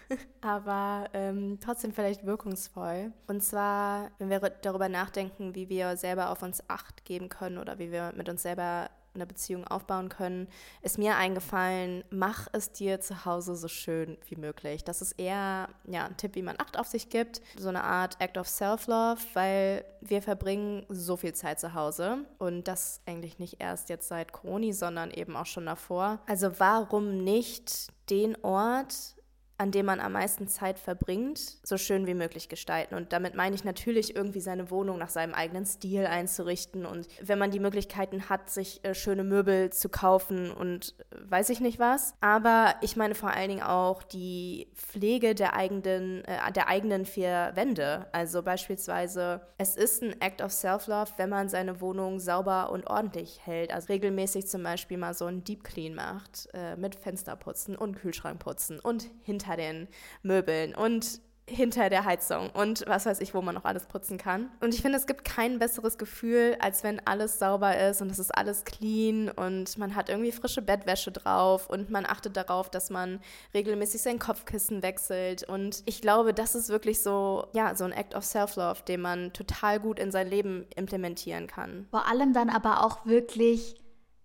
aber 0.40 1.10
ähm, 1.12 1.58
trotzdem 1.60 1.92
vielleicht 1.92 2.24
wirkungsvoll. 2.24 3.12
Und 3.26 3.42
zwar, 3.42 4.10
wenn 4.18 4.30
wir 4.30 4.40
darüber 4.40 4.88
nachdenken, 4.88 5.54
wie 5.54 5.68
wir 5.68 5.98
selber 5.98 6.30
auf 6.30 6.42
uns 6.42 6.64
Acht 6.66 7.04
geben 7.04 7.28
können 7.28 7.58
oder 7.58 7.78
wie 7.78 7.92
wir 7.92 8.14
mit 8.16 8.30
uns 8.30 8.40
selber 8.40 8.88
eine 9.14 9.26
Beziehung 9.26 9.66
aufbauen 9.66 10.08
können, 10.08 10.48
ist 10.82 10.98
mir 10.98 11.16
eingefallen, 11.16 12.04
mach 12.10 12.48
es 12.52 12.72
dir 12.72 13.00
zu 13.00 13.24
Hause 13.24 13.56
so 13.56 13.68
schön 13.68 14.18
wie 14.28 14.36
möglich. 14.36 14.84
Das 14.84 15.02
ist 15.02 15.12
eher 15.12 15.68
ja, 15.86 16.06
ein 16.06 16.16
Tipp, 16.16 16.34
wie 16.34 16.42
man 16.42 16.56
Acht 16.58 16.78
auf 16.78 16.86
sich 16.86 17.10
gibt, 17.10 17.40
so 17.56 17.68
eine 17.68 17.84
Art 17.84 18.20
Act 18.20 18.38
of 18.38 18.48
Self-Love, 18.48 19.20
weil 19.34 19.84
wir 20.00 20.22
verbringen 20.22 20.86
so 20.88 21.16
viel 21.16 21.34
Zeit 21.34 21.60
zu 21.60 21.74
Hause 21.74 22.24
und 22.38 22.68
das 22.68 23.00
eigentlich 23.06 23.38
nicht 23.38 23.56
erst 23.60 23.88
jetzt 23.88 24.08
seit 24.08 24.32
Corona, 24.32 24.72
sondern 24.72 25.10
eben 25.10 25.36
auch 25.36 25.46
schon 25.46 25.66
davor. 25.66 26.20
Also 26.26 26.58
warum 26.58 27.22
nicht 27.24 27.88
den 28.10 28.36
Ort 28.42 29.14
an 29.60 29.72
dem 29.72 29.84
man 29.84 30.00
am 30.00 30.12
meisten 30.12 30.48
Zeit 30.48 30.78
verbringt, 30.78 31.38
so 31.62 31.76
schön 31.76 32.06
wie 32.06 32.14
möglich 32.14 32.48
gestalten. 32.48 32.94
Und 32.94 33.12
damit 33.12 33.34
meine 33.34 33.54
ich 33.54 33.62
natürlich 33.62 34.16
irgendwie 34.16 34.40
seine 34.40 34.70
Wohnung 34.70 34.96
nach 34.96 35.10
seinem 35.10 35.34
eigenen 35.34 35.66
Stil 35.66 36.06
einzurichten. 36.06 36.86
Und 36.86 37.06
wenn 37.20 37.38
man 37.38 37.50
die 37.50 37.60
Möglichkeiten 37.60 38.30
hat, 38.30 38.48
sich 38.48 38.82
äh, 38.86 38.94
schöne 38.94 39.22
Möbel 39.22 39.68
zu 39.70 39.90
kaufen 39.90 40.50
und 40.50 40.94
äh, 40.98 41.30
weiß 41.30 41.50
ich 41.50 41.60
nicht 41.60 41.78
was. 41.78 42.14
Aber 42.22 42.74
ich 42.80 42.96
meine 42.96 43.14
vor 43.14 43.32
allen 43.32 43.50
Dingen 43.50 43.62
auch 43.62 44.02
die 44.02 44.68
Pflege 44.74 45.34
der 45.34 45.54
eigenen, 45.54 46.24
äh, 46.24 46.50
der 46.52 46.68
eigenen 46.68 47.04
vier 47.04 47.52
Wände. 47.54 48.06
Also 48.12 48.42
beispielsweise, 48.42 49.42
es 49.58 49.76
ist 49.76 50.02
ein 50.02 50.18
Act 50.22 50.40
of 50.40 50.52
Self-Love, 50.52 51.12
wenn 51.18 51.28
man 51.28 51.50
seine 51.50 51.82
Wohnung 51.82 52.18
sauber 52.18 52.72
und 52.72 52.86
ordentlich 52.86 53.40
hält. 53.44 53.74
Also 53.74 53.88
regelmäßig 53.88 54.46
zum 54.46 54.62
Beispiel 54.62 54.96
mal 54.96 55.12
so 55.12 55.26
ein 55.26 55.44
Deep 55.44 55.64
Clean 55.64 55.94
macht, 55.94 56.48
äh, 56.54 56.76
mit 56.76 56.94
Fensterputzen 56.94 57.76
und 57.76 57.96
Kühlschrankputzen 57.96 58.80
und 58.80 59.06
hinter 59.22 59.49
hinter 59.50 59.56
den 59.56 59.88
Möbeln 60.22 60.74
und 60.74 61.20
hinter 61.46 61.90
der 61.90 62.04
Heizung 62.04 62.50
und 62.50 62.84
was 62.86 63.06
weiß 63.06 63.20
ich, 63.20 63.34
wo 63.34 63.42
man 63.42 63.56
noch 63.56 63.64
alles 63.64 63.86
putzen 63.86 64.18
kann. 64.18 64.50
Und 64.60 64.72
ich 64.72 64.82
finde, 64.82 64.96
es 64.96 65.08
gibt 65.08 65.24
kein 65.24 65.58
besseres 65.58 65.98
Gefühl, 65.98 66.56
als 66.60 66.84
wenn 66.84 67.04
alles 67.08 67.40
sauber 67.40 67.76
ist 67.76 68.00
und 68.00 68.08
es 68.12 68.20
ist 68.20 68.30
alles 68.30 68.64
clean 68.64 69.28
und 69.28 69.76
man 69.76 69.96
hat 69.96 70.10
irgendwie 70.10 70.30
frische 70.30 70.62
Bettwäsche 70.62 71.10
drauf 71.10 71.68
und 71.68 71.90
man 71.90 72.06
achtet 72.06 72.36
darauf, 72.36 72.70
dass 72.70 72.88
man 72.88 73.18
regelmäßig 73.52 74.00
sein 74.00 74.20
Kopfkissen 74.20 74.84
wechselt. 74.84 75.42
Und 75.42 75.82
ich 75.86 76.00
glaube, 76.00 76.32
das 76.32 76.54
ist 76.54 76.68
wirklich 76.68 77.02
so, 77.02 77.48
ja, 77.52 77.74
so 77.74 77.82
ein 77.82 77.92
Act 77.92 78.14
of 78.14 78.24
Self-Love, 78.24 78.82
den 78.86 79.00
man 79.00 79.32
total 79.32 79.80
gut 79.80 79.98
in 79.98 80.12
sein 80.12 80.28
Leben 80.28 80.66
implementieren 80.76 81.48
kann. 81.48 81.88
Vor 81.90 82.06
allem 82.06 82.32
dann 82.32 82.48
aber 82.48 82.84
auch 82.86 83.06
wirklich 83.06 83.74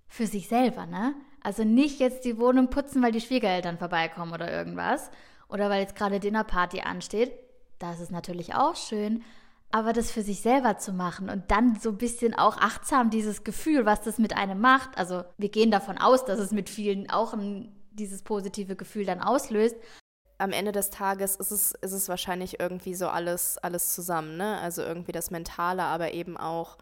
für 0.07 0.27
sich 0.27 0.47
selber, 0.47 0.85
ne? 0.85 1.15
Also 1.45 1.63
nicht 1.63 1.99
jetzt 1.99 2.25
die 2.25 2.39
Wohnung 2.39 2.71
putzen, 2.71 3.03
weil 3.03 3.11
die 3.11 3.21
Schwiegereltern 3.21 3.77
vorbeikommen 3.77 4.33
oder 4.33 4.51
irgendwas. 4.51 5.11
Oder 5.47 5.69
weil 5.69 5.81
jetzt 5.81 5.95
gerade 5.95 6.19
Dinnerparty 6.19 6.81
ansteht. 6.81 7.31
da 7.77 7.93
ist 7.93 8.09
natürlich 8.09 8.55
auch 8.55 8.75
schön, 8.75 9.21
aber 9.69 9.93
das 9.93 10.09
für 10.09 10.23
sich 10.23 10.41
selber 10.41 10.79
zu 10.79 10.91
machen 10.91 11.29
und 11.29 11.51
dann 11.51 11.79
so 11.79 11.89
ein 11.89 11.99
bisschen 11.99 12.33
auch 12.33 12.57
achtsam 12.57 13.11
dieses 13.11 13.43
Gefühl, 13.43 13.85
was 13.85 14.01
das 14.01 14.17
mit 14.17 14.35
einem 14.35 14.59
macht. 14.59 14.97
Also 14.97 15.23
wir 15.37 15.49
gehen 15.49 15.69
davon 15.69 15.99
aus, 15.99 16.25
dass 16.25 16.39
es 16.39 16.51
mit 16.51 16.67
vielen 16.67 17.11
auch 17.11 17.33
ein, 17.33 17.75
dieses 17.91 18.23
positive 18.23 18.75
Gefühl 18.75 19.05
dann 19.05 19.21
auslöst. 19.21 19.75
Am 20.39 20.51
Ende 20.51 20.71
des 20.71 20.89
Tages 20.89 21.35
ist 21.35 21.51
es, 21.51 21.73
ist 21.73 21.91
es 21.91 22.09
wahrscheinlich 22.09 22.59
irgendwie 22.59 22.95
so 22.95 23.07
alles, 23.07 23.59
alles 23.59 23.93
zusammen, 23.93 24.35
ne? 24.37 24.57
Also 24.61 24.81
irgendwie 24.81 25.11
das 25.11 25.29
Mentale, 25.29 25.83
aber 25.83 26.15
eben 26.15 26.37
auch 26.37 26.79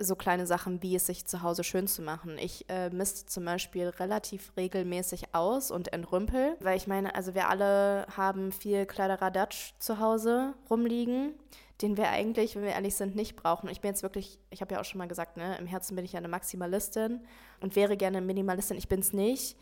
so 0.00 0.16
kleine 0.16 0.46
Sachen, 0.46 0.82
wie 0.82 0.96
es 0.96 1.06
sich 1.06 1.26
zu 1.26 1.42
Hause 1.42 1.62
schön 1.62 1.86
zu 1.86 2.02
machen. 2.02 2.38
Ich 2.38 2.68
äh, 2.68 2.90
misste 2.90 3.26
zum 3.26 3.44
Beispiel 3.44 3.88
relativ 3.88 4.52
regelmäßig 4.56 5.34
aus 5.34 5.70
und 5.70 5.92
entrümpel, 5.92 6.56
weil 6.60 6.76
ich 6.76 6.86
meine, 6.86 7.14
also 7.14 7.34
wir 7.34 7.48
alle 7.48 8.06
haben 8.16 8.50
viel 8.52 8.86
Kleideradatsch 8.86 9.74
zu 9.78 10.00
Hause 10.00 10.54
rumliegen, 10.68 11.34
den 11.82 11.96
wir 11.96 12.08
eigentlich, 12.10 12.56
wenn 12.56 12.62
wir 12.62 12.72
ehrlich 12.72 12.94
sind, 12.94 13.14
nicht 13.16 13.36
brauchen. 13.36 13.68
Ich 13.68 13.80
bin 13.80 13.90
jetzt 13.90 14.02
wirklich, 14.02 14.38
ich 14.50 14.60
habe 14.60 14.74
ja 14.74 14.80
auch 14.80 14.84
schon 14.84 14.98
mal 14.98 15.08
gesagt, 15.08 15.36
ne, 15.36 15.56
im 15.58 15.66
Herzen 15.66 15.96
bin 15.96 16.04
ich 16.04 16.12
ja 16.12 16.18
eine 16.18 16.28
Maximalistin 16.28 17.20
und 17.60 17.76
wäre 17.76 17.96
gerne 17.96 18.20
Minimalistin. 18.20 18.76
Ich 18.76 18.88
bin 18.88 19.00
es 19.00 19.12
nicht. 19.12 19.56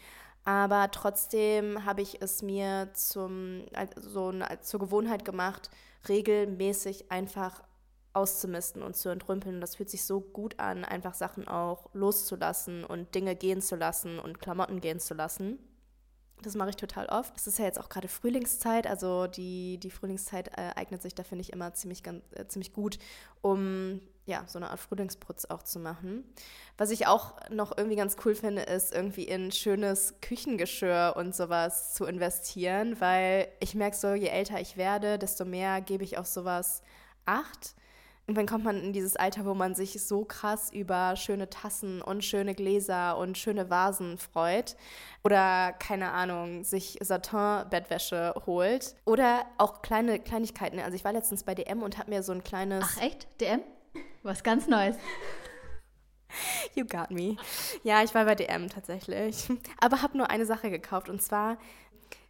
Aber 0.44 0.90
trotzdem 0.90 1.84
habe 1.84 2.00
ich 2.00 2.22
es 2.22 2.42
mir 2.42 2.88
zum, 2.94 3.64
so 3.96 4.32
zur 4.62 4.80
Gewohnheit 4.80 5.24
gemacht, 5.24 5.70
regelmäßig 6.08 7.10
einfach 7.10 7.62
auszumisten 8.12 8.82
und 8.82 8.96
zu 8.96 9.08
entrümpeln. 9.08 9.56
Und 9.56 9.60
das 9.60 9.76
fühlt 9.76 9.90
sich 9.90 10.04
so 10.04 10.20
gut 10.20 10.58
an, 10.58 10.84
einfach 10.84 11.14
Sachen 11.14 11.46
auch 11.48 11.88
loszulassen 11.92 12.84
und 12.84 13.14
Dinge 13.14 13.36
gehen 13.36 13.60
zu 13.60 13.76
lassen 13.76 14.18
und 14.18 14.38
Klamotten 14.40 14.80
gehen 14.80 15.00
zu 15.00 15.14
lassen. 15.14 15.58
Das 16.42 16.54
mache 16.54 16.70
ich 16.70 16.76
total 16.76 17.06
oft. 17.06 17.36
Es 17.36 17.46
ist 17.46 17.58
ja 17.58 17.64
jetzt 17.64 17.80
auch 17.80 17.88
gerade 17.88 18.06
Frühlingszeit, 18.06 18.86
also 18.86 19.26
die, 19.26 19.78
die 19.78 19.90
Frühlingszeit 19.90 20.48
äh, 20.56 20.70
eignet 20.76 21.02
sich 21.02 21.14
da, 21.14 21.24
finde 21.24 21.42
ich, 21.42 21.52
immer 21.52 21.74
ziemlich, 21.74 22.04
ganz, 22.04 22.22
äh, 22.32 22.46
ziemlich 22.46 22.72
gut, 22.72 22.98
um 23.40 24.00
ja, 24.24 24.44
so 24.46 24.58
eine 24.58 24.70
Art 24.70 24.78
Frühlingsputz 24.78 25.46
auch 25.46 25.62
zu 25.62 25.80
machen. 25.80 26.22
Was 26.76 26.90
ich 26.90 27.06
auch 27.06 27.34
noch 27.50 27.76
irgendwie 27.76 27.96
ganz 27.96 28.16
cool 28.24 28.34
finde, 28.34 28.62
ist 28.62 28.94
irgendwie 28.94 29.24
in 29.24 29.50
schönes 29.50 30.14
Küchengeschirr 30.20 31.14
und 31.16 31.34
sowas 31.34 31.94
zu 31.94 32.04
investieren, 32.04 33.00
weil 33.00 33.48
ich 33.58 33.74
merke 33.74 33.96
so, 33.96 34.12
je 34.12 34.28
älter 34.28 34.60
ich 34.60 34.76
werde, 34.76 35.18
desto 35.18 35.44
mehr 35.44 35.80
gebe 35.80 36.04
ich 36.04 36.18
auf 36.18 36.26
sowas 36.26 36.82
Acht. 37.24 37.74
Irgendwann 38.28 38.46
kommt 38.46 38.64
man 38.64 38.78
in 38.82 38.92
dieses 38.92 39.16
Alter, 39.16 39.46
wo 39.46 39.54
man 39.54 39.74
sich 39.74 40.04
so 40.04 40.22
krass 40.22 40.70
über 40.70 41.16
schöne 41.16 41.48
Tassen 41.48 42.02
und 42.02 42.22
schöne 42.22 42.54
Gläser 42.54 43.16
und 43.16 43.38
schöne 43.38 43.70
Vasen 43.70 44.18
freut. 44.18 44.76
Oder, 45.24 45.72
keine 45.72 46.10
Ahnung, 46.10 46.62
sich 46.62 46.98
Satin-Bettwäsche 47.00 48.34
holt. 48.44 48.96
Oder 49.06 49.46
auch 49.56 49.80
kleine 49.80 50.18
Kleinigkeiten. 50.18 50.78
Also 50.78 50.94
ich 50.94 51.06
war 51.06 51.14
letztens 51.14 51.42
bei 51.42 51.54
DM 51.54 51.82
und 51.82 51.96
habe 51.96 52.10
mir 52.10 52.22
so 52.22 52.32
ein 52.32 52.44
kleines... 52.44 52.84
Ach 52.86 53.00
echt? 53.00 53.26
DM? 53.40 53.62
Was 54.22 54.42
ganz 54.42 54.66
Neues. 54.66 54.96
You 56.74 56.84
got 56.84 57.10
me. 57.10 57.36
Ja, 57.82 58.02
ich 58.04 58.14
war 58.14 58.26
bei 58.26 58.34
DM 58.34 58.68
tatsächlich. 58.68 59.48
Aber 59.80 60.02
habe 60.02 60.18
nur 60.18 60.28
eine 60.28 60.44
Sache 60.44 60.68
gekauft. 60.70 61.08
Und 61.08 61.22
zwar 61.22 61.56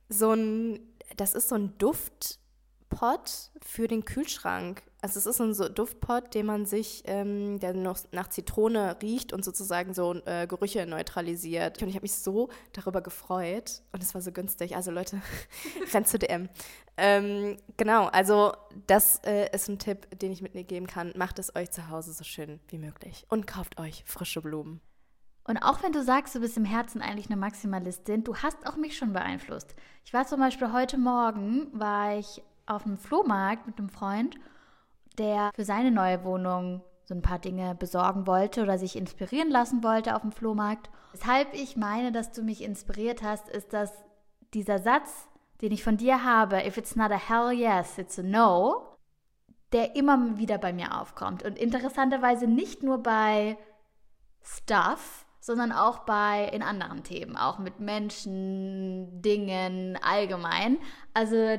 so 0.09 0.31
ein... 0.31 0.79
Das 1.17 1.35
ist 1.35 1.49
so 1.49 1.57
ein 1.57 1.77
Duftpot 1.79 3.51
für 3.61 3.89
den 3.89 4.05
Kühlschrank. 4.05 4.85
Also 5.01 5.19
es 5.19 5.27
ist 5.27 5.41
ein 5.41 5.55
so 5.55 5.69
Duftpot, 5.69 6.35
den 6.35 6.47
man 6.47 6.67
sich, 6.67 7.05
ähm, 7.07 7.61
der 7.61 7.73
noch 7.73 7.99
nach 8.11 8.29
Zitrone 8.29 8.97
riecht 9.01 9.33
und 9.33 9.45
sozusagen 9.45 9.95
so 9.95 10.15
äh, 10.25 10.49
Gerüche 10.49 10.87
neutralisiert. 10.87 11.81
Und 11.81 11.89
ich 11.89 11.95
habe 11.95 12.03
mich 12.03 12.15
so 12.15 12.49
darüber 12.73 13.01
gefreut 13.01 13.83
und 13.93 14.03
es 14.03 14.15
war 14.15 14.23
so 14.23 14.33
günstig. 14.33 14.75
Also 14.75 14.91
Leute, 14.91 15.23
rennt 15.95 16.09
zu 16.09 16.19
DM. 16.19 16.49
Ähm, 16.97 17.59
genau, 17.77 18.07
also 18.07 18.53
das 18.89 19.21
äh, 19.25 19.55
ist 19.55 19.69
ein 19.69 19.79
Tipp, 19.79 20.19
den 20.19 20.33
ich 20.33 20.43
mitgeben 20.43 20.89
kann. 20.89 21.13
Macht 21.17 21.39
es 21.39 21.55
euch 21.55 21.71
zu 21.71 21.89
Hause 21.91 22.13
so 22.13 22.25
schön 22.25 22.59
wie 22.67 22.79
möglich 22.79 23.25
und 23.29 23.47
kauft 23.47 23.79
euch 23.79 24.03
frische 24.05 24.43
Blumen. 24.43 24.81
Und 25.45 25.59
auch 25.59 25.83
wenn 25.83 25.93
du 25.93 26.03
sagst, 26.03 26.35
du 26.35 26.41
bist 26.41 26.57
im 26.57 26.65
Herzen 26.65 27.01
eigentlich 27.01 27.31
eine 27.31 27.37
Maximalistin, 27.37 28.25
du 28.25 28.37
hast 28.37 28.67
auch 28.67 28.77
mich 28.77 28.99
schon 28.99 29.13
beeinflusst. 29.13 29.77
Ich 30.05 30.13
war 30.13 30.27
zum 30.27 30.41
Beispiel 30.41 30.73
heute 30.73 30.99
Morgen, 30.99 31.69
war 31.73 32.19
ich 32.19 32.43
auf 32.67 32.85
einem 32.85 32.99
Flohmarkt 32.99 33.67
mit 33.67 33.79
einem 33.79 33.89
Freund 33.89 34.37
der 35.19 35.51
für 35.55 35.65
seine 35.65 35.91
neue 35.91 36.25
Wohnung 36.25 36.83
so 37.05 37.15
ein 37.15 37.23
paar 37.23 37.39
Dinge 37.39 37.75
besorgen 37.75 38.27
wollte 38.27 38.63
oder 38.63 38.79
sich 38.79 38.97
inspirieren 38.97 39.51
lassen 39.51 39.83
wollte 39.83 40.15
auf 40.15 40.23
dem 40.23 40.33
Flohmarkt. 40.33 40.91
Weshalb 41.13 41.55
ich 41.55 41.77
meine, 41.77 42.13
dass 42.13 42.33
du 42.33 42.43
mich 42.43 42.63
inspiriert 42.63 43.23
hast, 43.23 43.49
ist, 43.49 43.73
dass 43.73 43.93
dieser 44.53 44.79
Satz, 44.79 45.29
den 45.63 45.73
ich 45.73 45.83
von 45.83 45.97
dir 45.97 46.23
habe, 46.23 46.67
if 46.67 46.77
it's 46.77 46.97
not 46.97 47.11
a 47.11 47.19
hell 47.19 47.51
yes, 47.51 47.97
it's 47.97 48.19
a 48.19 48.23
no, 48.23 48.83
der 49.73 49.97
immer 49.97 50.39
wieder 50.39 50.59
bei 50.59 50.73
mir 50.73 51.01
aufkommt. 51.01 51.43
Und 51.43 51.59
interessanterweise 51.59 52.47
nicht 52.47 52.83
nur 52.83 53.03
bei 53.03 53.57
Stuff, 54.43 55.27
sondern 55.41 55.73
auch 55.73 56.01
bei 56.01 56.45
in 56.53 56.63
anderen 56.63 57.05
Themen, 57.05 57.37
auch 57.37 57.59
mit 57.59 57.81
Menschen, 57.81 59.23
Dingen 59.23 59.99
allgemein. 60.03 60.79
Also 61.15 61.59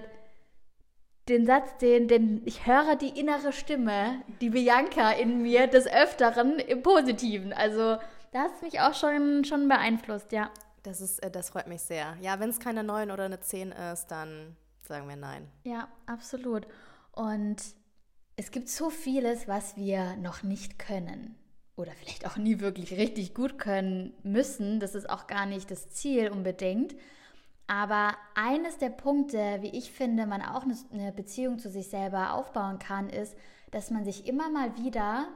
den 1.29 1.45
Satz, 1.45 1.77
den, 1.77 2.07
den 2.07 2.41
ich 2.45 2.65
höre 2.65 2.95
die 2.95 3.19
innere 3.19 3.53
Stimme, 3.53 4.21
die 4.41 4.49
Bianca 4.49 5.11
in 5.11 5.41
mir 5.41 5.67
des 5.67 5.87
Öfteren 5.87 6.59
im 6.59 6.81
Positiven. 6.81 7.53
Also 7.53 7.97
da 8.31 8.43
hat 8.43 8.51
es 8.55 8.61
mich 8.61 8.79
auch 8.79 8.93
schon, 8.93 9.45
schon 9.45 9.67
beeinflusst, 9.67 10.31
ja. 10.31 10.51
Das, 10.83 11.01
ist, 11.01 11.19
äh, 11.19 11.31
das 11.31 11.49
freut 11.49 11.67
mich 11.67 11.81
sehr. 11.81 12.17
Ja, 12.21 12.39
wenn 12.39 12.49
es 12.49 12.59
keine 12.59 12.83
9 12.83 13.11
oder 13.11 13.25
eine 13.25 13.39
10 13.39 13.71
ist, 13.71 14.07
dann 14.07 14.55
sagen 14.81 15.07
wir 15.07 15.15
nein. 15.15 15.47
Ja, 15.63 15.87
absolut. 16.05 16.67
Und 17.11 17.57
es 18.35 18.51
gibt 18.51 18.69
so 18.69 18.89
vieles, 18.89 19.47
was 19.47 19.75
wir 19.75 20.15
noch 20.17 20.43
nicht 20.43 20.79
können 20.79 21.35
oder 21.75 21.91
vielleicht 21.93 22.25
auch 22.27 22.37
nie 22.37 22.59
wirklich 22.59 22.93
richtig 22.93 23.33
gut 23.33 23.57
können 23.57 24.13
müssen. 24.23 24.79
Das 24.79 24.95
ist 24.95 25.09
auch 25.09 25.27
gar 25.27 25.45
nicht 25.45 25.71
das 25.71 25.89
Ziel 25.89 26.29
unbedingt. 26.29 26.95
Aber 27.69 28.17
eines 28.33 28.79
der 28.79 28.89
Punkte, 28.89 29.59
wie 29.61 29.69
ich 29.69 29.91
finde, 29.91 30.25
man 30.25 30.41
auch 30.41 30.65
eine 30.91 31.11
Beziehung 31.11 31.59
zu 31.59 31.69
sich 31.69 31.87
selber 31.87 32.33
aufbauen 32.33 32.79
kann, 32.79 33.11
ist, 33.11 33.37
dass 33.69 33.91
man 33.91 34.03
sich 34.03 34.25
immer 34.25 34.49
mal 34.49 34.75
wieder 34.75 35.27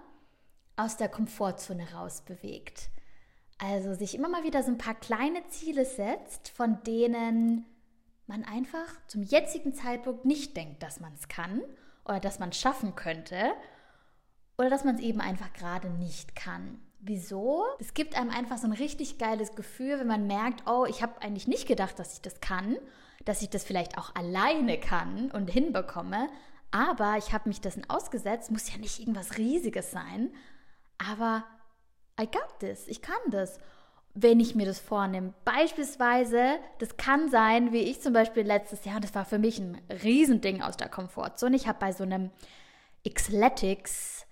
aus 0.76 0.98
der 0.98 1.10
Komfortzone 1.10 1.94
rausbewegt. 1.94 2.90
Also 3.60 3.94
sich 3.94 4.16
immer 4.16 4.30
mal 4.30 4.44
wieder 4.44 4.64
so 4.64 4.72
ein 4.72 4.80
paar 4.80 4.96
kleine 4.96 5.48
Ziele 5.50 5.86
setzt, 5.86 6.50
von 6.50 6.82
denen 6.88 7.68
man 8.26 8.44
einfach 8.46 8.88
zum 9.06 9.22
jetzigen 9.22 9.76
Zeitpunkt 9.76 10.26
nicht 10.26 10.58
denkt, 10.58 10.82
dass 10.82 11.00
man 11.00 11.14
es 11.14 11.28
kann 11.28 11.62
oder 12.04 12.20
dass 12.20 12.40
man 12.40 12.50
es 12.50 12.60
schaffen 12.60 12.96
könnte 12.96 13.54
oder 14.58 14.72
dass 14.72 14.84
man 14.84 14.96
es 14.96 15.02
eben 15.02 15.22
einfach 15.22 15.54
gerade 15.54 15.92
nicht 15.92 16.36
kann. 16.36 16.82
Wieso? 17.06 17.66
Es 17.80 17.94
gibt 17.94 18.18
einem 18.18 18.30
einfach 18.30 18.58
so 18.58 18.66
ein 18.66 18.72
richtig 18.72 19.18
geiles 19.18 19.56
Gefühl, 19.56 20.00
wenn 20.00 20.08
man 20.08 20.26
merkt, 20.26 20.64
oh, 20.70 20.86
ich 20.88 21.04
habe 21.04 21.22
eigentlich 21.22 21.50
nicht 21.50 21.68
gedacht, 21.68 22.00
dass 22.00 22.14
ich 22.14 22.22
das 22.22 22.40
kann, 22.40 22.78
dass 23.26 23.42
ich 23.42 23.50
das 23.50 23.66
vielleicht 23.66 23.98
auch 23.98 24.16
alleine 24.16 24.80
kann 24.80 25.30
und 25.32 25.50
hinbekomme, 25.50 26.30
aber 26.72 27.18
ich 27.18 27.34
habe 27.34 27.50
mich 27.50 27.60
dessen 27.60 27.90
ausgesetzt, 27.90 28.52
muss 28.52 28.72
ja 28.72 28.78
nicht 28.80 29.00
irgendwas 29.00 29.38
Riesiges 29.38 29.92
sein, 29.92 30.34
aber 30.98 31.44
I 32.20 32.26
got 32.26 32.60
this, 32.60 32.88
ich 32.88 33.02
kann 33.02 33.20
das. 33.32 33.60
Wenn 34.16 34.40
ich 34.40 34.54
mir 34.54 34.68
das 34.68 34.80
vornehme. 34.80 35.34
Beispielsweise, 35.44 36.60
das 36.78 36.98
kann 36.98 37.30
sein, 37.32 37.74
wie 37.74 37.80
ich 37.80 38.00
zum 38.00 38.14
Beispiel 38.14 38.44
letztes 38.44 38.86
Jahr, 38.86 38.98
und 38.98 39.04
das 39.04 39.16
war 39.16 39.26
für 39.26 39.40
mich 39.40 39.58
ein 39.58 39.82
Riesending 39.90 40.62
aus 40.62 40.78
der 40.78 40.88
Komfortzone. 40.88 41.56
Ich 41.56 41.68
habe 41.68 41.80
bei 41.80 41.92
so 41.92 42.04
einem 42.04 42.30
Xletics 43.12 44.28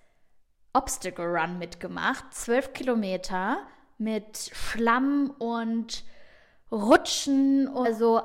Obstacle 0.72 1.26
Run 1.26 1.58
mitgemacht. 1.58 2.32
Zwölf 2.32 2.72
Kilometer 2.72 3.58
mit 3.98 4.50
Schlamm 4.52 5.34
und 5.38 6.04
Rutschen. 6.70 7.68
Und 7.68 7.86
also 7.86 8.22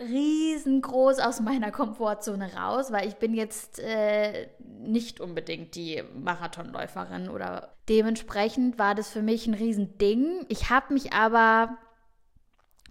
riesengroß 0.00 1.20
aus 1.20 1.40
meiner 1.40 1.70
Komfortzone 1.70 2.54
raus, 2.54 2.92
weil 2.92 3.08
ich 3.08 3.16
bin 3.16 3.34
jetzt 3.34 3.78
äh, 3.78 4.48
nicht 4.58 5.20
unbedingt 5.20 5.74
die 5.74 6.02
Marathonläuferin 6.14 7.30
oder 7.30 7.74
dementsprechend 7.88 8.78
war 8.78 8.94
das 8.94 9.08
für 9.08 9.22
mich 9.22 9.46
ein 9.46 9.54
Riesending. 9.54 10.44
Ich 10.48 10.68
habe 10.68 10.92
mich 10.92 11.12
aber 11.14 11.78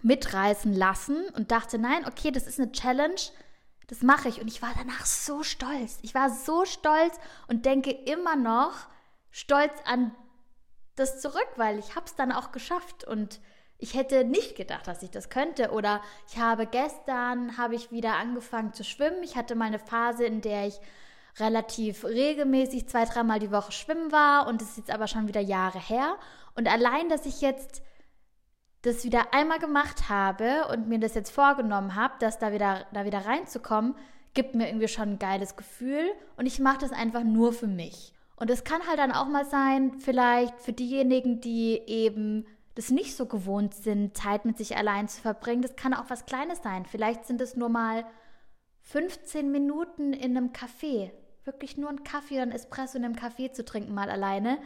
mitreißen 0.02 0.74
lassen 0.74 1.26
und 1.36 1.52
dachte, 1.52 1.78
nein, 1.78 2.06
okay, 2.08 2.32
das 2.32 2.48
ist 2.48 2.60
eine 2.60 2.72
Challenge 2.72 3.16
das 3.88 4.02
mache 4.02 4.30
ich. 4.30 4.42
Und 4.42 4.48
ich 4.48 4.62
war 4.62 4.72
danach 4.78 5.06
so 5.06 5.44
stolz. 5.44 6.00
Ich 6.02 6.16
war 6.16 6.30
so 6.30 6.66
stolz 6.66 7.18
und 7.48 7.66
denke 7.66 7.92
immer 7.92 8.36
noch 8.36 8.74
stolz 9.32 9.74
an 9.86 10.16
das 10.96 11.22
zurück, 11.22 11.48
weil 11.58 11.78
ich 11.80 11.96
habe 11.96 12.06
es 12.06 12.16
dann 12.16 12.32
auch 12.32 12.52
geschafft 12.52 13.04
und 13.04 13.42
ich 13.78 13.94
hätte 13.94 14.24
nicht 14.24 14.56
gedacht, 14.56 14.88
dass 14.88 15.04
ich 15.04 15.12
das 15.12 15.30
könnte. 15.30 15.72
Oder 15.72 16.02
ich 16.30 16.38
habe 16.38 16.66
gestern, 16.66 17.58
habe 17.58 17.76
ich 17.76 17.92
wieder 17.92 18.16
angefangen 18.16 18.74
zu 18.74 18.84
schwimmen. 18.84 19.22
Ich 19.24 19.36
hatte 19.36 19.56
mal 19.56 19.66
eine 19.66 19.80
Phase, 19.80 20.26
in 20.26 20.42
der 20.42 20.68
ich 20.68 20.80
relativ 21.38 22.06
regelmäßig 22.06 22.88
zwei, 22.88 23.04
dreimal 23.04 23.40
die 23.40 23.52
Woche 23.52 23.74
schwimmen 23.74 24.12
war 24.12 24.48
und 24.48 24.62
das 24.62 24.70
ist 24.70 24.78
jetzt 24.78 24.92
aber 24.92 25.08
schon 25.08 25.28
wieder 25.28 25.42
Jahre 25.42 25.80
her. 25.80 26.16
Und 26.56 26.70
allein, 26.70 27.10
dass 27.10 27.26
ich 27.26 27.42
jetzt 27.42 27.82
das 28.86 29.04
wieder 29.04 29.34
einmal 29.34 29.60
gemacht 29.60 30.10
habe 30.10 30.68
und 30.72 30.88
mir 30.88 31.00
das 31.00 31.16
jetzt 31.16 31.32
vorgenommen 31.32 31.96
habe, 31.96 32.14
dass 32.20 32.40
da 32.40 32.52
wieder, 32.52 32.86
da 32.94 33.06
wieder 33.06 33.26
reinzukommen, 33.26 33.96
gibt 34.34 34.54
mir 34.54 34.68
irgendwie 34.68 34.88
schon 34.88 35.14
ein 35.14 35.20
geiles 35.20 35.56
Gefühl 35.56 36.12
und 36.38 36.46
ich 36.46 36.60
mache 36.60 36.80
das 36.80 36.92
einfach 36.92 37.24
nur 37.24 37.54
für 37.54 37.68
mich. 37.68 38.14
Und 38.36 38.50
es 38.50 38.64
kann 38.64 38.86
halt 38.88 39.00
dann 39.00 39.12
auch 39.12 39.28
mal 39.28 39.46
sein, 39.46 39.94
vielleicht 40.00 40.60
für 40.60 40.74
diejenigen, 40.74 41.40
die 41.40 41.82
eben 41.88 42.46
das 42.76 42.90
nicht 42.90 43.16
so 43.16 43.26
gewohnt 43.26 43.74
sind, 43.74 44.18
Zeit 44.18 44.44
mit 44.44 44.58
sich 44.58 44.76
allein 44.76 45.08
zu 45.08 45.22
verbringen. 45.22 45.62
Das 45.62 45.78
kann 45.78 45.94
auch 45.94 46.10
was 46.10 46.26
Kleines 46.26 46.62
sein. 46.62 46.86
Vielleicht 46.86 47.26
sind 47.26 47.40
es 47.40 47.56
nur 47.56 47.70
mal 47.70 48.06
15 48.82 49.50
Minuten 49.50 50.12
in 50.12 50.36
einem 50.36 50.50
Café. 50.50 51.12
Wirklich 51.46 51.78
nur 51.78 51.88
einen 51.88 52.04
Kaffee 52.04 52.36
oder 52.36 52.44
ein 52.44 52.52
Espresso 52.52 52.98
in 52.98 53.06
einem 53.06 53.16
Café 53.16 53.54
zu 53.54 53.64
trinken, 53.64 53.94
mal 53.94 54.10
alleine. 54.10 54.58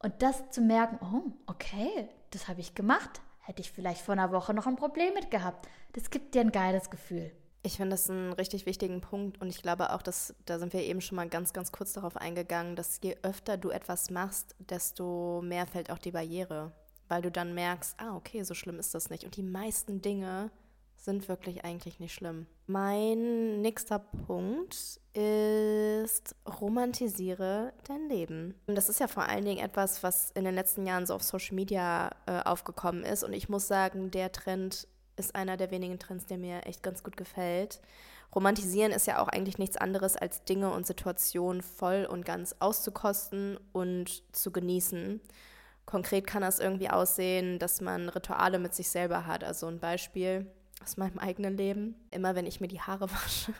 Und 0.00 0.20
das 0.20 0.50
zu 0.50 0.60
merken, 0.60 0.98
oh, 1.02 1.32
okay, 1.46 2.08
das 2.30 2.48
habe 2.48 2.60
ich 2.60 2.74
gemacht. 2.74 3.22
Hätte 3.48 3.62
ich 3.62 3.72
vielleicht 3.72 4.02
vor 4.02 4.12
einer 4.12 4.30
Woche 4.30 4.52
noch 4.52 4.66
ein 4.66 4.76
Problem 4.76 5.14
mit 5.14 5.30
gehabt. 5.30 5.70
Das 5.94 6.10
gibt 6.10 6.34
dir 6.34 6.42
ein 6.42 6.52
geiles 6.52 6.90
Gefühl. 6.90 7.32
Ich 7.62 7.78
finde 7.78 7.92
das 7.92 8.10
einen 8.10 8.34
richtig 8.34 8.66
wichtigen 8.66 9.00
Punkt 9.00 9.40
und 9.40 9.48
ich 9.48 9.62
glaube 9.62 9.94
auch, 9.94 10.02
dass 10.02 10.34
da 10.44 10.58
sind 10.58 10.74
wir 10.74 10.82
eben 10.82 11.00
schon 11.00 11.16
mal 11.16 11.30
ganz, 11.30 11.54
ganz 11.54 11.72
kurz 11.72 11.94
darauf 11.94 12.18
eingegangen, 12.18 12.76
dass 12.76 13.00
je 13.02 13.16
öfter 13.22 13.56
du 13.56 13.70
etwas 13.70 14.10
machst, 14.10 14.54
desto 14.58 15.40
mehr 15.42 15.66
fällt 15.66 15.90
auch 15.90 15.96
die 15.96 16.10
Barriere, 16.10 16.72
weil 17.08 17.22
du 17.22 17.30
dann 17.30 17.54
merkst, 17.54 17.98
ah, 17.98 18.16
okay, 18.16 18.42
so 18.42 18.52
schlimm 18.52 18.78
ist 18.78 18.94
das 18.94 19.08
nicht. 19.08 19.24
Und 19.24 19.34
die 19.34 19.42
meisten 19.42 20.02
Dinge 20.02 20.50
sind 20.98 21.28
wirklich 21.28 21.64
eigentlich 21.64 22.00
nicht 22.00 22.12
schlimm. 22.12 22.46
Mein 22.66 23.60
nächster 23.62 23.98
Punkt 23.98 25.00
ist, 25.14 26.34
romantisiere 26.60 27.72
dein 27.86 28.08
Leben. 28.08 28.54
Das 28.66 28.88
ist 28.88 29.00
ja 29.00 29.06
vor 29.06 29.22
allen 29.22 29.44
Dingen 29.44 29.64
etwas, 29.64 30.02
was 30.02 30.30
in 30.32 30.44
den 30.44 30.54
letzten 30.54 30.86
Jahren 30.86 31.06
so 31.06 31.14
auf 31.14 31.22
Social 31.22 31.54
Media 31.54 32.10
äh, 32.26 32.40
aufgekommen 32.42 33.04
ist. 33.04 33.24
Und 33.24 33.32
ich 33.32 33.48
muss 33.48 33.68
sagen, 33.68 34.10
der 34.10 34.32
Trend 34.32 34.86
ist 35.16 35.34
einer 35.34 35.56
der 35.56 35.70
wenigen 35.70 35.98
Trends, 35.98 36.26
der 36.26 36.38
mir 36.38 36.66
echt 36.66 36.82
ganz 36.82 37.02
gut 37.02 37.16
gefällt. 37.16 37.80
Romantisieren 38.34 38.92
ist 38.92 39.06
ja 39.06 39.22
auch 39.22 39.28
eigentlich 39.28 39.58
nichts 39.58 39.76
anderes, 39.76 40.16
als 40.16 40.44
Dinge 40.44 40.70
und 40.70 40.86
Situationen 40.86 41.62
voll 41.62 42.06
und 42.10 42.24
ganz 42.24 42.54
auszukosten 42.58 43.58
und 43.72 44.22
zu 44.34 44.50
genießen. 44.52 45.20
Konkret 45.86 46.26
kann 46.26 46.42
das 46.42 46.58
irgendwie 46.58 46.90
aussehen, 46.90 47.58
dass 47.58 47.80
man 47.80 48.10
Rituale 48.10 48.58
mit 48.58 48.74
sich 48.74 48.90
selber 48.90 49.26
hat. 49.26 49.42
Also 49.42 49.66
ein 49.66 49.80
Beispiel 49.80 50.46
aus 50.88 50.96
meinem 50.96 51.18
eigenen 51.18 51.56
Leben. 51.56 51.94
Immer 52.10 52.34
wenn 52.34 52.46
ich 52.46 52.60
mir 52.60 52.68
die 52.68 52.80
Haare 52.80 53.10
wasche, 53.12 53.52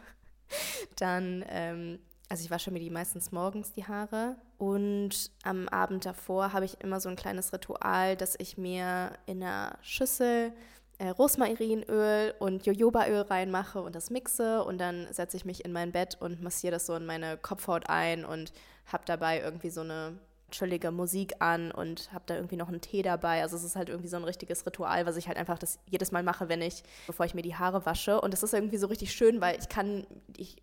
dann, 0.97 1.45
ähm, 1.49 1.99
also 2.29 2.43
ich 2.43 2.51
wasche 2.51 2.71
mir 2.71 2.81
die 2.81 2.91
meistens 2.91 3.33
morgens 3.33 3.73
die 3.73 3.87
Haare 3.87 4.37
und 4.57 5.31
am 5.43 5.69
Abend 5.69 6.07
davor 6.07 6.53
habe 6.53 6.65
ich 6.65 6.81
immer 6.81 7.01
so 7.01 7.09
ein 7.09 7.17
kleines 7.17 7.53
Ritual, 7.53 8.17
dass 8.17 8.35
ich 8.39 8.59
mir 8.59 9.13
in 9.27 9.43
einer 9.43 9.79
Schüssel 9.83 10.53
äh, 10.99 11.09
Rosmarinöl 11.11 12.35
und 12.39 12.67
Jojobaöl 12.67 13.23
reinmache 13.23 13.81
und 13.81 13.95
das 13.95 14.11
mixe 14.11 14.65
und 14.65 14.79
dann 14.79 15.07
setze 15.13 15.37
ich 15.37 15.45
mich 15.45 15.65
in 15.65 15.73
mein 15.73 15.93
Bett 15.93 16.17
und 16.21 16.43
massiere 16.43 16.73
das 16.73 16.87
so 16.87 16.95
in 16.95 17.07
meine 17.07 17.37
Kopfhaut 17.37 17.89
ein 17.89 18.25
und 18.25 18.53
habe 18.87 19.05
dabei 19.07 19.41
irgendwie 19.41 19.71
so 19.71 19.83
eine 19.83 20.19
chillige 20.51 20.91
Musik 20.91 21.35
an 21.41 21.71
und 21.71 22.13
habe 22.13 22.25
da 22.27 22.35
irgendwie 22.35 22.57
noch 22.57 22.69
einen 22.69 22.81
Tee 22.81 23.03
dabei. 23.03 23.43
Also 23.43 23.57
es 23.57 23.65
ist 23.65 23.77
halt 23.77 23.89
irgendwie 23.89 24.09
so 24.09 24.17
ein 24.17 24.25
richtiges 24.25 24.65
Ritual, 24.67 25.07
was 25.07 25.17
ich 25.17 25.29
halt 25.29 25.37
einfach 25.37 25.59
das 25.59 25.79
jedes 25.87 26.13
Mal 26.13 26.23
mache, 26.23 26.49
wenn 26.49 26.63
ich, 26.63 26.83
bevor 27.07 27.27
ich 27.27 27.35
mir 27.35 27.43
die 27.43 27.57
Haare 27.57 27.85
wasche. 27.87 28.21
Und 28.21 28.33
das 28.33 28.43
ist 28.43 28.55
irgendwie 28.55 28.79
so 28.79 28.87
richtig 28.87 29.13
schön, 29.13 29.41
weil 29.41 29.59
ich 29.59 29.69
kann, 29.69 30.07
ich 30.37 30.57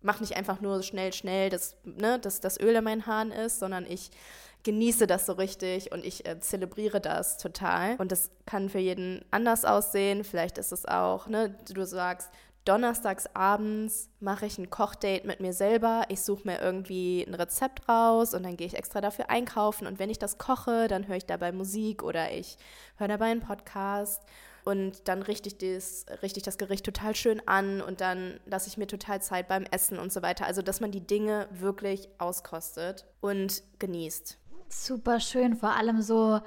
mache 0.00 0.22
nicht 0.22 0.36
einfach 0.36 0.60
nur 0.60 0.82
schnell, 0.82 1.12
schnell, 1.12 1.50
dass, 1.50 1.76
ne, 1.84 2.18
dass 2.18 2.40
das 2.40 2.58
Öl 2.60 2.74
in 2.74 2.84
meinen 2.84 3.06
Haaren 3.06 3.32
ist, 3.32 3.58
sondern 3.58 3.86
ich 3.86 4.10
genieße 4.64 5.06
das 5.06 5.26
so 5.26 5.32
richtig 5.32 5.92
und 5.92 6.04
ich 6.04 6.26
äh, 6.26 6.38
zelebriere 6.40 7.00
das 7.00 7.38
total. 7.38 7.96
Und 7.96 8.12
das 8.12 8.30
kann 8.46 8.68
für 8.68 8.78
jeden 8.78 9.24
anders 9.30 9.64
aussehen. 9.64 10.24
Vielleicht 10.24 10.58
ist 10.58 10.72
es 10.72 10.86
auch, 10.86 11.26
ne, 11.26 11.56
du 11.72 11.84
sagst, 11.84 12.30
Donnerstags 12.64 13.26
abends 13.34 14.08
mache 14.20 14.46
ich 14.46 14.56
ein 14.56 14.70
Kochdate 14.70 15.26
mit 15.26 15.40
mir 15.40 15.52
selber. 15.52 16.04
Ich 16.08 16.22
suche 16.22 16.46
mir 16.46 16.60
irgendwie 16.60 17.24
ein 17.26 17.34
Rezept 17.34 17.88
raus 17.88 18.34
und 18.34 18.44
dann 18.44 18.56
gehe 18.56 18.66
ich 18.68 18.76
extra 18.76 19.00
dafür 19.00 19.30
einkaufen. 19.30 19.86
Und 19.86 19.98
wenn 19.98 20.10
ich 20.10 20.18
das 20.20 20.38
koche, 20.38 20.86
dann 20.86 21.08
höre 21.08 21.16
ich 21.16 21.26
dabei 21.26 21.50
Musik 21.50 22.04
oder 22.04 22.30
ich 22.30 22.56
höre 22.98 23.08
dabei 23.08 23.32
einen 23.32 23.40
Podcast. 23.40 24.22
Und 24.64 25.08
dann 25.08 25.22
richte 25.22 25.48
ich, 25.48 25.58
das, 25.58 26.06
richte 26.22 26.38
ich 26.38 26.44
das 26.44 26.56
Gericht 26.56 26.84
total 26.84 27.16
schön 27.16 27.42
an 27.48 27.80
und 27.80 28.00
dann 28.00 28.38
lasse 28.46 28.68
ich 28.68 28.76
mir 28.76 28.86
total 28.86 29.20
Zeit 29.20 29.48
beim 29.48 29.64
Essen 29.64 29.98
und 29.98 30.12
so 30.12 30.22
weiter. 30.22 30.46
Also, 30.46 30.62
dass 30.62 30.80
man 30.80 30.92
die 30.92 31.04
Dinge 31.04 31.48
wirklich 31.50 32.08
auskostet 32.18 33.06
und 33.20 33.64
genießt. 33.80 34.38
Super 34.68 35.18
schön, 35.18 35.56
vor 35.56 35.76
allem 35.76 36.00
so 36.00 36.40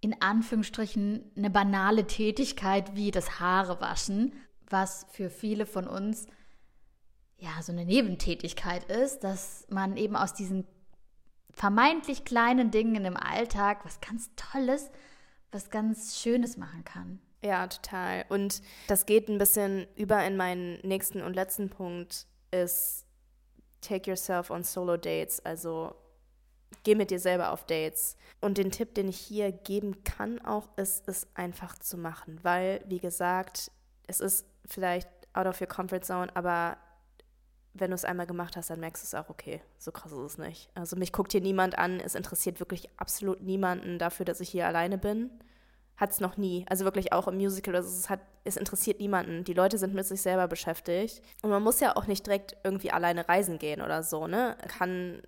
in 0.00 0.20
Anführungsstrichen 0.20 1.32
eine 1.36 1.48
banale 1.48 2.06
Tätigkeit 2.06 2.94
wie 2.94 3.10
das 3.10 3.40
Haare 3.40 3.80
waschen 3.80 4.34
was 4.70 5.06
für 5.10 5.30
viele 5.30 5.66
von 5.66 5.86
uns 5.86 6.26
ja 7.38 7.50
so 7.62 7.72
eine 7.72 7.84
Nebentätigkeit 7.84 8.84
ist, 8.90 9.20
dass 9.20 9.66
man 9.70 9.96
eben 9.96 10.16
aus 10.16 10.34
diesen 10.34 10.66
vermeintlich 11.52 12.24
kleinen 12.24 12.70
Dingen 12.70 13.04
im 13.04 13.16
Alltag 13.16 13.84
was 13.84 14.00
ganz 14.00 14.30
Tolles, 14.36 14.90
was 15.50 15.70
ganz 15.70 16.18
Schönes 16.18 16.56
machen 16.56 16.84
kann. 16.84 17.20
Ja, 17.42 17.66
total. 17.66 18.24
Und 18.28 18.62
das 18.88 19.06
geht 19.06 19.28
ein 19.28 19.38
bisschen 19.38 19.86
über 19.96 20.24
in 20.24 20.36
meinen 20.36 20.80
nächsten 20.80 21.22
und 21.22 21.34
letzten 21.34 21.70
Punkt, 21.70 22.26
ist 22.50 23.04
take 23.80 24.10
yourself 24.10 24.50
on 24.50 24.64
solo 24.64 24.96
dates, 24.96 25.44
also 25.44 25.94
geh 26.82 26.94
mit 26.94 27.10
dir 27.10 27.20
selber 27.20 27.52
auf 27.52 27.64
Dates. 27.64 28.16
Und 28.40 28.58
den 28.58 28.70
Tipp, 28.70 28.94
den 28.94 29.08
ich 29.08 29.18
hier 29.18 29.52
geben 29.52 30.04
kann, 30.04 30.40
auch 30.44 30.68
ist, 30.76 31.08
es 31.08 31.26
einfach 31.34 31.78
zu 31.78 31.96
machen, 31.96 32.38
weil, 32.42 32.84
wie 32.88 32.98
gesagt, 32.98 33.70
es 34.06 34.20
ist 34.20 34.46
vielleicht 34.68 35.08
out 35.32 35.46
of 35.46 35.60
your 35.60 35.66
comfort 35.66 36.00
zone, 36.04 36.34
aber 36.34 36.76
wenn 37.74 37.90
du 37.90 37.94
es 37.94 38.04
einmal 38.04 38.26
gemacht 38.26 38.56
hast, 38.56 38.70
dann 38.70 38.80
merkst 38.80 39.02
du 39.02 39.06
es 39.06 39.14
auch, 39.14 39.30
okay, 39.30 39.60
so 39.78 39.92
krass 39.92 40.12
ist 40.12 40.18
es 40.18 40.38
nicht. 40.38 40.70
Also 40.74 40.96
mich 40.96 41.12
guckt 41.12 41.32
hier 41.32 41.40
niemand 41.40 41.78
an, 41.78 42.00
es 42.00 42.14
interessiert 42.14 42.60
wirklich 42.60 42.88
absolut 42.96 43.42
niemanden 43.42 43.98
dafür, 43.98 44.24
dass 44.24 44.40
ich 44.40 44.48
hier 44.48 44.66
alleine 44.66 44.98
bin. 44.98 45.30
Hat 45.96 46.10
es 46.10 46.20
noch 46.20 46.36
nie. 46.36 46.64
Also 46.68 46.84
wirklich 46.84 47.12
auch 47.12 47.26
im 47.28 47.36
Musical, 47.36 47.74
also 47.74 47.88
es, 47.88 48.08
hat, 48.08 48.20
es 48.44 48.56
interessiert 48.56 49.00
niemanden. 49.00 49.44
Die 49.44 49.54
Leute 49.54 49.78
sind 49.78 49.94
mit 49.94 50.06
sich 50.06 50.22
selber 50.22 50.46
beschäftigt. 50.46 51.22
Und 51.42 51.50
man 51.50 51.62
muss 51.62 51.80
ja 51.80 51.96
auch 51.96 52.06
nicht 52.06 52.26
direkt 52.26 52.56
irgendwie 52.62 52.92
alleine 52.92 53.28
reisen 53.28 53.58
gehen 53.58 53.82
oder 53.82 54.02
so, 54.02 54.28
ne? 54.28 54.56
Kann 54.68 55.22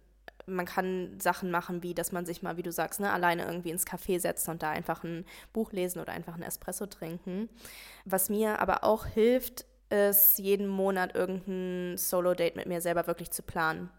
man 0.47 0.67
kann 0.67 1.19
Sachen 1.21 1.51
machen, 1.51 1.83
wie 1.83 1.95
dass 1.95 2.13
man 2.13 2.27
sich 2.27 2.43
mal, 2.43 2.57
wie 2.57 2.63
du 2.63 2.73
sagst, 2.73 3.01
ne, 3.01 3.13
alleine 3.13 3.45
irgendwie 3.45 3.71
ins 3.71 3.87
Café 3.87 4.19
setzt 4.21 4.49
und 4.49 4.63
da 4.63 4.71
einfach 4.71 5.05
ein 5.05 5.25
Buch 5.53 5.73
lesen 5.73 6.01
oder 6.01 6.13
einfach 6.13 6.35
ein 6.35 6.43
Espresso 6.43 6.87
trinken. 6.87 7.49
Was 8.05 8.29
mir 8.29 8.61
aber 8.61 8.85
auch 8.85 9.07
hilft, 9.07 9.65
ist 9.91 10.39
jeden 10.39 10.69
Monat 10.69 11.15
irgendein 11.15 11.99
Solo-Date 11.99 12.57
mit 12.57 12.67
mir 12.67 12.81
selber 12.81 13.07
wirklich 13.07 13.31
zu 13.31 13.43
planen. 13.43 13.91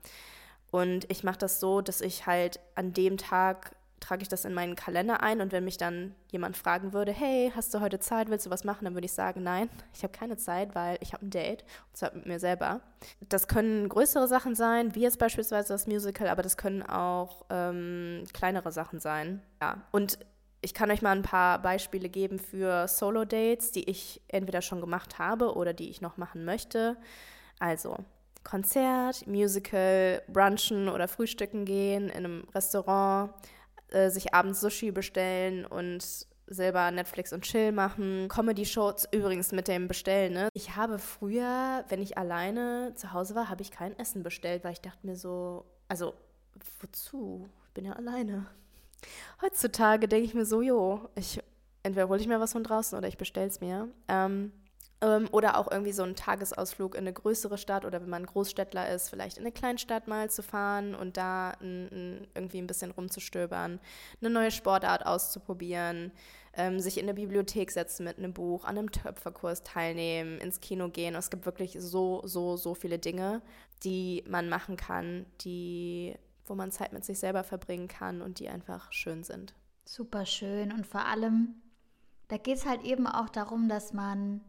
Und 0.72 1.10
ich 1.12 1.24
mache 1.24 1.40
das 1.40 1.60
so, 1.60 1.82
dass 1.82 2.00
ich 2.00 2.26
halt 2.26 2.60
an 2.76 2.94
dem 2.94 3.18
Tag 3.18 3.76
trage 4.02 4.24
ich 4.24 4.28
das 4.28 4.44
in 4.44 4.54
meinen 4.54 4.76
Kalender 4.76 5.24
ein 5.24 5.40
und 5.40 5.54
wenn 5.54 5.64
mich 5.64 5.78
dann 5.78 6.14
jemand 6.30 6.58
fragen 6.58 6.92
würde, 6.92 7.14
hey, 7.14 7.54
hast 7.56 7.74
du 7.74 7.80
heute 7.80 8.00
Zeit, 8.00 8.30
willst 8.30 8.46
du 8.46 8.50
was 8.50 8.66
machen, 8.66 8.84
dann 8.84 8.94
würde 8.94 9.06
ich 9.06 9.14
sagen, 9.14 9.44
nein, 9.44 9.70
ich 9.94 10.04
habe 10.04 10.12
keine 10.12 10.36
Zeit, 10.36 10.76
weil 10.76 10.98
ich 11.00 11.14
habe 11.14 11.26
ein 11.26 11.30
Date, 11.30 11.64
und 11.88 11.98
zwar 11.98 12.14
mit 12.14 12.26
mir 12.26 12.40
selber. 12.40 12.82
Das 13.30 13.48
können 13.48 13.88
größere 13.88 14.28
Sachen 14.28 14.56
sein, 14.56 14.94
wie 14.96 15.02
jetzt 15.02 15.20
beispielsweise 15.20 15.70
das 15.70 15.88
Musical, 15.88 16.28
aber 16.28 16.42
das 16.42 16.58
können 16.58 16.84
auch 16.84 17.46
ähm, 17.50 18.26
kleinere 18.34 18.72
Sachen 18.72 19.00
sein. 19.00 19.42
Ja, 19.62 19.82
und 19.92 20.20
ich 20.62 20.74
kann 20.74 20.92
euch 20.92 21.02
mal 21.02 21.16
ein 21.16 21.24
paar 21.24 21.60
Beispiele 21.62 22.10
geben 22.10 22.38
für 22.38 22.88
Solo-Dates, 22.88 23.72
die 23.72 23.90
ich 23.90 24.22
entweder 24.28 24.62
schon 24.62 24.82
gemacht 24.82 25.18
habe 25.18 25.56
oder 25.56 25.74
die 25.74 25.90
ich 25.90 26.02
noch 26.02 26.18
machen 26.18 26.46
möchte. 26.46 26.98
Also, 27.60 27.98
Konzert, 28.44 29.28
Musical, 29.28 30.22
Brunchen 30.28 30.90
oder 30.90 31.08
Frühstücken 31.08 31.66
gehen 31.66 32.10
in 32.10 32.26
einem 32.26 32.48
Restaurant, 32.54 33.32
äh, 33.92 34.10
sich 34.10 34.34
abends 34.34 34.62
Sushi 34.62 34.92
bestellen 34.92 35.66
und 35.66 36.28
selber 36.48 36.92
Netflix 36.92 37.32
und 37.34 37.44
Chill 37.44 37.72
machen. 37.72 38.28
Comedy-Shows 38.28 39.08
übrigens 39.12 39.52
mit 39.52 39.68
dem 39.68 39.88
Bestellen. 39.88 40.34
Ne? 40.34 40.50
Ich 40.54 40.76
habe 40.76 41.00
früher, 41.00 41.86
wenn 41.90 42.02
ich 42.02 42.18
alleine 42.18 42.94
zu 42.96 43.14
Hause 43.14 43.36
war, 43.36 43.50
habe 43.50 43.62
ich 43.62 43.72
kein 43.72 43.98
Essen 43.98 44.24
bestellt, 44.24 44.64
weil 44.64 44.74
ich 44.74 44.82
dachte 44.82 45.06
mir 45.08 45.16
so, 45.16 45.66
also 45.88 46.14
wozu? 46.80 47.50
Ich 47.68 47.74
bin 47.74 47.86
ja 47.86 47.94
alleine. 47.94 48.48
Heutzutage 49.42 50.08
denke 50.08 50.26
ich 50.26 50.34
mir 50.34 50.46
so, 50.46 50.62
jo, 50.62 51.10
ich, 51.16 51.42
entweder 51.84 52.10
hole 52.10 52.20
ich 52.20 52.28
mir 52.28 52.40
was 52.40 52.52
von 52.52 52.64
draußen 52.64 52.98
oder 52.98 53.08
ich 53.08 53.18
bestelle 53.18 53.48
es 53.48 53.62
mir. 53.62 53.88
Ähm, 54.08 54.52
oder 55.02 55.58
auch 55.58 55.72
irgendwie 55.72 55.94
so 55.94 56.04
einen 56.04 56.16
Tagesausflug 56.16 56.94
in 56.94 57.02
eine 57.02 57.14
größere 57.14 57.58
Stadt 57.58 57.86
oder 57.86 58.02
wenn 58.02 58.10
man 58.10 58.24
Großstädtler 58.24 58.94
ist, 58.94 59.10
vielleicht 59.10 59.38
in 59.38 59.44
eine 59.44 59.52
Kleinstadt 59.52 60.08
mal 60.08 60.30
zu 60.30 60.44
fahren 60.44 60.94
und 60.94 61.18
da 61.18 61.54
n, 61.60 61.88
n, 61.92 62.28
irgendwie 62.36 62.60
ein 62.60 62.68
bisschen 62.68 62.92
rumzustöbern, 62.92 63.80
eine 64.22 64.30
neue 64.30 64.52
Sportart 64.52 65.08
auszuprobieren, 65.08 66.12
ähm, 66.54 66.80
sich 66.80 67.00
in 67.00 67.06
eine 67.06 67.16
Bibliothek 67.16 67.72
setzen 67.72 68.04
mit 68.04 68.20
einem 68.20 68.34
Buch, 68.34 68.64
an 68.64 68.78
einem 68.78 68.92
Töpferkurs 68.92 69.64
teilnehmen, 69.64 70.38
ins 70.38 70.60
Kino 70.60 70.90
gehen. 70.90 71.16
Es 71.16 71.32
gibt 71.32 71.48
wirklich 71.48 71.78
so, 71.80 72.22
so, 72.26 72.56
so 72.56 72.76
viele 72.76 73.00
Dinge, 73.00 73.42
die 73.84 74.24
man 74.28 74.50
machen 74.50 74.78
kann, 74.78 75.26
die, 75.42 76.16
wo 76.46 76.54
man 76.54 76.72
Zeit 76.72 76.94
mit 76.94 77.06
sich 77.06 77.18
selber 77.18 77.44
verbringen 77.44 77.88
kann 77.88 78.22
und 78.22 78.38
die 78.38 78.50
einfach 78.50 78.92
schön 78.92 79.24
sind. 79.24 79.56
Super 79.84 80.28
schön 80.28 80.72
und 80.72 80.86
vor 80.86 81.06
allem, 81.06 81.56
da 82.28 82.38
geht 82.38 82.58
es 82.58 82.68
halt 82.68 82.84
eben 82.84 83.08
auch 83.08 83.30
darum, 83.30 83.68
dass 83.68 83.94
man 83.94 84.42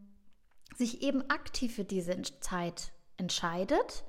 sich 0.77 1.03
eben 1.03 1.29
aktiv 1.31 1.75
für 1.75 1.85
diese 1.85 2.21
Zeit 2.41 2.93
entscheidet 3.17 4.05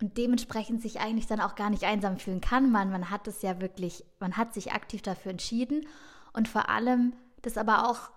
und 0.00 0.18
dementsprechend 0.18 0.82
sich 0.82 1.00
eigentlich 1.00 1.26
dann 1.26 1.40
auch 1.40 1.54
gar 1.54 1.70
nicht 1.70 1.84
einsam 1.84 2.18
fühlen 2.18 2.40
kann. 2.40 2.70
Man, 2.70 2.90
man 2.90 3.10
hat 3.10 3.28
es 3.28 3.42
ja 3.42 3.60
wirklich, 3.60 4.04
man 4.18 4.36
hat 4.36 4.54
sich 4.54 4.72
aktiv 4.72 5.02
dafür 5.02 5.30
entschieden 5.30 5.86
und 6.32 6.48
vor 6.48 6.68
allem 6.68 7.14
das 7.42 7.56
aber 7.56 7.88
auch 7.88 8.10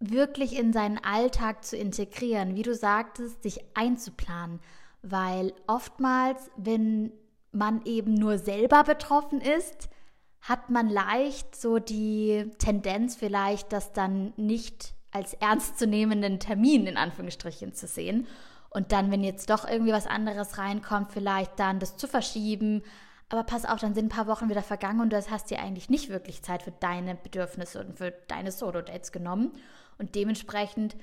wirklich 0.00 0.56
in 0.58 0.72
seinen 0.72 0.98
Alltag 0.98 1.64
zu 1.64 1.76
integrieren, 1.76 2.56
wie 2.56 2.62
du 2.62 2.74
sagtest, 2.74 3.42
sich 3.42 3.60
einzuplanen, 3.74 4.60
weil 5.02 5.52
oftmals, 5.66 6.50
wenn 6.56 7.12
man 7.52 7.84
eben 7.84 8.14
nur 8.14 8.38
selber 8.38 8.84
betroffen 8.84 9.40
ist, 9.40 9.88
hat 10.40 10.68
man 10.68 10.88
leicht 10.88 11.56
so 11.56 11.78
die 11.78 12.50
Tendenz 12.58 13.16
vielleicht, 13.16 13.72
das 13.72 13.92
dann 13.92 14.34
nicht 14.36 14.94
als 15.14 15.32
ernstzunehmenden 15.34 16.40
Termin 16.40 16.86
in 16.86 16.98
Anführungsstrichen 16.98 17.72
zu 17.72 17.86
sehen 17.86 18.26
und 18.74 18.90
dann, 18.90 19.12
wenn 19.12 19.22
jetzt 19.22 19.50
doch 19.50 19.68
irgendwie 19.68 19.92
was 19.92 20.08
anderes 20.08 20.58
reinkommt, 20.58 21.12
vielleicht 21.12 21.58
dann 21.60 21.78
das 21.78 21.96
zu 21.96 22.08
verschieben. 22.08 22.82
Aber 23.28 23.44
pass 23.44 23.64
auf, 23.64 23.80
dann 23.80 23.94
sind 23.94 24.06
ein 24.06 24.16
paar 24.16 24.26
Wochen 24.26 24.50
wieder 24.50 24.62
vergangen 24.62 25.00
und 25.00 25.12
du 25.12 25.16
hast 25.16 25.50
dir 25.50 25.60
eigentlich 25.60 25.88
nicht 25.88 26.08
wirklich 26.08 26.42
Zeit 26.42 26.64
für 26.64 26.72
deine 26.72 27.14
Bedürfnisse 27.14 27.80
und 27.80 27.96
für 27.96 28.10
deine 28.26 28.50
Solo-Dates 28.50 29.12
genommen. 29.12 29.52
Und 29.96 30.16
dementsprechend 30.16 30.96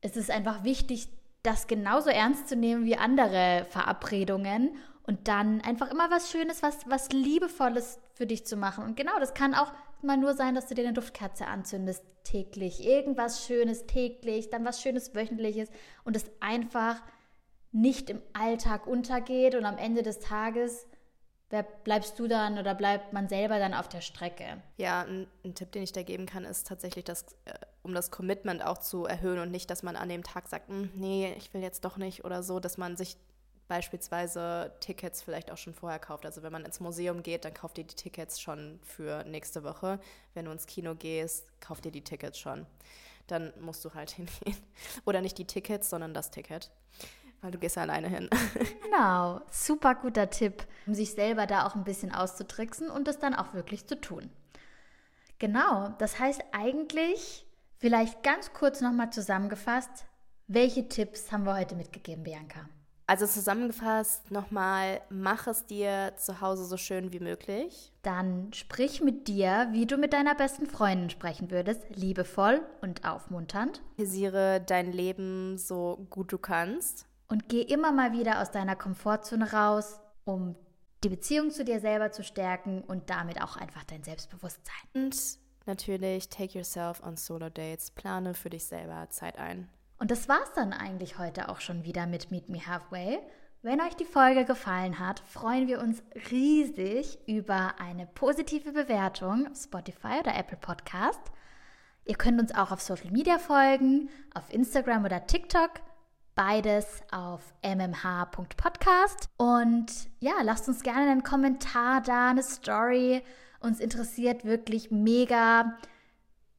ist 0.00 0.16
es 0.16 0.28
einfach 0.28 0.64
wichtig, 0.64 1.08
das 1.44 1.68
genauso 1.68 2.10
ernst 2.10 2.48
zu 2.48 2.56
nehmen 2.56 2.84
wie 2.84 2.96
andere 2.96 3.64
Verabredungen 3.70 4.74
und 5.04 5.28
dann 5.28 5.60
einfach 5.60 5.92
immer 5.92 6.10
was 6.10 6.32
Schönes, 6.32 6.64
was, 6.64 6.78
was 6.90 7.10
Liebevolles 7.12 8.00
für 8.12 8.26
dich 8.26 8.44
zu 8.44 8.56
machen. 8.56 8.82
Und 8.82 8.96
genau, 8.96 9.18
das 9.20 9.34
kann 9.34 9.54
auch 9.54 9.72
mal 10.02 10.16
nur 10.16 10.34
sein, 10.34 10.54
dass 10.54 10.66
du 10.66 10.74
dir 10.74 10.84
eine 10.84 10.92
Duftkerze 10.92 11.46
anzündest. 11.46 12.04
Täglich, 12.24 12.84
irgendwas 12.84 13.46
Schönes 13.46 13.86
täglich, 13.86 14.50
dann 14.50 14.64
was 14.64 14.82
Schönes 14.82 15.14
wöchentliches. 15.14 15.70
Und 16.04 16.14
es 16.14 16.30
einfach 16.40 17.00
nicht 17.72 18.10
im 18.10 18.20
Alltag 18.32 18.86
untergeht. 18.86 19.54
Und 19.54 19.64
am 19.64 19.78
Ende 19.78 20.02
des 20.02 20.20
Tages 20.20 20.86
wer 21.50 21.62
bleibst 21.62 22.18
du 22.18 22.28
dann 22.28 22.58
oder 22.58 22.74
bleibt 22.74 23.12
man 23.12 23.28
selber 23.28 23.58
dann 23.58 23.74
auf 23.74 23.88
der 23.88 24.00
Strecke? 24.00 24.62
Ja, 24.76 25.02
ein, 25.02 25.26
ein 25.44 25.54
Tipp, 25.54 25.72
den 25.72 25.82
ich 25.82 25.92
da 25.92 26.02
geben 26.02 26.26
kann, 26.26 26.44
ist 26.44 26.66
tatsächlich, 26.66 27.04
dass, 27.04 27.22
äh, 27.46 27.54
um 27.82 27.94
das 27.94 28.10
Commitment 28.10 28.64
auch 28.64 28.78
zu 28.78 29.06
erhöhen 29.06 29.38
und 29.38 29.50
nicht, 29.50 29.70
dass 29.70 29.82
man 29.82 29.96
an 29.96 30.08
dem 30.08 30.22
Tag 30.22 30.48
sagt, 30.48 30.68
hm, 30.68 30.90
nee, 30.94 31.34
ich 31.36 31.52
will 31.54 31.62
jetzt 31.62 31.84
doch 31.84 31.96
nicht 31.96 32.24
oder 32.24 32.42
so, 32.42 32.60
dass 32.60 32.76
man 32.76 32.96
sich 32.96 33.16
beispielsweise 33.68 34.72
Tickets 34.80 35.22
vielleicht 35.22 35.50
auch 35.50 35.56
schon 35.56 35.74
vorher 35.74 35.98
kauft. 35.98 36.26
Also 36.26 36.42
wenn 36.42 36.52
man 36.52 36.64
ins 36.64 36.80
Museum 36.80 37.22
geht, 37.22 37.44
dann 37.44 37.54
kauft 37.54 37.78
ihr 37.78 37.84
die 37.84 37.94
Tickets 37.94 38.40
schon 38.40 38.80
für 38.82 39.24
nächste 39.24 39.62
Woche. 39.62 40.00
Wenn 40.34 40.46
du 40.46 40.50
ins 40.50 40.66
Kino 40.66 40.94
gehst, 40.94 41.46
kauft 41.60 41.86
ihr 41.86 41.92
die 41.92 42.02
Tickets 42.02 42.38
schon. 42.38 42.66
Dann 43.26 43.52
musst 43.60 43.84
du 43.84 43.94
halt 43.94 44.10
hingehen. 44.12 44.56
Oder 45.04 45.20
nicht 45.20 45.38
die 45.38 45.46
Tickets, 45.46 45.90
sondern 45.90 46.14
das 46.14 46.30
Ticket. 46.30 46.70
Weil 47.40 47.52
du 47.52 47.58
gehst 47.58 47.76
ja 47.76 47.82
alleine 47.82 48.08
hin. 48.08 48.28
Genau, 48.82 49.42
super 49.50 49.94
guter 49.94 50.28
Tipp, 50.28 50.66
um 50.86 50.94
sich 50.94 51.12
selber 51.12 51.46
da 51.46 51.66
auch 51.66 51.76
ein 51.76 51.84
bisschen 51.84 52.12
auszutricksen 52.12 52.90
und 52.90 53.06
es 53.06 53.20
dann 53.20 53.34
auch 53.34 53.54
wirklich 53.54 53.86
zu 53.86 54.00
tun. 54.00 54.28
Genau, 55.38 55.90
das 55.98 56.18
heißt 56.18 56.42
eigentlich, 56.50 57.46
vielleicht 57.76 58.24
ganz 58.24 58.52
kurz 58.54 58.80
nochmal 58.80 59.10
zusammengefasst, 59.10 60.06
welche 60.48 60.88
Tipps 60.88 61.30
haben 61.30 61.44
wir 61.44 61.54
heute 61.54 61.76
mitgegeben, 61.76 62.24
Bianca? 62.24 62.68
Also 63.08 63.26
zusammengefasst 63.26 64.30
nochmal, 64.30 65.00
mach 65.08 65.46
es 65.46 65.64
dir 65.64 66.12
zu 66.18 66.42
Hause 66.42 66.66
so 66.66 66.76
schön 66.76 67.10
wie 67.10 67.20
möglich. 67.20 67.90
Dann 68.02 68.52
sprich 68.52 69.00
mit 69.00 69.28
dir, 69.28 69.68
wie 69.72 69.86
du 69.86 69.96
mit 69.96 70.12
deiner 70.12 70.34
besten 70.34 70.66
Freundin 70.66 71.08
sprechen 71.08 71.50
würdest, 71.50 71.80
liebevoll 71.88 72.60
und 72.82 73.08
aufmunternd. 73.08 73.80
Visiere 73.96 74.60
dein 74.60 74.92
Leben 74.92 75.56
so 75.56 76.06
gut 76.10 76.32
du 76.32 76.36
kannst. 76.36 77.06
Und 77.28 77.48
geh 77.48 77.62
immer 77.62 77.92
mal 77.92 78.12
wieder 78.12 78.42
aus 78.42 78.50
deiner 78.50 78.76
Komfortzone 78.76 79.52
raus, 79.52 80.00
um 80.24 80.54
die 81.02 81.08
Beziehung 81.08 81.50
zu 81.50 81.64
dir 81.64 81.80
selber 81.80 82.12
zu 82.12 82.22
stärken 82.22 82.82
und 82.82 83.08
damit 83.08 83.40
auch 83.40 83.56
einfach 83.56 83.84
dein 83.84 84.04
Selbstbewusstsein. 84.04 84.74
Und 84.92 85.16
natürlich, 85.64 86.28
take 86.28 86.58
yourself 86.58 87.02
on 87.02 87.16
solo 87.16 87.48
dates. 87.48 87.90
Plane 87.90 88.34
für 88.34 88.50
dich 88.50 88.66
selber 88.66 89.08
Zeit 89.08 89.38
ein. 89.38 89.70
Und 89.98 90.10
das 90.10 90.28
war's 90.28 90.52
dann 90.54 90.72
eigentlich 90.72 91.18
heute 91.18 91.48
auch 91.48 91.60
schon 91.60 91.84
wieder 91.84 92.06
mit 92.06 92.30
Meet 92.30 92.48
Me 92.48 92.66
Halfway. 92.66 93.18
Wenn 93.62 93.80
euch 93.80 93.96
die 93.96 94.04
Folge 94.04 94.44
gefallen 94.44 95.00
hat, 95.00 95.18
freuen 95.20 95.66
wir 95.66 95.80
uns 95.80 96.02
riesig 96.30 97.18
über 97.26 97.74
eine 97.80 98.06
positive 98.06 98.72
Bewertung 98.72 99.48
auf 99.50 99.56
Spotify 99.56 100.20
oder 100.20 100.36
Apple 100.36 100.56
Podcast. 100.56 101.20
Ihr 102.04 102.14
könnt 102.14 102.40
uns 102.40 102.54
auch 102.54 102.70
auf 102.70 102.80
Social 102.80 103.10
Media 103.10 103.38
folgen, 103.38 104.08
auf 104.32 104.52
Instagram 104.52 105.04
oder 105.04 105.26
TikTok. 105.26 105.72
Beides 106.36 107.02
auf 107.10 107.42
mmh.podcast. 107.64 109.28
Und 109.36 109.92
ja, 110.20 110.34
lasst 110.42 110.68
uns 110.68 110.84
gerne 110.84 111.10
einen 111.10 111.24
Kommentar 111.24 112.00
da, 112.00 112.30
eine 112.30 112.44
Story. 112.44 113.22
Uns 113.58 113.80
interessiert 113.80 114.44
wirklich 114.44 114.92
mega, 114.92 115.76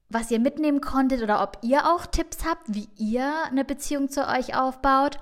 was 0.09 0.31
ihr 0.31 0.39
mitnehmen 0.39 0.81
konntet 0.81 1.21
oder 1.21 1.41
ob 1.43 1.59
ihr 1.61 1.85
auch 1.85 2.05
Tipps 2.05 2.45
habt, 2.45 2.73
wie 2.73 2.89
ihr 2.97 3.31
eine 3.45 3.63
Beziehung 3.63 4.09
zu 4.09 4.27
euch 4.27 4.55
aufbaut. 4.55 5.19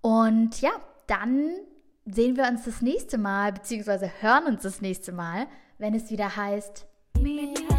Und 0.00 0.60
ja, 0.60 0.70
dann 1.06 1.50
sehen 2.04 2.36
wir 2.36 2.46
uns 2.46 2.64
das 2.64 2.80
nächste 2.80 3.18
Mal, 3.18 3.52
beziehungsweise 3.52 4.10
hören 4.20 4.46
uns 4.46 4.62
das 4.62 4.80
nächste 4.80 5.12
Mal, 5.12 5.46
wenn 5.78 5.94
es 5.94 6.10
wieder 6.10 6.36
heißt. 6.36 6.86
Meet 7.20 7.77